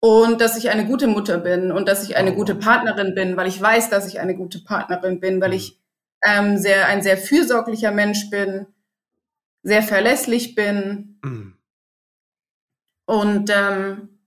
Und 0.00 0.42
dass 0.42 0.58
ich 0.58 0.68
eine 0.68 0.84
gute 0.84 1.06
Mutter 1.06 1.38
bin 1.38 1.72
und 1.72 1.88
dass 1.88 2.04
ich 2.04 2.16
eine 2.16 2.32
oh, 2.32 2.34
gute 2.34 2.54
Partnerin 2.54 3.14
bin, 3.14 3.38
weil 3.38 3.48
ich 3.48 3.60
weiß, 3.60 3.88
dass 3.88 4.06
ich 4.06 4.20
eine 4.20 4.36
gute 4.36 4.58
Partnerin 4.58 5.18
bin, 5.18 5.40
weil 5.40 5.48
mhm. 5.48 5.54
ich 5.54 5.80
ähm, 6.22 6.58
sehr, 6.58 6.88
ein 6.88 7.02
sehr 7.02 7.16
fürsorglicher 7.16 7.90
Mensch 7.90 8.28
bin, 8.28 8.66
sehr 9.64 9.82
verlässlich 9.82 10.54
bin. 10.54 11.18
Mhm. 11.24 11.56
Und 13.06 13.50
ähm, 13.50 14.20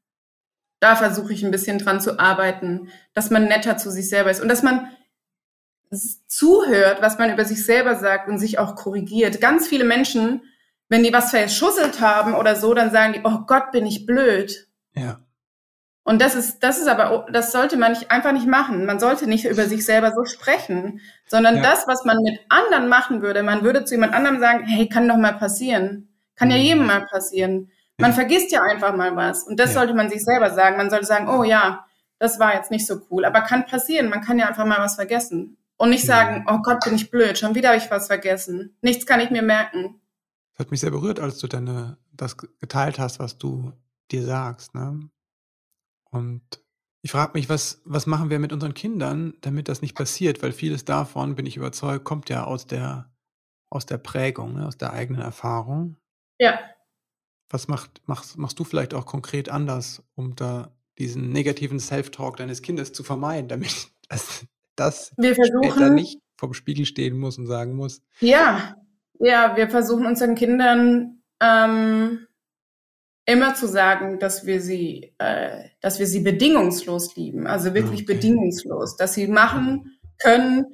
da 0.80 0.96
versuche 0.96 1.34
ich 1.34 1.44
ein 1.44 1.52
bisschen 1.52 1.80
dran 1.80 2.02
zu 2.02 2.20
arbeiten, 2.20 2.90
dass 3.14 3.30
man 3.30 3.46
netter 3.46 3.78
zu 3.78 3.90
sich 3.90 4.10
selber 4.10 4.30
ist 4.30 4.42
und 4.42 4.50
dass 4.50 4.64
man 4.64 4.90
zuhört, 6.28 7.02
was 7.02 7.18
man 7.18 7.32
über 7.32 7.46
sich 7.46 7.64
selber 7.64 7.96
sagt 7.96 8.28
und 8.28 8.40
sich 8.40 8.60
auch 8.60 8.76
korrigiert. 8.76 9.40
Ganz 9.40 9.68
viele 9.68 9.86
Menschen, 9.86 10.42
wenn 10.90 11.04
die 11.04 11.14
was 11.14 11.32
verschusselt 11.32 12.02
haben 12.02 12.36
oder 12.36 12.56
so, 12.56 12.74
dann 12.74 12.92
sagen 12.92 13.14
die, 13.14 13.22
oh 13.24 13.46
Gott, 13.48 13.72
bin 13.72 13.86
ich 13.86 14.06
blöd. 14.06 14.68
Ja. 14.94 15.22
Und 16.08 16.22
das 16.22 16.36
ist, 16.36 16.64
das 16.64 16.80
ist 16.80 16.88
aber, 16.88 17.26
das 17.34 17.52
sollte 17.52 17.76
man 17.76 17.92
nicht, 17.92 18.12
einfach 18.12 18.32
nicht 18.32 18.48
machen. 18.48 18.86
Man 18.86 18.98
sollte 18.98 19.28
nicht 19.28 19.44
über 19.44 19.66
sich 19.66 19.84
selber 19.84 20.14
so 20.14 20.24
sprechen, 20.24 21.02
sondern 21.26 21.58
ja. 21.58 21.64
das, 21.64 21.86
was 21.86 22.06
man 22.06 22.16
mit 22.24 22.40
anderen 22.48 22.88
machen 22.88 23.22
würde, 23.22 23.44
man 23.44 23.62
würde 23.62 23.84
zu 23.84 23.96
jemand 23.96 24.14
anderem 24.14 24.40
sagen, 24.40 24.64
hey, 24.64 24.88
kann 24.88 25.10
doch 25.10 25.18
mal 25.18 25.34
passieren. 25.34 26.08
Kann 26.38 26.50
ja 26.50 26.56
mhm. 26.56 26.64
jedem 26.64 26.86
mal 26.86 27.06
passieren. 27.08 27.72
Man 27.98 28.14
vergisst 28.14 28.54
ja 28.54 28.62
einfach 28.62 28.96
mal 28.96 29.18
was. 29.18 29.44
Und 29.44 29.60
das 29.60 29.74
ja. 29.74 29.82
sollte 29.82 29.94
man 29.96 30.10
sich 30.10 30.24
selber 30.24 30.50
sagen. 30.52 30.78
Man 30.78 30.90
sollte 30.90 31.06
sagen, 31.06 31.28
oh 31.28 31.44
ja, 31.44 31.86
das 32.20 32.40
war 32.40 32.56
jetzt 32.56 32.72
nicht 32.72 32.88
so 32.88 33.02
cool. 33.12 33.26
Aber 33.26 33.42
kann 33.42 33.66
passieren. 33.66 34.08
Man 34.08 34.22
kann 34.22 34.40
ja 34.40 34.48
einfach 34.48 34.66
mal 34.66 34.80
was 34.80 34.96
vergessen. 34.96 35.58
Und 35.76 35.90
nicht 35.90 36.06
sagen, 36.06 36.46
oh 36.48 36.60
Gott, 36.64 36.86
bin 36.86 36.96
ich 36.96 37.12
blöd. 37.12 37.38
Schon 37.38 37.54
wieder 37.54 37.68
habe 37.68 37.80
ich 37.80 37.92
was 37.92 38.08
vergessen. 38.08 38.78
Nichts 38.80 39.06
kann 39.06 39.20
ich 39.20 39.30
mir 39.30 39.42
merken. 39.42 40.00
Das 40.54 40.68
hat 40.68 40.72
mich 40.72 40.80
sehr 40.80 40.92
berührt, 40.92 41.20
als 41.20 41.40
du 41.40 41.48
deine, 41.48 41.98
das 42.14 42.38
geteilt 42.38 42.98
hast, 42.98 43.20
was 43.20 43.38
du 43.38 43.74
dir 44.10 44.24
sagst. 44.24 44.74
Ne? 44.74 45.10
Und 46.12 46.42
ich 47.02 47.12
frage 47.12 47.32
mich, 47.34 47.50
was, 47.50 47.82
was 47.86 48.06
machen 48.06 48.30
wir 48.30 48.40
mit 48.40 48.52
unseren 48.52 48.74
Kindern, 48.74 49.36
damit 49.42 49.70
das 49.70 49.82
nicht 49.82 49.96
passiert? 49.96 50.42
Weil 50.42 50.52
vieles 50.52 50.86
davon, 50.86 51.36
bin 51.36 51.46
ich 51.46 51.58
überzeugt, 51.58 52.06
kommt 52.06 52.30
ja 52.30 52.44
aus 52.44 52.68
der, 52.68 53.12
aus 53.70 53.86
der 53.86 53.98
Prägung, 53.98 54.54
ne? 54.54 54.68
aus 54.68 54.78
der 54.78 54.94
eigenen 54.94 55.22
Erfahrung. 55.22 55.98
Ja. 56.40 56.60
Was 57.50 57.68
macht, 57.68 58.02
machst, 58.08 58.38
machst 58.38 58.60
du 58.60 58.64
vielleicht 58.64 58.94
auch 58.94 59.06
konkret 59.06 59.50
anders, 59.50 60.04
um 60.16 60.36
da 60.36 60.72
diesen 60.98 61.30
negativen 61.32 61.80
Self-Talk 61.80 62.38
deines 62.38 62.62
Kindes 62.62 62.92
zu 62.92 63.04
vermeiden, 63.04 63.48
damit 63.48 63.90
das, 64.10 64.46
das 64.76 65.14
wir 65.18 65.36
versuchen, 65.36 65.96
nicht 65.96 66.20
vom 66.38 66.54
Spiegel 66.54 66.86
stehen 66.86 67.18
muss 67.18 67.38
und 67.38 67.48
sagen 67.48 67.76
muss? 67.76 68.02
Ja, 68.20 68.76
ja, 69.20 69.56
wir 69.56 69.70
versuchen 69.70 70.06
unseren 70.06 70.36
Kindern 70.36 71.24
ähm, 71.40 72.28
immer 73.28 73.54
zu 73.54 73.68
sagen, 73.68 74.18
dass 74.18 74.48
wir 74.48 74.62
sie, 74.62 75.14
äh, 75.20 75.66
dass 75.82 76.00
wir 76.00 76.08
sie 76.08 76.22
bedingungslos 76.22 77.16
lieben, 77.16 77.46
also 77.46 77.76
wirklich 77.76 78.04
okay. 78.04 78.16
bedingungslos, 78.16 78.96
dass 78.98 79.14
sie 79.14 79.28
machen 79.28 80.00
können, 80.18 80.66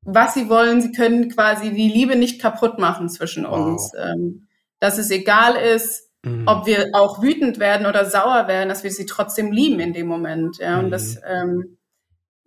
was 0.00 0.34
sie 0.34 0.48
wollen. 0.48 0.82
Sie 0.82 0.90
können 0.90 1.28
quasi 1.30 1.70
die 1.70 1.88
Liebe 1.88 2.16
nicht 2.16 2.40
kaputt 2.40 2.80
machen 2.80 3.08
zwischen 3.08 3.44
wow. 3.44 3.58
uns. 3.58 3.92
Ähm, 3.96 4.48
dass 4.80 4.98
es 4.98 5.10
egal 5.10 5.54
ist, 5.54 6.08
Mhm. 6.24 6.44
Ob 6.46 6.66
wir 6.66 6.90
auch 6.94 7.22
wütend 7.22 7.58
werden 7.58 7.86
oder 7.86 8.04
sauer 8.04 8.48
werden, 8.48 8.68
dass 8.68 8.84
wir 8.84 8.90
sie 8.90 9.06
trotzdem 9.06 9.52
lieben 9.52 9.80
in 9.80 9.92
dem 9.92 10.06
Moment. 10.06 10.58
Ja, 10.58 10.78
und 10.78 10.86
mhm. 10.86 10.90
dass 10.90 11.18
ähm, 11.26 11.78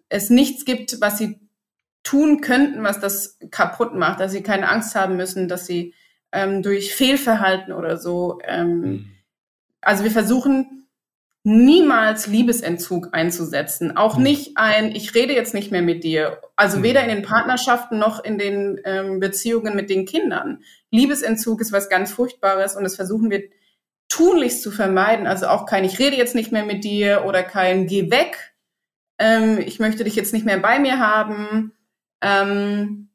es 0.09 0.29
nichts 0.29 0.65
gibt, 0.65 0.99
was 0.99 1.17
sie 1.17 1.39
tun 2.03 2.41
könnten, 2.41 2.83
was 2.83 2.99
das 2.99 3.37
kaputt 3.51 3.93
macht, 3.93 4.19
dass 4.19 4.31
sie 4.31 4.43
keine 4.43 4.69
Angst 4.69 4.95
haben 4.95 5.15
müssen, 5.15 5.47
dass 5.47 5.65
sie 5.65 5.93
ähm, 6.31 6.63
durch 6.63 6.93
Fehlverhalten 6.93 7.73
oder 7.73 7.97
so. 7.97 8.39
Ähm, 8.43 8.79
mhm. 8.81 9.05
Also 9.81 10.03
wir 10.03 10.11
versuchen 10.11 10.87
niemals 11.43 12.27
Liebesentzug 12.27 13.09
einzusetzen. 13.13 13.97
Auch 13.97 14.17
mhm. 14.17 14.23
nicht 14.23 14.51
ein, 14.55 14.95
ich 14.95 15.15
rede 15.15 15.33
jetzt 15.33 15.53
nicht 15.53 15.71
mehr 15.71 15.81
mit 15.81 16.03
dir. 16.03 16.39
Also 16.55 16.77
mhm. 16.77 16.83
weder 16.83 17.03
in 17.03 17.09
den 17.09 17.23
Partnerschaften 17.23 17.97
noch 17.97 18.23
in 18.23 18.37
den 18.37 18.79
ähm, 18.85 19.19
Beziehungen 19.19 19.75
mit 19.75 19.89
den 19.89 20.05
Kindern. 20.05 20.63
Liebesentzug 20.91 21.61
ist 21.61 21.71
was 21.71 21.89
ganz 21.89 22.11
Furchtbares 22.11 22.75
und 22.75 22.83
das 22.83 22.95
versuchen 22.95 23.31
wir 23.31 23.43
tunlichst 24.07 24.61
zu 24.61 24.71
vermeiden. 24.71 25.25
Also 25.25 25.47
auch 25.47 25.65
kein, 25.65 25.83
ich 25.83 25.97
rede 25.97 26.17
jetzt 26.17 26.35
nicht 26.35 26.51
mehr 26.51 26.65
mit 26.65 26.83
dir 26.83 27.23
oder 27.25 27.43
kein, 27.43 27.87
geh 27.87 28.11
weg. 28.11 28.53
Ähm, 29.17 29.57
ich 29.59 29.79
möchte 29.79 30.03
dich 30.03 30.15
jetzt 30.15 30.33
nicht 30.33 30.45
mehr 30.45 30.59
bei 30.59 30.79
mir 30.79 30.99
haben. 30.99 31.71
Ähm, 32.21 33.09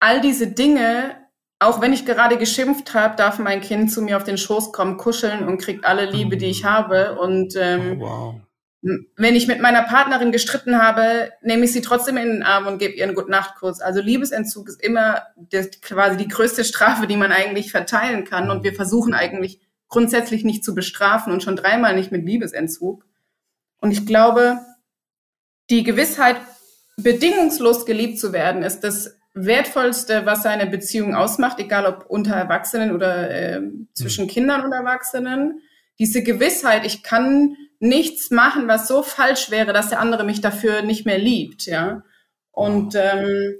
all 0.00 0.20
diese 0.20 0.48
Dinge, 0.48 1.16
auch 1.58 1.80
wenn 1.80 1.92
ich 1.92 2.04
gerade 2.04 2.36
geschimpft 2.36 2.92
habe, 2.94 3.16
darf 3.16 3.38
mein 3.38 3.60
Kind 3.60 3.90
zu 3.90 4.02
mir 4.02 4.16
auf 4.16 4.24
den 4.24 4.38
Schoß 4.38 4.72
kommen, 4.72 4.98
kuscheln 4.98 5.46
und 5.46 5.58
kriegt 5.58 5.84
alle 5.84 6.04
Liebe, 6.04 6.36
die 6.36 6.46
ich 6.46 6.62
mhm. 6.62 6.68
habe. 6.68 7.18
Und 7.18 7.54
ähm, 7.56 8.02
oh, 8.02 8.04
wow. 8.04 8.34
wenn 9.16 9.34
ich 9.34 9.46
mit 9.46 9.60
meiner 9.60 9.82
Partnerin 9.82 10.32
gestritten 10.32 10.80
habe, 10.82 11.32
nehme 11.40 11.64
ich 11.64 11.72
sie 11.72 11.80
trotzdem 11.80 12.18
in 12.18 12.28
den 12.28 12.42
Arm 12.42 12.66
und 12.66 12.78
gebe 12.78 12.94
ihr 12.94 13.04
einen 13.04 13.14
Gute-Nacht-Kurs. 13.14 13.80
Also 13.80 14.00
Liebesentzug 14.00 14.68
ist 14.68 14.82
immer 14.82 15.22
das, 15.36 15.70
quasi 15.80 16.18
die 16.18 16.28
größte 16.28 16.64
Strafe, 16.64 17.06
die 17.06 17.16
man 17.16 17.32
eigentlich 17.32 17.70
verteilen 17.70 18.24
kann. 18.24 18.50
Und 18.50 18.62
wir 18.62 18.74
versuchen 18.74 19.14
eigentlich 19.14 19.60
grundsätzlich 19.88 20.44
nicht 20.44 20.62
zu 20.62 20.74
bestrafen 20.74 21.32
und 21.32 21.42
schon 21.42 21.56
dreimal 21.56 21.94
nicht 21.94 22.12
mit 22.12 22.26
Liebesentzug. 22.26 23.06
Und 23.80 23.92
ich 23.92 24.04
glaube, 24.04 24.58
die 25.70 25.84
Gewissheit, 25.84 26.36
bedingungslos 26.98 27.86
geliebt 27.86 28.18
zu 28.18 28.32
werden, 28.32 28.62
ist 28.62 28.80
das 28.80 29.16
Wertvollste, 29.36 30.24
was 30.24 30.46
eine 30.46 30.66
Beziehung 30.66 31.14
ausmacht, 31.14 31.60
egal 31.60 31.84
ob 31.84 32.06
unter 32.08 32.34
Erwachsenen 32.34 32.92
oder 32.92 33.30
äh, 33.30 33.60
zwischen 33.92 34.24
mhm. 34.24 34.30
Kindern 34.30 34.64
und 34.64 34.72
Erwachsenen. 34.72 35.60
Diese 35.98 36.22
Gewissheit, 36.22 36.86
ich 36.86 37.02
kann 37.02 37.56
nichts 37.78 38.30
machen, 38.30 38.66
was 38.66 38.88
so 38.88 39.02
falsch 39.02 39.50
wäre, 39.50 39.74
dass 39.74 39.90
der 39.90 40.00
andere 40.00 40.24
mich 40.24 40.40
dafür 40.40 40.82
nicht 40.82 41.04
mehr 41.04 41.18
liebt, 41.18 41.66
ja. 41.66 42.02
Und 42.50 42.94
ähm, 42.94 43.56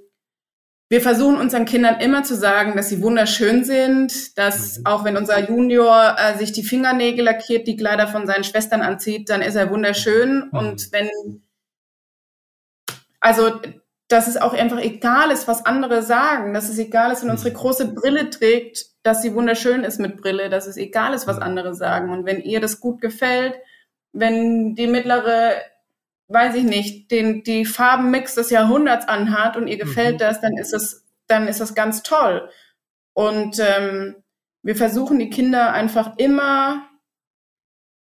wir 0.88 1.02
versuchen 1.02 1.36
unseren 1.36 1.66
Kindern 1.66 2.00
immer 2.00 2.22
zu 2.22 2.34
sagen, 2.34 2.74
dass 2.74 2.88
sie 2.88 3.02
wunderschön 3.02 3.64
sind, 3.64 4.38
dass 4.38 4.78
mhm. 4.78 4.86
auch 4.86 5.04
wenn 5.04 5.18
unser 5.18 5.46
Junior 5.46 6.16
äh, 6.18 6.38
sich 6.38 6.52
die 6.52 6.62
Fingernägel 6.62 7.26
lackiert, 7.26 7.66
die 7.66 7.76
Kleider 7.76 8.08
von 8.08 8.26
seinen 8.26 8.44
Schwestern 8.44 8.80
anzieht, 8.80 9.28
dann 9.28 9.42
ist 9.42 9.56
er 9.56 9.68
wunderschön. 9.68 10.48
Mhm. 10.50 10.58
Und 10.58 10.92
wenn, 10.92 11.10
also, 13.20 13.60
dass 14.08 14.28
es 14.28 14.36
auch 14.36 14.52
einfach 14.52 14.80
egal 14.80 15.30
ist, 15.30 15.48
was 15.48 15.66
andere 15.66 16.02
sagen, 16.02 16.54
dass 16.54 16.68
es 16.68 16.78
egal 16.78 17.12
ist, 17.12 17.22
wenn 17.22 17.30
unsere 17.30 17.50
mhm. 17.50 17.54
große 17.54 17.94
Brille 17.94 18.30
trägt, 18.30 18.86
dass 19.02 19.22
sie 19.22 19.34
wunderschön 19.34 19.84
ist 19.84 19.98
mit 19.98 20.16
Brille, 20.16 20.48
dass 20.48 20.66
es 20.66 20.76
egal 20.76 21.14
ist, 21.14 21.26
was 21.26 21.36
mhm. 21.36 21.42
andere 21.42 21.74
sagen. 21.74 22.10
Und 22.12 22.24
wenn 22.24 22.40
ihr 22.40 22.60
das 22.60 22.80
gut 22.80 23.00
gefällt, 23.00 23.54
wenn 24.12 24.74
die 24.74 24.86
mittlere 24.86 25.56
weiß 26.28 26.56
ich 26.56 26.64
nicht, 26.64 27.10
den, 27.10 27.42
die 27.44 27.64
Farbenmix 27.64 28.34
des 28.34 28.50
Jahrhunderts 28.50 29.06
anhat 29.08 29.56
und 29.56 29.68
ihr 29.68 29.78
gefällt 29.78 30.14
mhm. 30.14 30.18
das, 30.18 30.40
dann 30.40 30.56
ist 30.56 30.72
es, 30.72 31.04
dann 31.26 31.48
ist 31.48 31.60
das 31.60 31.74
ganz 31.74 32.02
toll. 32.02 32.48
Und 33.12 33.58
ähm, 33.60 34.16
wir 34.62 34.76
versuchen 34.76 35.18
die 35.18 35.30
Kinder 35.30 35.72
einfach 35.72 36.16
immer 36.18 36.88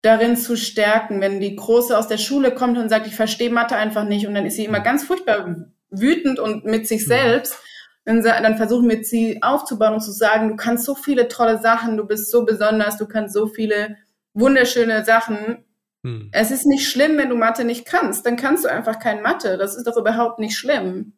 darin 0.04 0.38
zu 0.38 0.56
stärken, 0.56 1.22
wenn 1.22 1.40
die 1.40 1.56
Große 1.56 1.98
aus 1.98 2.08
der 2.08 2.18
Schule 2.18 2.54
kommt 2.54 2.78
und 2.78 2.90
sagt, 2.90 3.08
ich 3.08 3.16
verstehe 3.16 3.52
Mathe 3.52 3.76
einfach 3.76 4.04
nicht 4.04 4.28
und 4.28 4.34
dann 4.34 4.46
ist 4.46 4.56
sie 4.56 4.66
immer 4.66 4.80
ganz 4.80 5.04
furchtbar 5.04 5.46
wütend 5.92 6.40
und 6.40 6.66
mit 6.66 6.88
sich 6.88 7.06
selbst, 7.06 7.58
dann, 8.06 8.24
dann 8.24 8.58
versuchen 8.58 8.90
wir 8.90 9.04
sie 9.04 9.44
aufzubauen 9.44 9.94
und 9.94 10.02
zu 10.02 10.12
sagen, 10.12 10.50
du 10.50 10.56
kannst 10.56 10.86
so 10.86 10.96
viele 10.96 11.28
tolle 11.28 11.60
Sachen, 11.60 11.98
du 11.98 12.06
bist 12.06 12.32
so 12.32 12.46
besonders, 12.46 12.98
du 12.98 13.06
kannst 13.06 13.34
so 13.34 13.48
viele 13.48 13.98
wunderschöne 14.34 15.06
Sachen. 15.06 15.66
Hm. 16.04 16.30
Es 16.32 16.50
ist 16.52 16.66
nicht 16.66 16.90
schlimm, 16.90 17.18
wenn 17.18 17.30
du 17.30 17.36
Mathe 17.36 17.64
nicht 17.64 17.86
kannst. 17.86 18.26
Dann 18.26 18.38
kannst 18.38 18.66
du 18.66 18.70
einfach 18.70 19.00
kein 19.00 19.22
Mathe. 19.22 19.58
Das 19.58 19.76
ist 19.76 19.86
doch 19.86 19.98
überhaupt 19.98 20.40
nicht 20.40 20.58
schlimm. 20.58 21.14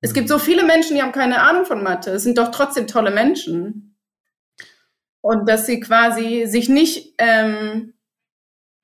Es 0.00 0.14
gibt 0.14 0.28
hm. 0.28 0.36
so 0.36 0.38
viele 0.38 0.64
Menschen, 0.64 0.94
die 0.94 1.02
haben 1.02 1.12
keine 1.12 1.40
Ahnung 1.40 1.64
von 1.64 1.82
Mathe. 1.82 2.12
Es 2.12 2.22
sind 2.22 2.38
doch 2.38 2.50
trotzdem 2.50 2.86
tolle 2.86 3.10
Menschen. 3.10 3.96
Und 5.20 5.48
dass 5.48 5.66
sie 5.66 5.80
quasi 5.80 6.44
sich 6.46 6.68
nicht 6.68 7.14
ähm, 7.18 7.94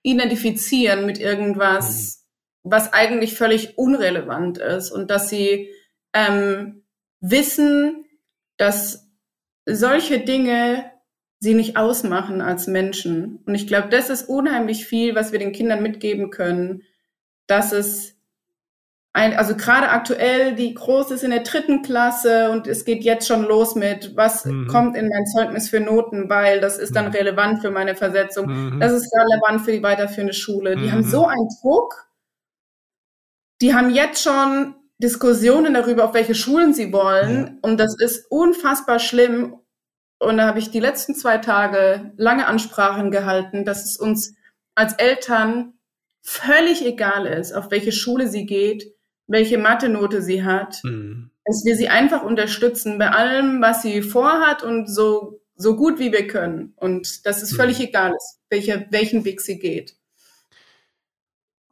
identifizieren 0.02 1.06
mit 1.06 1.18
irgendwas, 1.18 2.14
hm. 2.14 2.19
Was 2.62 2.92
eigentlich 2.92 3.36
völlig 3.36 3.78
unrelevant 3.78 4.58
ist. 4.58 4.90
Und 4.90 5.10
dass 5.10 5.28
sie 5.28 5.70
ähm, 6.12 6.82
wissen, 7.20 8.04
dass 8.56 9.08
solche 9.66 10.20
Dinge 10.20 10.90
sie 11.38 11.54
nicht 11.54 11.76
ausmachen 11.76 12.42
als 12.42 12.66
Menschen. 12.66 13.40
Und 13.46 13.54
ich 13.54 13.66
glaube, 13.66 13.88
das 13.88 14.10
ist 14.10 14.28
unheimlich 14.28 14.86
viel, 14.86 15.14
was 15.14 15.32
wir 15.32 15.38
den 15.38 15.52
Kindern 15.52 15.82
mitgeben 15.82 16.30
können, 16.30 16.82
dass 17.46 17.72
es 17.72 18.16
ein, 19.12 19.36
also 19.36 19.56
gerade 19.56 19.88
aktuell, 19.88 20.54
die 20.54 20.72
Große 20.72 21.14
ist 21.14 21.24
in 21.24 21.32
der 21.32 21.42
dritten 21.42 21.82
Klasse 21.82 22.50
und 22.50 22.68
es 22.68 22.84
geht 22.84 23.02
jetzt 23.02 23.26
schon 23.26 23.42
los 23.42 23.74
mit, 23.74 24.16
was 24.16 24.44
mhm. 24.44 24.68
kommt 24.68 24.96
in 24.96 25.08
mein 25.08 25.26
Zeugnis 25.26 25.68
für 25.68 25.80
Noten, 25.80 26.28
weil 26.30 26.60
das 26.60 26.78
ist 26.78 26.94
dann 26.94 27.06
mhm. 27.06 27.12
relevant 27.12 27.60
für 27.60 27.70
meine 27.70 27.96
Versetzung. 27.96 28.46
Mhm. 28.46 28.80
Das 28.80 28.92
ist 28.92 29.12
relevant 29.12 29.62
für 29.62 29.72
die 29.72 29.82
weiterführende 29.82 30.34
Schule. 30.34 30.76
Die 30.76 30.92
haben 30.92 31.00
mhm. 31.00 31.10
so 31.10 31.26
einen 31.26 31.48
Druck. 31.60 32.09
Die 33.60 33.74
haben 33.74 33.90
jetzt 33.90 34.22
schon 34.22 34.74
Diskussionen 34.98 35.74
darüber, 35.74 36.04
auf 36.04 36.14
welche 36.14 36.34
Schulen 36.34 36.74
sie 36.74 36.92
wollen. 36.92 37.58
Und 37.62 37.78
das 37.78 37.96
ist 37.98 38.30
unfassbar 38.30 38.98
schlimm. 38.98 39.56
Und 40.18 40.36
da 40.36 40.46
habe 40.46 40.58
ich 40.58 40.70
die 40.70 40.80
letzten 40.80 41.14
zwei 41.14 41.38
Tage 41.38 42.12
lange 42.16 42.46
Ansprachen 42.46 43.10
gehalten, 43.10 43.64
dass 43.64 43.84
es 43.84 43.96
uns 43.96 44.34
als 44.74 44.92
Eltern 44.94 45.74
völlig 46.22 46.84
egal 46.84 47.26
ist, 47.26 47.52
auf 47.52 47.70
welche 47.70 47.92
Schule 47.92 48.28
sie 48.28 48.44
geht, 48.44 48.94
welche 49.26 49.56
Mathe-Note 49.56 50.20
sie 50.20 50.44
hat, 50.44 50.80
mhm. 50.84 51.30
dass 51.46 51.64
wir 51.64 51.76
sie 51.76 51.88
einfach 51.88 52.22
unterstützen 52.22 52.98
bei 52.98 53.10
allem, 53.10 53.62
was 53.62 53.80
sie 53.80 54.02
vorhat 54.02 54.62
und 54.62 54.86
so, 54.86 55.40
so 55.54 55.76
gut 55.76 55.98
wie 55.98 56.12
wir 56.12 56.26
können. 56.26 56.74
Und 56.76 57.24
dass 57.24 57.42
es 57.42 57.52
mhm. 57.52 57.56
völlig 57.56 57.80
egal 57.80 58.12
ist, 58.14 58.40
welche, 58.50 58.86
welchen 58.90 59.24
Weg 59.24 59.40
sie 59.40 59.58
geht. 59.58 59.96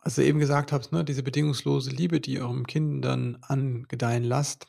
Was 0.09 0.15
du 0.15 0.25
eben 0.25 0.39
gesagt 0.39 0.73
hast, 0.73 0.91
ne, 0.91 1.05
diese 1.05 1.23
bedingungslose 1.23 1.91
Liebe, 1.91 2.19
die 2.19 2.41
eurem 2.41 2.67
Kind 2.67 3.05
dann 3.05 3.37
angedeihen 3.43 4.25
lasst 4.25 4.67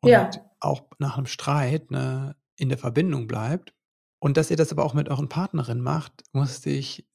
und 0.00 0.10
ja. 0.10 0.28
auch 0.58 0.82
nach 0.98 1.16
einem 1.16 1.26
Streit, 1.26 1.92
ne, 1.92 2.34
in 2.56 2.70
der 2.70 2.76
Verbindung 2.76 3.28
bleibt. 3.28 3.72
Und 4.18 4.36
dass 4.36 4.50
ihr 4.50 4.56
das 4.56 4.72
aber 4.72 4.84
auch 4.84 4.92
mit 4.92 5.08
euren 5.08 5.28
Partnerinnen 5.28 5.80
macht, 5.80 6.24
musste 6.32 6.70
ich, 6.70 7.06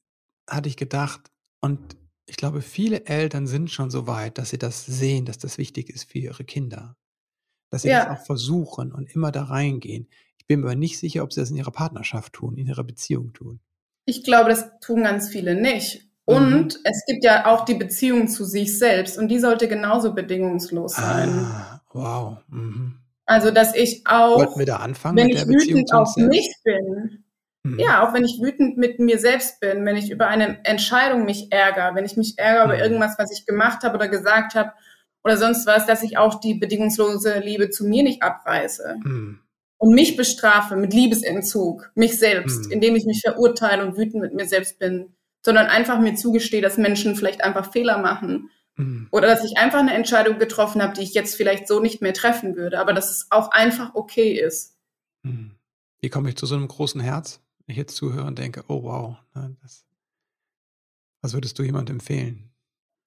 hatte 0.48 0.70
ich 0.70 0.78
gedacht. 0.78 1.30
Und 1.60 1.98
ich 2.24 2.38
glaube, 2.38 2.62
viele 2.62 3.04
Eltern 3.04 3.46
sind 3.46 3.70
schon 3.70 3.90
so 3.90 4.06
weit, 4.06 4.38
dass 4.38 4.48
sie 4.48 4.58
das 4.58 4.86
sehen, 4.86 5.26
dass 5.26 5.36
das 5.36 5.58
wichtig 5.58 5.90
ist 5.90 6.10
für 6.10 6.18
ihre 6.18 6.44
Kinder. 6.44 6.96
Dass 7.70 7.82
sie 7.82 7.90
ja. 7.90 8.06
das 8.06 8.18
auch 8.20 8.24
versuchen 8.24 8.90
und 8.90 9.14
immer 9.14 9.32
da 9.32 9.44
reingehen. 9.44 10.08
Ich 10.38 10.46
bin 10.46 10.60
mir 10.60 10.68
aber 10.68 10.76
nicht 10.76 10.98
sicher, 10.98 11.22
ob 11.22 11.30
sie 11.30 11.40
das 11.40 11.50
in 11.50 11.58
ihrer 11.58 11.72
Partnerschaft 11.72 12.32
tun, 12.32 12.56
in 12.56 12.68
ihrer 12.68 12.84
Beziehung 12.84 13.34
tun. 13.34 13.60
Ich 14.06 14.24
glaube, 14.24 14.48
das 14.48 14.64
tun 14.80 15.02
ganz 15.02 15.28
viele 15.28 15.60
nicht. 15.60 16.05
Und 16.26 16.74
mhm. 16.74 16.80
es 16.82 17.04
gibt 17.06 17.24
ja 17.24 17.46
auch 17.46 17.64
die 17.64 17.74
Beziehung 17.74 18.26
zu 18.26 18.44
sich 18.44 18.78
selbst 18.78 19.16
und 19.16 19.28
die 19.28 19.38
sollte 19.38 19.68
genauso 19.68 20.12
bedingungslos 20.12 20.96
sein. 20.96 21.30
Ah, 21.30 21.80
wow. 21.92 22.38
Mhm. 22.48 22.98
Also, 23.26 23.52
dass 23.52 23.74
ich 23.74 24.02
auch, 24.06 24.38
Wollten 24.38 24.58
wir 24.58 24.66
da 24.66 24.76
anfangen 24.76 25.16
wenn 25.16 25.28
ich 25.30 25.46
wütend 25.46 25.92
auf 25.92 26.16
mich 26.16 26.52
bin, 26.64 27.24
mhm. 27.62 27.78
ja, 27.78 28.06
auch 28.06 28.12
wenn 28.12 28.24
ich 28.24 28.40
wütend 28.40 28.76
mit 28.76 28.98
mir 28.98 29.20
selbst 29.20 29.60
bin, 29.60 29.84
wenn 29.86 29.96
ich 29.96 30.10
über 30.10 30.26
eine 30.26 30.64
Entscheidung 30.64 31.24
mich 31.24 31.52
ärgere, 31.52 31.94
wenn 31.94 32.04
ich 32.04 32.16
mich 32.16 32.38
ärgere 32.38 32.66
mhm. 32.66 32.72
über 32.72 32.82
irgendwas, 32.82 33.14
was 33.18 33.30
ich 33.30 33.46
gemacht 33.46 33.84
habe 33.84 33.94
oder 33.94 34.08
gesagt 34.08 34.56
habe 34.56 34.72
oder 35.22 35.36
sonst 35.36 35.64
was, 35.66 35.86
dass 35.86 36.02
ich 36.02 36.18
auch 36.18 36.40
die 36.40 36.54
bedingungslose 36.54 37.38
Liebe 37.38 37.70
zu 37.70 37.84
mir 37.84 38.02
nicht 38.02 38.22
abreiße. 38.22 38.96
Mhm. 39.04 39.40
Und 39.78 39.94
mich 39.94 40.16
bestrafe 40.16 40.74
mit 40.74 40.92
Liebesentzug, 40.92 41.92
mich 41.94 42.18
selbst, 42.18 42.66
mhm. 42.66 42.72
indem 42.72 42.96
ich 42.96 43.04
mich 43.04 43.20
verurteile 43.20 43.84
und 43.84 43.96
wütend 43.96 44.22
mit 44.22 44.34
mir 44.34 44.46
selbst 44.46 44.78
bin, 44.78 45.15
sondern 45.46 45.68
einfach 45.68 45.98
mir 45.98 46.14
zugestehe, 46.14 46.60
dass 46.60 46.76
Menschen 46.76 47.16
vielleicht 47.16 47.42
einfach 47.42 47.72
Fehler 47.72 47.96
machen 47.96 48.50
Mhm. 48.76 49.08
Oder 49.10 49.26
dass 49.28 49.44
ich 49.44 49.56
einfach 49.56 49.80
eine 49.80 49.94
Entscheidung 49.94 50.38
getroffen 50.38 50.82
habe, 50.82 50.94
die 50.94 51.02
ich 51.02 51.14
jetzt 51.14 51.34
vielleicht 51.34 51.66
so 51.66 51.80
nicht 51.80 52.02
mehr 52.02 52.12
treffen 52.12 52.56
würde, 52.56 52.78
aber 52.78 52.92
dass 52.92 53.10
es 53.10 53.26
auch 53.30 53.50
einfach 53.50 53.94
okay 53.94 54.32
ist. 54.32 54.76
Mhm. 55.22 55.52
Wie 56.00 56.10
komme 56.10 56.28
ich 56.28 56.36
zu 56.36 56.46
so 56.46 56.54
einem 56.54 56.68
großen 56.68 57.00
Herz? 57.00 57.40
Wenn 57.66 57.72
ich 57.72 57.78
jetzt 57.78 57.96
zuhöre 57.96 58.26
und 58.26 58.38
denke, 58.38 58.64
oh 58.68 58.82
wow, 58.82 59.16
ne, 59.34 59.56
das, 59.62 59.86
was 61.22 61.32
würdest 61.32 61.58
du 61.58 61.62
jemandem 61.62 61.96
empfehlen? 61.96 62.50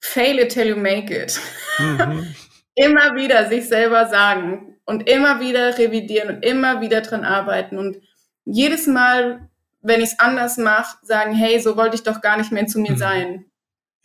Fail 0.01 0.39
it 0.39 0.51
till 0.51 0.67
you 0.67 0.75
make 0.75 1.15
it. 1.15 1.39
Mhm. 1.77 2.35
immer 2.75 3.15
wieder 3.15 3.47
sich 3.47 3.67
selber 3.67 4.07
sagen 4.07 4.77
und 4.85 5.07
immer 5.07 5.39
wieder 5.39 5.77
revidieren 5.77 6.35
und 6.35 6.45
immer 6.45 6.81
wieder 6.81 7.01
dran 7.01 7.23
arbeiten 7.23 7.77
und 7.77 7.97
jedes 8.45 8.87
Mal, 8.87 9.49
wenn 9.81 10.01
ich 10.01 10.11
es 10.11 10.19
anders 10.19 10.57
mache, 10.57 10.97
sagen, 11.03 11.33
hey, 11.33 11.59
so 11.59 11.77
wollte 11.77 11.95
ich 11.95 12.03
doch 12.03 12.21
gar 12.21 12.37
nicht 12.37 12.51
mehr 12.51 12.67
zu 12.67 12.79
mir 12.79 12.91
mhm. 12.91 12.97
sein. 12.97 13.45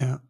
Ja. 0.00 0.20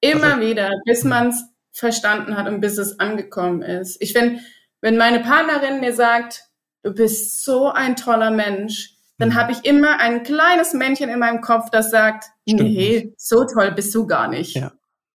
Immer 0.00 0.34
also, 0.34 0.40
wieder, 0.40 0.70
bis 0.84 1.02
hm. 1.02 1.10
man 1.10 1.28
es 1.28 1.44
verstanden 1.72 2.36
hat 2.36 2.48
und 2.48 2.60
bis 2.60 2.78
es 2.78 2.98
angekommen 3.00 3.62
ist. 3.62 4.00
Ich 4.00 4.12
finde, 4.12 4.40
wenn 4.80 4.96
meine 4.96 5.20
Partnerin 5.20 5.80
mir 5.80 5.94
sagt, 5.94 6.44
du 6.82 6.92
bist 6.92 7.44
so 7.44 7.70
ein 7.70 7.96
toller 7.96 8.30
Mensch, 8.30 8.94
dann 9.18 9.30
mhm. 9.30 9.34
habe 9.34 9.52
ich 9.52 9.64
immer 9.64 9.98
ein 9.98 10.22
kleines 10.22 10.74
Männchen 10.74 11.08
in 11.08 11.18
meinem 11.18 11.40
Kopf, 11.40 11.70
das 11.70 11.90
sagt, 11.90 12.24
Stimmt 12.48 12.62
nee, 12.62 13.14
so 13.16 13.44
toll 13.44 13.72
bist 13.72 13.94
du 13.94 14.06
gar 14.06 14.28
nicht. 14.28 14.56
Ja. 14.56 14.72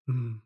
Mhm. 0.07 0.41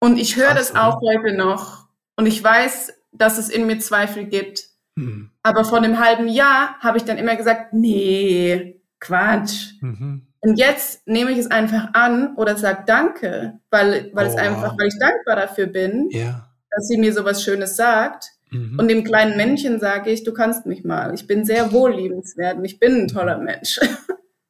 Und 0.00 0.18
ich 0.18 0.36
höre 0.36 0.54
das 0.54 0.74
auch 0.74 1.00
heute 1.00 1.34
noch. 1.34 1.88
Und 2.16 2.26
ich 2.26 2.42
weiß, 2.42 2.92
dass 3.12 3.38
es 3.38 3.48
in 3.48 3.66
mir 3.66 3.78
Zweifel 3.78 4.26
gibt. 4.26 4.68
Mhm. 4.96 5.30
Aber 5.42 5.64
vor 5.64 5.78
einem 5.78 6.00
halben 6.00 6.28
Jahr 6.28 6.78
habe 6.80 6.98
ich 6.98 7.04
dann 7.04 7.18
immer 7.18 7.36
gesagt, 7.36 7.72
nee, 7.72 8.80
Quatsch. 8.98 9.74
Mhm. 9.80 10.26
Und 10.40 10.58
jetzt 10.58 11.06
nehme 11.06 11.32
ich 11.32 11.38
es 11.38 11.50
einfach 11.50 11.92
an 11.92 12.36
oder 12.36 12.56
sage 12.56 12.84
Danke, 12.86 13.60
weil, 13.70 14.10
weil 14.12 14.26
oh, 14.26 14.30
es 14.30 14.36
einfach, 14.36 14.76
weil 14.78 14.88
ich 14.88 14.98
dankbar 14.98 15.36
dafür 15.36 15.66
bin, 15.66 16.08
ja. 16.10 16.48
dass 16.70 16.88
sie 16.88 16.96
mir 16.96 17.12
sowas 17.12 17.42
Schönes 17.42 17.76
sagt. 17.76 18.30
Mhm. 18.50 18.78
Und 18.78 18.88
dem 18.88 19.04
kleinen 19.04 19.36
Männchen 19.36 19.80
sage 19.80 20.10
ich, 20.10 20.24
du 20.24 20.32
kannst 20.32 20.66
mich 20.66 20.84
mal. 20.84 21.12
Ich 21.14 21.26
bin 21.26 21.44
sehr 21.44 21.72
wohlliebenswert 21.72 22.58
und 22.58 22.64
ich 22.64 22.78
bin 22.78 23.02
ein 23.02 23.08
toller 23.08 23.38
Mensch. 23.38 23.80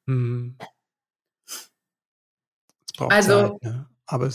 Mhm. 0.08 0.54
also, 2.96 3.58
Zeit, 3.58 3.62
ne? 3.64 3.86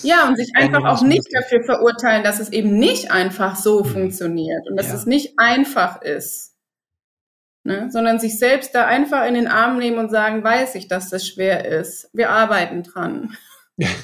Ja, 0.03 0.27
und 0.27 0.35
sich 0.35 0.51
einfach 0.55 0.83
auch 0.83 1.01
nicht 1.01 1.27
dafür 1.33 1.63
verurteilen, 1.63 2.23
dass 2.23 2.39
es 2.39 2.51
eben 2.51 2.77
nicht 2.77 3.11
einfach 3.11 3.55
so 3.55 3.83
mhm. 3.83 3.87
funktioniert 3.87 4.69
und 4.69 4.75
dass 4.75 4.89
ja. 4.89 4.95
es 4.95 5.05
nicht 5.05 5.33
einfach 5.37 6.01
ist. 6.01 6.55
Ne? 7.63 7.89
Sondern 7.91 8.19
sich 8.19 8.39
selbst 8.39 8.75
da 8.75 8.85
einfach 8.85 9.25
in 9.25 9.35
den 9.35 9.47
Arm 9.47 9.77
nehmen 9.77 9.99
und 9.99 10.09
sagen, 10.09 10.43
weiß 10.43 10.75
ich, 10.75 10.87
dass 10.87 11.09
das 11.09 11.27
schwer 11.27 11.65
ist. 11.65 12.09
Wir 12.11 12.29
arbeiten 12.31 12.83
dran. 12.83 13.35
Ja. 13.77 13.87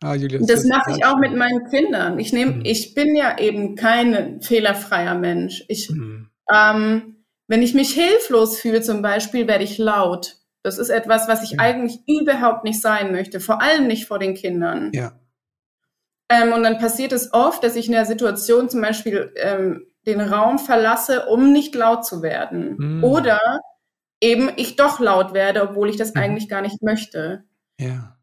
Ah, 0.00 0.14
Julia, 0.14 0.38
das, 0.38 0.46
das 0.46 0.64
mache 0.66 0.92
ich 0.92 1.04
auch 1.04 1.18
mit 1.18 1.34
meinen 1.34 1.68
Kindern. 1.70 2.20
Ich 2.20 2.32
nehme, 2.32 2.52
mhm. 2.52 2.64
ich 2.64 2.94
bin 2.94 3.16
ja 3.16 3.36
eben 3.36 3.74
kein 3.74 4.40
fehlerfreier 4.40 5.16
Mensch. 5.16 5.64
Ich, 5.66 5.90
mhm. 5.90 6.30
ähm, 6.54 7.24
wenn 7.48 7.62
ich 7.62 7.74
mich 7.74 7.94
hilflos 7.94 8.60
fühle, 8.60 8.80
zum 8.80 9.02
Beispiel, 9.02 9.48
werde 9.48 9.64
ich 9.64 9.76
laut. 9.76 10.37
Das 10.62 10.78
ist 10.78 10.90
etwas, 10.90 11.28
was 11.28 11.42
ich 11.42 11.52
ja. 11.52 11.58
eigentlich 11.60 12.00
überhaupt 12.06 12.64
nicht 12.64 12.80
sein 12.80 13.12
möchte, 13.12 13.40
vor 13.40 13.62
allem 13.62 13.86
nicht 13.86 14.06
vor 14.06 14.18
den 14.18 14.34
Kindern. 14.34 14.90
Ja. 14.92 15.18
Ähm, 16.28 16.52
und 16.52 16.62
dann 16.62 16.78
passiert 16.78 17.12
es 17.12 17.32
oft, 17.32 17.64
dass 17.64 17.76
ich 17.76 17.86
in 17.86 17.92
der 17.92 18.04
Situation 18.04 18.68
zum 18.68 18.80
Beispiel 18.80 19.32
ähm, 19.36 19.86
den 20.06 20.20
Raum 20.20 20.58
verlasse, 20.58 21.26
um 21.26 21.52
nicht 21.52 21.74
laut 21.74 22.04
zu 22.04 22.22
werden. 22.22 22.76
Mhm. 22.78 23.04
Oder 23.04 23.60
eben 24.20 24.50
ich 24.56 24.76
doch 24.76 25.00
laut 25.00 25.32
werde, 25.32 25.62
obwohl 25.62 25.88
ich 25.88 25.96
das 25.96 26.14
mhm. 26.14 26.20
eigentlich 26.20 26.48
gar 26.48 26.60
nicht 26.60 26.82
möchte. 26.82 27.44
Ja. 27.78 28.16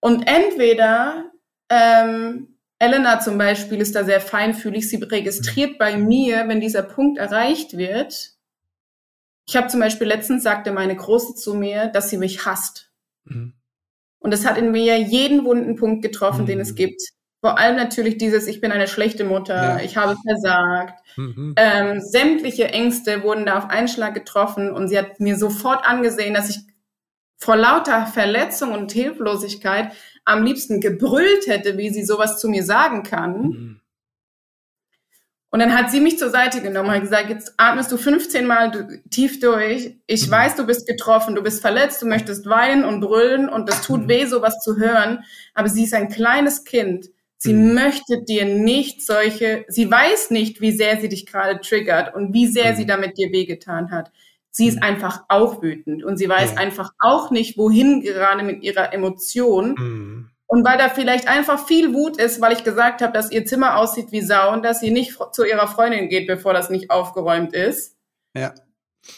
Und 0.00 0.26
entweder 0.26 1.30
ähm, 1.68 2.58
Elena 2.78 3.20
zum 3.20 3.38
Beispiel 3.38 3.80
ist 3.80 3.94
da 3.94 4.04
sehr 4.04 4.20
feinfühlig, 4.20 4.88
sie 4.88 4.96
registriert 4.96 5.72
mhm. 5.72 5.78
bei 5.78 5.96
mir, 5.96 6.48
wenn 6.48 6.60
dieser 6.60 6.82
Punkt 6.82 7.18
erreicht 7.18 7.76
wird. 7.76 8.35
Ich 9.48 9.56
habe 9.56 9.68
zum 9.68 9.80
Beispiel 9.80 10.06
letztens 10.06 10.42
sagte 10.42 10.72
meine 10.72 10.96
Große 10.96 11.34
zu 11.34 11.54
mir, 11.54 11.86
dass 11.86 12.10
sie 12.10 12.18
mich 12.18 12.44
hasst. 12.44 12.90
Mhm. 13.24 13.54
Und 14.18 14.32
das 14.32 14.44
hat 14.44 14.58
in 14.58 14.72
mir 14.72 14.98
jeden 14.98 15.44
wunden 15.44 15.76
Punkt 15.76 16.02
getroffen, 16.02 16.46
den 16.46 16.58
es 16.58 16.72
mhm. 16.72 16.76
gibt. 16.76 17.02
Vor 17.40 17.58
allem 17.58 17.76
natürlich 17.76 18.18
dieses, 18.18 18.48
ich 18.48 18.60
bin 18.60 18.72
eine 18.72 18.88
schlechte 18.88 19.24
Mutter, 19.24 19.78
ja. 19.78 19.80
ich 19.80 19.96
habe 19.96 20.16
versagt. 20.26 21.00
Mhm. 21.16 21.54
Ähm, 21.56 22.00
sämtliche 22.00 22.68
Ängste 22.68 23.22
wurden 23.22 23.46
da 23.46 23.58
auf 23.58 23.70
einen 23.70 23.88
Schlag 23.88 24.14
getroffen 24.14 24.72
und 24.72 24.88
sie 24.88 24.98
hat 24.98 25.20
mir 25.20 25.36
sofort 25.36 25.86
angesehen, 25.86 26.34
dass 26.34 26.50
ich 26.50 26.58
vor 27.36 27.56
lauter 27.56 28.06
Verletzung 28.06 28.72
und 28.72 28.90
Hilflosigkeit 28.90 29.92
am 30.24 30.42
liebsten 30.42 30.80
gebrüllt 30.80 31.46
hätte, 31.46 31.78
wie 31.78 31.90
sie 31.90 32.04
sowas 32.04 32.40
zu 32.40 32.48
mir 32.48 32.64
sagen 32.64 33.04
kann. 33.04 33.80
Mhm. 35.46 35.56
Und 35.56 35.60
dann 35.60 35.76
hat 35.76 35.90
sie 35.90 36.00
mich 36.00 36.18
zur 36.18 36.30
Seite 36.30 36.60
genommen 36.60 36.88
und 36.88 36.94
hat 36.94 37.02
gesagt, 37.02 37.30
jetzt 37.30 37.54
atmest 37.56 37.90
du 37.92 37.96
15 37.96 38.46
Mal 38.46 39.00
tief 39.10 39.40
durch. 39.40 39.96
Ich 40.06 40.26
mhm. 40.26 40.30
weiß, 40.30 40.56
du 40.56 40.66
bist 40.66 40.86
getroffen, 40.86 41.34
du 41.34 41.42
bist 41.42 41.60
verletzt, 41.60 42.02
du 42.02 42.06
möchtest 42.06 42.46
weinen 42.46 42.84
und 42.84 43.00
brüllen 43.00 43.48
und 43.48 43.68
es 43.68 43.82
tut 43.82 44.02
mhm. 44.02 44.08
weh, 44.08 44.26
sowas 44.26 44.60
zu 44.60 44.76
hören. 44.76 45.24
Aber 45.54 45.68
sie 45.68 45.84
ist 45.84 45.94
ein 45.94 46.08
kleines 46.08 46.64
Kind. 46.64 47.06
Sie 47.38 47.52
mhm. 47.52 47.74
möchte 47.74 48.22
dir 48.22 48.44
nicht 48.44 49.04
solche, 49.04 49.64
sie 49.68 49.90
weiß 49.90 50.30
nicht, 50.30 50.60
wie 50.60 50.72
sehr 50.72 51.00
sie 51.00 51.08
dich 51.08 51.26
gerade 51.26 51.60
triggert 51.60 52.14
und 52.14 52.32
wie 52.32 52.46
sehr 52.46 52.74
sie 52.74 52.84
mhm. 52.84 52.88
damit 52.88 53.18
dir 53.18 53.30
wehgetan 53.30 53.90
hat. 53.90 54.10
Sie 54.50 54.68
ist 54.68 54.76
mhm. 54.76 54.84
einfach 54.84 55.24
auch 55.28 55.62
wütend 55.62 56.02
und 56.02 56.16
sie 56.16 56.28
weiß 56.28 56.52
ja. 56.52 56.58
einfach 56.58 56.92
auch 56.98 57.30
nicht, 57.30 57.58
wohin 57.58 58.00
gerade 58.00 58.42
mit 58.42 58.62
ihrer 58.62 58.92
Emotion. 58.94 60.30
Und 60.46 60.64
weil 60.64 60.78
da 60.78 60.88
vielleicht 60.88 61.28
einfach 61.28 61.66
viel 61.66 61.92
Wut 61.92 62.18
ist, 62.18 62.40
weil 62.40 62.52
ich 62.52 62.62
gesagt 62.62 63.02
habe, 63.02 63.12
dass 63.12 63.32
ihr 63.32 63.44
Zimmer 63.44 63.76
aussieht 63.76 64.12
wie 64.12 64.22
Sau 64.22 64.52
und 64.52 64.64
dass 64.64 64.80
sie 64.80 64.90
nicht 64.90 65.18
zu 65.32 65.44
ihrer 65.44 65.66
Freundin 65.66 66.08
geht, 66.08 66.28
bevor 66.28 66.54
das 66.54 66.70
nicht 66.70 66.90
aufgeräumt 66.90 67.52
ist. 67.52 67.96
Ja. 68.34 68.54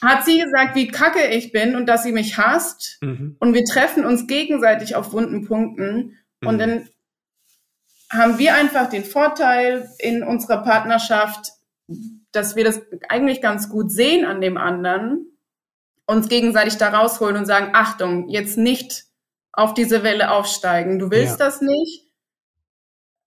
Hat 0.03 0.25
sie 0.25 0.41
gesagt, 0.41 0.75
wie 0.75 0.89
kacke 0.89 1.27
ich 1.27 1.53
bin 1.53 1.75
und 1.75 1.87
dass 1.87 2.03
sie 2.03 2.13
mich 2.13 2.39
hasst. 2.39 2.99
Mhm. 3.03 3.37
Und 3.41 3.55
wir 3.55 3.65
treffen 3.65 4.05
uns 4.05 4.27
gegenseitig 4.27 4.97
auf 4.97 5.13
wunden 5.13 5.47
Punkten. 5.47 6.19
Mhm. 6.41 6.49
Und 6.49 6.59
dann 6.59 6.89
haben 8.11 8.39
wir 8.39 8.55
einfach 8.55 8.89
den 8.89 9.05
Vorteil 9.05 9.89
in 9.99 10.23
unserer 10.23 10.63
Partnerschaft, 10.63 11.53
dass 12.33 12.57
wir 12.57 12.65
das 12.65 12.81
eigentlich 13.09 13.43
ganz 13.43 13.69
gut 13.69 13.91
sehen 13.91 14.25
an 14.25 14.41
dem 14.41 14.57
anderen, 14.57 15.27
uns 16.07 16.29
gegenseitig 16.29 16.79
da 16.79 16.89
rausholen 16.89 17.37
und 17.37 17.47
sagen, 17.47 17.71
Achtung, 17.75 18.29
jetzt 18.29 18.57
nicht 18.57 19.08
auf 19.59 19.75
diese 19.75 20.05
Welle 20.05 20.31
aufsteigen. 20.31 21.01
Du 21.01 21.11
willst 21.11 21.41
ja. 21.41 21.47
das 21.47 21.61
nicht. 21.61 22.05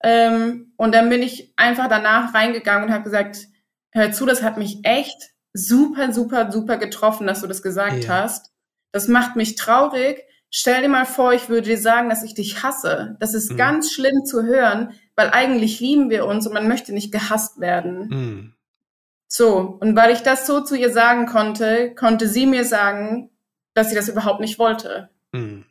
Ähm, 0.01 0.71
und 0.77 0.95
dann 0.95 1.09
bin 1.09 1.21
ich 1.21 1.53
einfach 1.57 1.89
danach 1.89 2.33
reingegangen 2.33 2.85
und 2.87 2.93
habe 2.93 3.03
gesagt, 3.03 3.47
hör 3.91 4.13
zu, 4.13 4.25
das 4.25 4.41
hat 4.41 4.57
mich 4.57 4.79
echt 4.83 5.31
super, 5.53 6.13
super, 6.13 6.49
super 6.49 6.77
getroffen, 6.77 7.27
dass 7.27 7.41
du 7.41 7.47
das 7.47 7.61
gesagt 7.61 8.05
ja. 8.05 8.09
hast. 8.09 8.53
Das 8.93 9.09
macht 9.09 9.35
mich 9.35 9.55
traurig. 9.55 10.23
Stell 10.49 10.81
dir 10.81 10.87
mal 10.87 11.05
vor, 11.05 11.33
ich 11.33 11.49
würde 11.49 11.67
dir 11.67 11.77
sagen, 11.77 12.09
dass 12.09 12.23
ich 12.23 12.33
dich 12.33 12.63
hasse. 12.63 13.17
Das 13.19 13.33
ist 13.33 13.51
mhm. 13.51 13.57
ganz 13.57 13.91
schlimm 13.91 14.23
zu 14.23 14.43
hören, 14.43 14.93
weil 15.17 15.31
eigentlich 15.31 15.81
lieben 15.81 16.09
wir 16.09 16.25
uns 16.25 16.47
und 16.47 16.53
man 16.53 16.67
möchte 16.69 16.93
nicht 16.93 17.11
gehasst 17.11 17.59
werden. 17.59 18.07
Mhm. 18.07 18.53
So, 19.27 19.77
und 19.81 19.97
weil 19.97 20.13
ich 20.13 20.21
das 20.21 20.47
so 20.47 20.61
zu 20.61 20.75
ihr 20.75 20.91
sagen 20.91 21.25
konnte, 21.25 21.93
konnte 21.93 22.29
sie 22.29 22.45
mir 22.45 22.63
sagen, 22.63 23.29
dass 23.73 23.89
sie 23.89 23.95
das 23.95 24.07
überhaupt 24.07 24.39
nicht 24.39 24.59
wollte. 24.59 25.09
Mhm. 25.33 25.65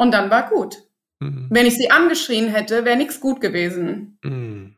Und 0.00 0.12
dann 0.12 0.30
war 0.30 0.48
gut. 0.48 0.78
Mhm. 1.18 1.48
Wenn 1.50 1.66
ich 1.66 1.76
sie 1.76 1.90
angeschrien 1.90 2.48
hätte, 2.48 2.86
wäre 2.86 2.96
nichts 2.96 3.20
gut 3.20 3.42
gewesen. 3.42 4.18
Mhm. 4.24 4.76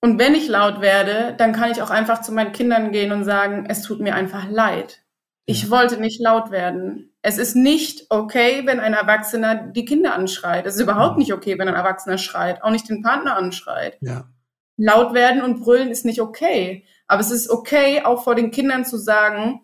Und 0.00 0.20
wenn 0.20 0.36
ich 0.36 0.46
laut 0.46 0.80
werde, 0.80 1.34
dann 1.36 1.52
kann 1.52 1.72
ich 1.72 1.82
auch 1.82 1.90
einfach 1.90 2.20
zu 2.20 2.30
meinen 2.30 2.52
Kindern 2.52 2.92
gehen 2.92 3.10
und 3.10 3.24
sagen, 3.24 3.66
es 3.68 3.82
tut 3.82 3.98
mir 3.98 4.14
einfach 4.14 4.48
leid. 4.48 5.02
Ich 5.46 5.64
ja. 5.64 5.70
wollte 5.70 6.00
nicht 6.00 6.20
laut 6.20 6.52
werden. 6.52 7.12
Es 7.22 7.38
ist 7.38 7.56
nicht 7.56 8.06
okay, 8.08 8.62
wenn 8.66 8.78
ein 8.78 8.94
Erwachsener 8.94 9.56
die 9.56 9.84
Kinder 9.84 10.14
anschreit. 10.14 10.64
Es 10.64 10.76
ist 10.76 10.82
überhaupt 10.82 11.16
mhm. 11.16 11.22
nicht 11.22 11.32
okay, 11.32 11.58
wenn 11.58 11.66
ein 11.66 11.74
Erwachsener 11.74 12.16
schreit, 12.16 12.62
auch 12.62 12.70
nicht 12.70 12.88
den 12.88 13.02
Partner 13.02 13.36
anschreit. 13.36 13.98
Ja. 14.00 14.28
Laut 14.76 15.12
werden 15.12 15.42
und 15.42 15.60
brüllen 15.60 15.90
ist 15.90 16.04
nicht 16.04 16.20
okay. 16.20 16.84
Aber 17.08 17.20
es 17.20 17.32
ist 17.32 17.50
okay, 17.50 18.02
auch 18.04 18.22
vor 18.22 18.36
den 18.36 18.52
Kindern 18.52 18.84
zu 18.84 18.96
sagen, 18.96 19.62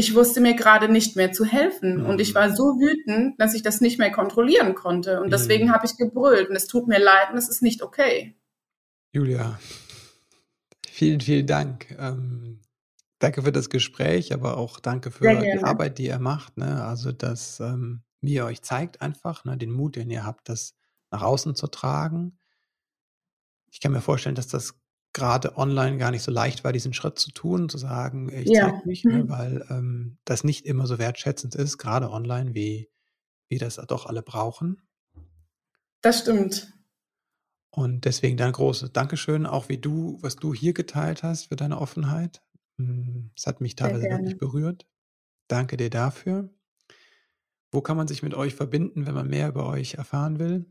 ich 0.00 0.14
wusste 0.14 0.40
mir 0.40 0.54
gerade 0.54 0.88
nicht 0.88 1.14
mehr 1.14 1.30
zu 1.30 1.44
helfen. 1.44 2.04
Und 2.04 2.20
ich 2.20 2.34
war 2.34 2.56
so 2.56 2.80
wütend, 2.80 3.38
dass 3.38 3.54
ich 3.54 3.62
das 3.62 3.80
nicht 3.80 3.98
mehr 3.98 4.10
kontrollieren 4.10 4.74
konnte. 4.74 5.20
Und 5.20 5.30
deswegen 5.30 5.66
mhm. 5.66 5.72
habe 5.72 5.86
ich 5.86 5.96
gebrüllt. 5.96 6.48
Und 6.48 6.56
es 6.56 6.66
tut 6.66 6.88
mir 6.88 6.98
leid 6.98 7.30
und 7.30 7.38
es 7.38 7.48
ist 7.48 7.62
nicht 7.62 7.82
okay. 7.82 8.34
Julia, 9.12 9.60
vielen, 10.88 11.20
vielen 11.20 11.46
Dank. 11.46 11.94
Ähm, 11.98 12.60
danke 13.18 13.42
für 13.42 13.52
das 13.52 13.68
Gespräch, 13.68 14.32
aber 14.32 14.56
auch 14.56 14.80
danke 14.80 15.10
für 15.10 15.36
die 15.36 15.62
Arbeit, 15.62 15.98
die 15.98 16.06
ihr 16.06 16.18
macht. 16.18 16.56
Ne? 16.56 16.82
Also, 16.82 17.12
dass 17.12 17.60
ähm, 17.60 18.02
mir 18.22 18.46
euch 18.46 18.62
zeigt 18.62 19.02
einfach 19.02 19.44
ne, 19.44 19.58
den 19.58 19.70
Mut, 19.70 19.96
den 19.96 20.10
ihr 20.10 20.24
habt, 20.24 20.48
das 20.48 20.74
nach 21.10 21.22
außen 21.22 21.54
zu 21.54 21.66
tragen. 21.66 22.38
Ich 23.70 23.80
kann 23.80 23.92
mir 23.92 24.00
vorstellen, 24.00 24.34
dass 24.34 24.48
das 24.48 24.79
gerade 25.12 25.56
online 25.56 25.98
gar 25.98 26.10
nicht 26.10 26.22
so 26.22 26.30
leicht 26.30 26.64
war, 26.64 26.72
diesen 26.72 26.92
Schritt 26.92 27.18
zu 27.18 27.32
tun, 27.32 27.68
zu 27.68 27.78
sagen, 27.78 28.30
ich 28.32 28.48
ja. 28.48 28.70
zeige 28.70 28.86
mich, 28.86 29.04
ne, 29.04 29.24
mhm. 29.24 29.28
weil 29.28 29.66
ähm, 29.70 30.18
das 30.24 30.44
nicht 30.44 30.66
immer 30.66 30.86
so 30.86 30.98
wertschätzend 30.98 31.54
ist, 31.54 31.78
gerade 31.78 32.10
online, 32.10 32.54
wie 32.54 32.90
wir 33.48 33.58
das 33.58 33.76
doch 33.76 34.06
alle 34.06 34.22
brauchen. 34.22 34.80
Das 36.00 36.20
stimmt. 36.20 36.72
Und 37.70 38.04
deswegen 38.04 38.36
dein 38.36 38.52
großes 38.52 38.92
Dankeschön, 38.92 39.46
auch 39.46 39.68
wie 39.68 39.78
du, 39.78 40.18
was 40.22 40.36
du 40.36 40.54
hier 40.54 40.72
geteilt 40.72 41.22
hast 41.22 41.46
für 41.46 41.56
deine 41.56 41.80
Offenheit. 41.80 42.42
Hm, 42.78 43.30
es 43.36 43.46
hat 43.46 43.60
mich 43.60 43.76
teilweise 43.76 44.08
wirklich 44.08 44.38
berührt. 44.38 44.86
Danke 45.48 45.76
dir 45.76 45.90
dafür. 45.90 46.50
Wo 47.72 47.80
kann 47.80 47.96
man 47.96 48.08
sich 48.08 48.22
mit 48.22 48.34
euch 48.34 48.54
verbinden, 48.54 49.06
wenn 49.06 49.14
man 49.14 49.28
mehr 49.28 49.48
über 49.48 49.66
euch 49.66 49.94
erfahren 49.94 50.38
will? 50.38 50.66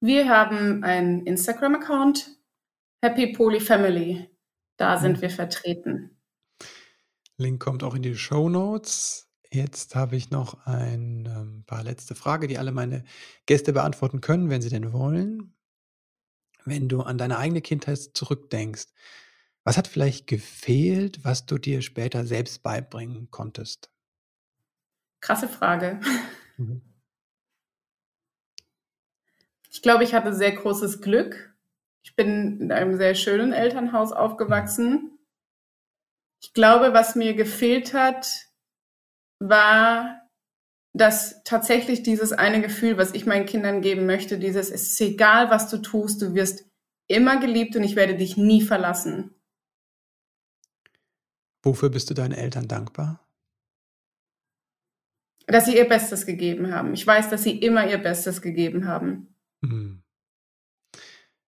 Wir 0.00 0.28
haben 0.28 0.84
einen 0.84 1.26
Instagram-Account, 1.26 2.35
Happy 3.06 3.28
Poly 3.28 3.60
Family. 3.60 4.28
Da 4.76 4.98
sind 4.98 5.18
mhm. 5.18 5.22
wir 5.22 5.30
vertreten. 5.30 6.18
Link 7.36 7.62
kommt 7.62 7.84
auch 7.84 7.94
in 7.94 8.02
die 8.02 8.16
Show 8.16 8.48
Notes. 8.48 9.30
Jetzt 9.52 9.94
habe 9.94 10.16
ich 10.16 10.32
noch 10.32 10.66
ein 10.66 11.26
ähm, 11.26 11.64
paar 11.68 11.84
letzte 11.84 12.16
Fragen, 12.16 12.48
die 12.48 12.58
alle 12.58 12.72
meine 12.72 13.04
Gäste 13.46 13.72
beantworten 13.72 14.20
können, 14.20 14.50
wenn 14.50 14.60
sie 14.60 14.70
denn 14.70 14.92
wollen. 14.92 15.54
Wenn 16.64 16.88
du 16.88 17.02
an 17.02 17.16
deine 17.16 17.38
eigene 17.38 17.60
Kindheit 17.60 17.96
zurückdenkst, 17.96 18.86
was 19.62 19.76
hat 19.76 19.86
vielleicht 19.86 20.26
gefehlt, 20.26 21.24
was 21.24 21.46
du 21.46 21.58
dir 21.58 21.82
später 21.82 22.26
selbst 22.26 22.64
beibringen 22.64 23.30
konntest? 23.30 23.88
Krasse 25.20 25.48
Frage. 25.48 26.00
Mhm. 26.56 26.82
Ich 29.70 29.80
glaube, 29.80 30.02
ich 30.02 30.12
hatte 30.12 30.34
sehr 30.34 30.52
großes 30.52 31.00
Glück 31.00 31.55
ich 32.06 32.14
bin 32.14 32.60
in 32.60 32.72
einem 32.72 32.96
sehr 32.96 33.16
schönen 33.16 33.52
Elternhaus 33.52 34.12
aufgewachsen. 34.12 35.18
Ich 36.40 36.54
glaube, 36.54 36.92
was 36.92 37.16
mir 37.16 37.34
gefehlt 37.34 37.94
hat, 37.94 38.46
war 39.40 40.22
dass 40.96 41.42
tatsächlich 41.44 42.02
dieses 42.02 42.32
eine 42.32 42.62
Gefühl, 42.62 42.96
was 42.96 43.12
ich 43.12 43.26
meinen 43.26 43.44
Kindern 43.44 43.82
geben 43.82 44.06
möchte, 44.06 44.38
dieses, 44.38 44.70
es 44.70 44.92
ist 44.92 45.00
egal, 45.02 45.50
was 45.50 45.68
du 45.68 45.76
tust, 45.78 46.22
du 46.22 46.34
wirst 46.34 46.64
immer 47.06 47.38
geliebt 47.38 47.76
und 47.76 47.84
ich 47.84 47.96
werde 47.96 48.16
dich 48.16 48.38
nie 48.38 48.62
verlassen. 48.62 49.34
Wofür 51.62 51.90
bist 51.90 52.08
du 52.08 52.14
deinen 52.14 52.32
Eltern 52.32 52.66
dankbar? 52.66 53.20
Dass 55.46 55.66
sie 55.66 55.76
ihr 55.76 55.86
Bestes 55.86 56.24
gegeben 56.24 56.72
haben. 56.72 56.94
Ich 56.94 57.06
weiß, 57.06 57.28
dass 57.28 57.42
sie 57.42 57.58
immer 57.58 57.86
ihr 57.86 57.98
Bestes 57.98 58.40
gegeben 58.40 58.88
haben. 58.88 59.34
Mhm. 59.60 60.02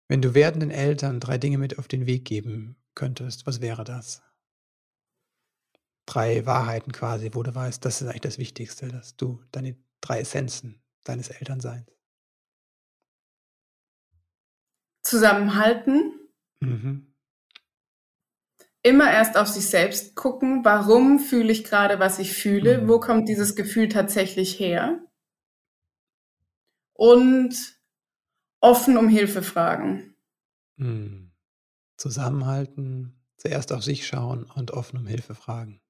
Wenn 0.09 0.23
du 0.23 0.35
werdenden 0.35 0.71
Eltern 0.71 1.21
drei 1.21 1.37
Dinge 1.37 1.59
mit 1.59 1.79
auf 1.79 1.87
den 1.87 2.07
Weg 2.07 2.25
geben 2.25 2.77
könntest, 2.95 3.47
was 3.47 3.61
wäre 3.61 3.85
das? 3.85 4.23
Drei 6.07 6.47
Wahrheiten 6.47 6.93
quasi, 6.93 7.31
wo 7.35 7.43
du 7.43 7.55
weißt, 7.55 7.85
das 7.85 8.01
ist 8.01 8.09
eigentlich 8.09 8.23
das 8.23 8.39
Wichtigste, 8.39 8.89
dass 8.89 9.17
du 9.17 9.43
deine 9.53 9.77
drei 10.01 10.21
Essenzen 10.21 10.83
deines 11.05 11.29
Elternseins. 11.29 11.87
Zusammenhalten. 15.03 16.15
Mhm. 16.61 17.15
Immer 18.83 19.11
erst 19.11 19.37
auf 19.37 19.49
sich 19.49 19.69
selbst 19.69 20.15
gucken, 20.15 20.65
warum 20.65 21.19
fühle 21.19 21.53
ich 21.53 21.65
gerade, 21.65 21.99
was 21.99 22.19
ich 22.19 22.33
fühle, 22.33 22.83
mhm. 22.83 22.89
wo 22.89 22.99
kommt 22.99 23.29
dieses 23.29 23.55
Gefühl 23.55 23.89
tatsächlich 23.89 24.59
her? 24.59 25.05
Und 26.95 27.78
offen 28.61 28.97
um 28.97 29.09
Hilfe 29.09 29.43
fragen. 29.43 30.15
Hm. 30.77 31.31
Zusammenhalten, 31.97 33.15
zuerst 33.37 33.73
auf 33.73 33.83
sich 33.83 34.07
schauen 34.07 34.45
und 34.45 34.71
offen 34.71 34.99
um 34.99 35.07
Hilfe 35.07 35.35
fragen. 35.35 35.81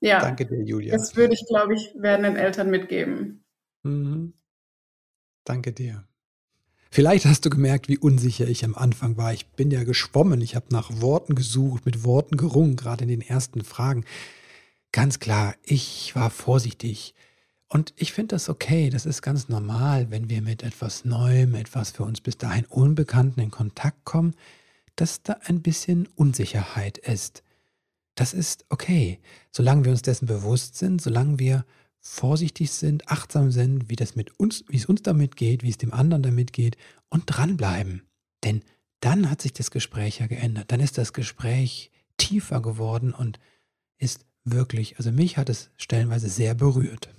Ja. 0.00 0.20
Danke 0.20 0.46
dir, 0.46 0.62
Julia. 0.62 0.92
Das 0.96 1.16
würde 1.16 1.34
ich, 1.34 1.46
glaube 1.46 1.74
ich, 1.74 1.94
werdenden 1.96 2.36
Eltern 2.36 2.70
mitgeben. 2.70 3.44
Mhm. 3.84 4.34
Danke 5.44 5.72
dir. 5.72 6.06
Vielleicht 6.90 7.26
hast 7.26 7.44
du 7.44 7.50
gemerkt, 7.50 7.88
wie 7.88 7.98
unsicher 7.98 8.46
ich 8.46 8.64
am 8.64 8.74
Anfang 8.74 9.16
war. 9.16 9.32
Ich 9.32 9.48
bin 9.48 9.70
ja 9.70 9.82
geschwommen. 9.82 10.40
Ich 10.40 10.54
habe 10.54 10.66
nach 10.70 11.00
Worten 11.00 11.34
gesucht, 11.34 11.86
mit 11.86 12.04
Worten 12.04 12.36
gerungen, 12.36 12.76
gerade 12.76 13.04
in 13.04 13.08
den 13.08 13.20
ersten 13.20 13.64
Fragen. 13.64 14.04
Ganz 14.92 15.18
klar, 15.18 15.56
ich 15.62 16.14
war 16.14 16.30
vorsichtig. 16.30 17.14
Und 17.74 17.92
ich 17.96 18.12
finde 18.12 18.36
das 18.36 18.48
okay, 18.48 18.88
das 18.88 19.04
ist 19.04 19.20
ganz 19.20 19.48
normal, 19.48 20.08
wenn 20.12 20.30
wir 20.30 20.42
mit 20.42 20.62
etwas 20.62 21.04
Neuem, 21.04 21.56
etwas 21.56 21.90
für 21.90 22.04
uns 22.04 22.20
bis 22.20 22.38
dahin 22.38 22.66
Unbekannten 22.66 23.40
in 23.40 23.50
Kontakt 23.50 24.04
kommen, 24.04 24.36
dass 24.94 25.24
da 25.24 25.40
ein 25.46 25.60
bisschen 25.60 26.06
Unsicherheit 26.14 26.98
ist. 26.98 27.42
Das 28.14 28.32
ist 28.32 28.64
okay, 28.68 29.18
solange 29.50 29.84
wir 29.84 29.90
uns 29.90 30.02
dessen 30.02 30.26
bewusst 30.26 30.76
sind, 30.76 31.02
solange 31.02 31.40
wir 31.40 31.64
vorsichtig 31.98 32.70
sind, 32.70 33.08
achtsam 33.08 33.50
sind, 33.50 33.90
wie 33.90 33.96
das 33.96 34.14
mit 34.14 34.38
uns, 34.38 34.64
wie 34.68 34.76
es 34.76 34.86
uns 34.86 35.02
damit 35.02 35.34
geht, 35.34 35.64
wie 35.64 35.70
es 35.70 35.78
dem 35.78 35.92
anderen 35.92 36.22
damit 36.22 36.52
geht 36.52 36.76
und 37.08 37.24
dranbleiben. 37.26 38.02
Denn 38.44 38.62
dann 39.00 39.28
hat 39.28 39.42
sich 39.42 39.52
das 39.52 39.72
Gespräch 39.72 40.20
ja 40.20 40.28
geändert. 40.28 40.70
Dann 40.70 40.78
ist 40.78 40.96
das 40.96 41.12
Gespräch 41.12 41.90
tiefer 42.18 42.62
geworden 42.62 43.12
und 43.12 43.40
ist 43.98 44.26
wirklich, 44.44 44.96
also 44.98 45.10
mich 45.10 45.38
hat 45.38 45.48
es 45.48 45.70
stellenweise 45.76 46.28
sehr 46.28 46.54
berührt. 46.54 47.10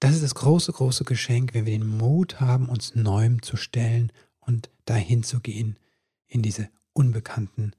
Das 0.00 0.14
ist 0.14 0.22
das 0.22 0.34
große, 0.34 0.72
große 0.72 1.04
Geschenk, 1.04 1.54
wenn 1.54 1.66
wir 1.66 1.78
den 1.78 1.86
Mut 1.86 2.40
haben, 2.40 2.68
uns 2.68 2.94
neuem 2.94 3.42
zu 3.42 3.56
stellen 3.56 4.12
und 4.40 4.70
dahin 4.84 5.22
zu 5.22 5.40
gehen 5.40 5.78
in 6.26 6.42
diese 6.42 6.68
unbekannten 6.92 7.72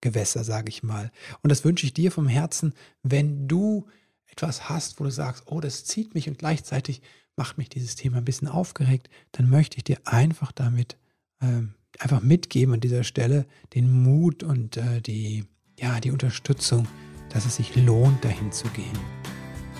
Gewässer, 0.00 0.44
sage 0.44 0.68
ich 0.68 0.82
mal. 0.82 1.10
Und 1.42 1.50
das 1.50 1.64
wünsche 1.64 1.86
ich 1.86 1.94
dir 1.94 2.10
vom 2.10 2.28
Herzen, 2.28 2.74
wenn 3.02 3.48
du 3.48 3.86
etwas 4.26 4.68
hast, 4.68 4.98
wo 4.98 5.04
du 5.04 5.10
sagst, 5.10 5.44
oh, 5.46 5.60
das 5.60 5.84
zieht 5.84 6.14
mich 6.14 6.28
und 6.28 6.38
gleichzeitig 6.38 7.02
macht 7.36 7.58
mich 7.58 7.68
dieses 7.68 7.94
Thema 7.94 8.18
ein 8.18 8.24
bisschen 8.24 8.48
aufgeregt, 8.48 9.08
dann 9.32 9.48
möchte 9.48 9.76
ich 9.76 9.84
dir 9.84 9.98
einfach 10.04 10.52
damit 10.52 10.96
ähm, 11.40 11.74
einfach 11.98 12.22
mitgeben 12.22 12.74
an 12.74 12.80
dieser 12.80 13.04
Stelle 13.04 13.46
den 13.74 14.02
Mut 14.02 14.42
und 14.42 14.76
äh, 14.76 15.00
die, 15.00 15.44
ja, 15.78 16.00
die 16.00 16.10
Unterstützung, 16.10 16.86
dass 17.30 17.46
es 17.46 17.56
sich 17.56 17.74
lohnt, 17.76 18.24
dahin 18.24 18.52
zu 18.52 18.68
gehen. 18.68 18.98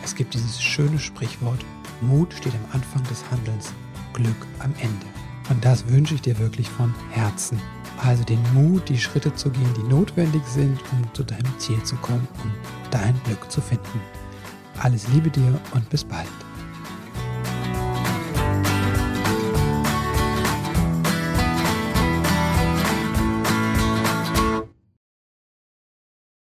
Es 0.04 0.14
gibt 0.14 0.34
dieses 0.34 0.62
schöne 0.62 0.98
Sprichwort, 0.98 1.64
Mut 2.02 2.34
steht 2.34 2.52
am 2.54 2.64
Anfang 2.72 3.02
des 3.04 3.24
Handelns, 3.30 3.72
Glück 4.12 4.36
am 4.58 4.74
Ende. 4.78 5.06
Und 5.48 5.64
das 5.64 5.88
wünsche 5.88 6.14
ich 6.14 6.20
dir 6.20 6.38
wirklich 6.38 6.68
von 6.68 6.94
Herzen. 7.10 7.58
Also 8.02 8.22
den 8.22 8.42
Mut, 8.52 8.86
die 8.90 8.98
Schritte 8.98 9.34
zu 9.34 9.48
gehen, 9.48 9.72
die 9.78 9.88
notwendig 9.88 10.42
sind, 10.44 10.78
um 10.92 11.14
zu 11.14 11.22
deinem 11.22 11.58
Ziel 11.58 11.82
zu 11.84 11.96
kommen 11.96 12.28
und 12.42 12.52
dein 12.90 13.18
Glück 13.24 13.50
zu 13.50 13.62
finden. 13.62 14.00
Alles 14.78 15.08
Liebe 15.08 15.30
dir 15.30 15.58
und 15.72 15.88
bis 15.88 16.04
bald. 16.04 16.43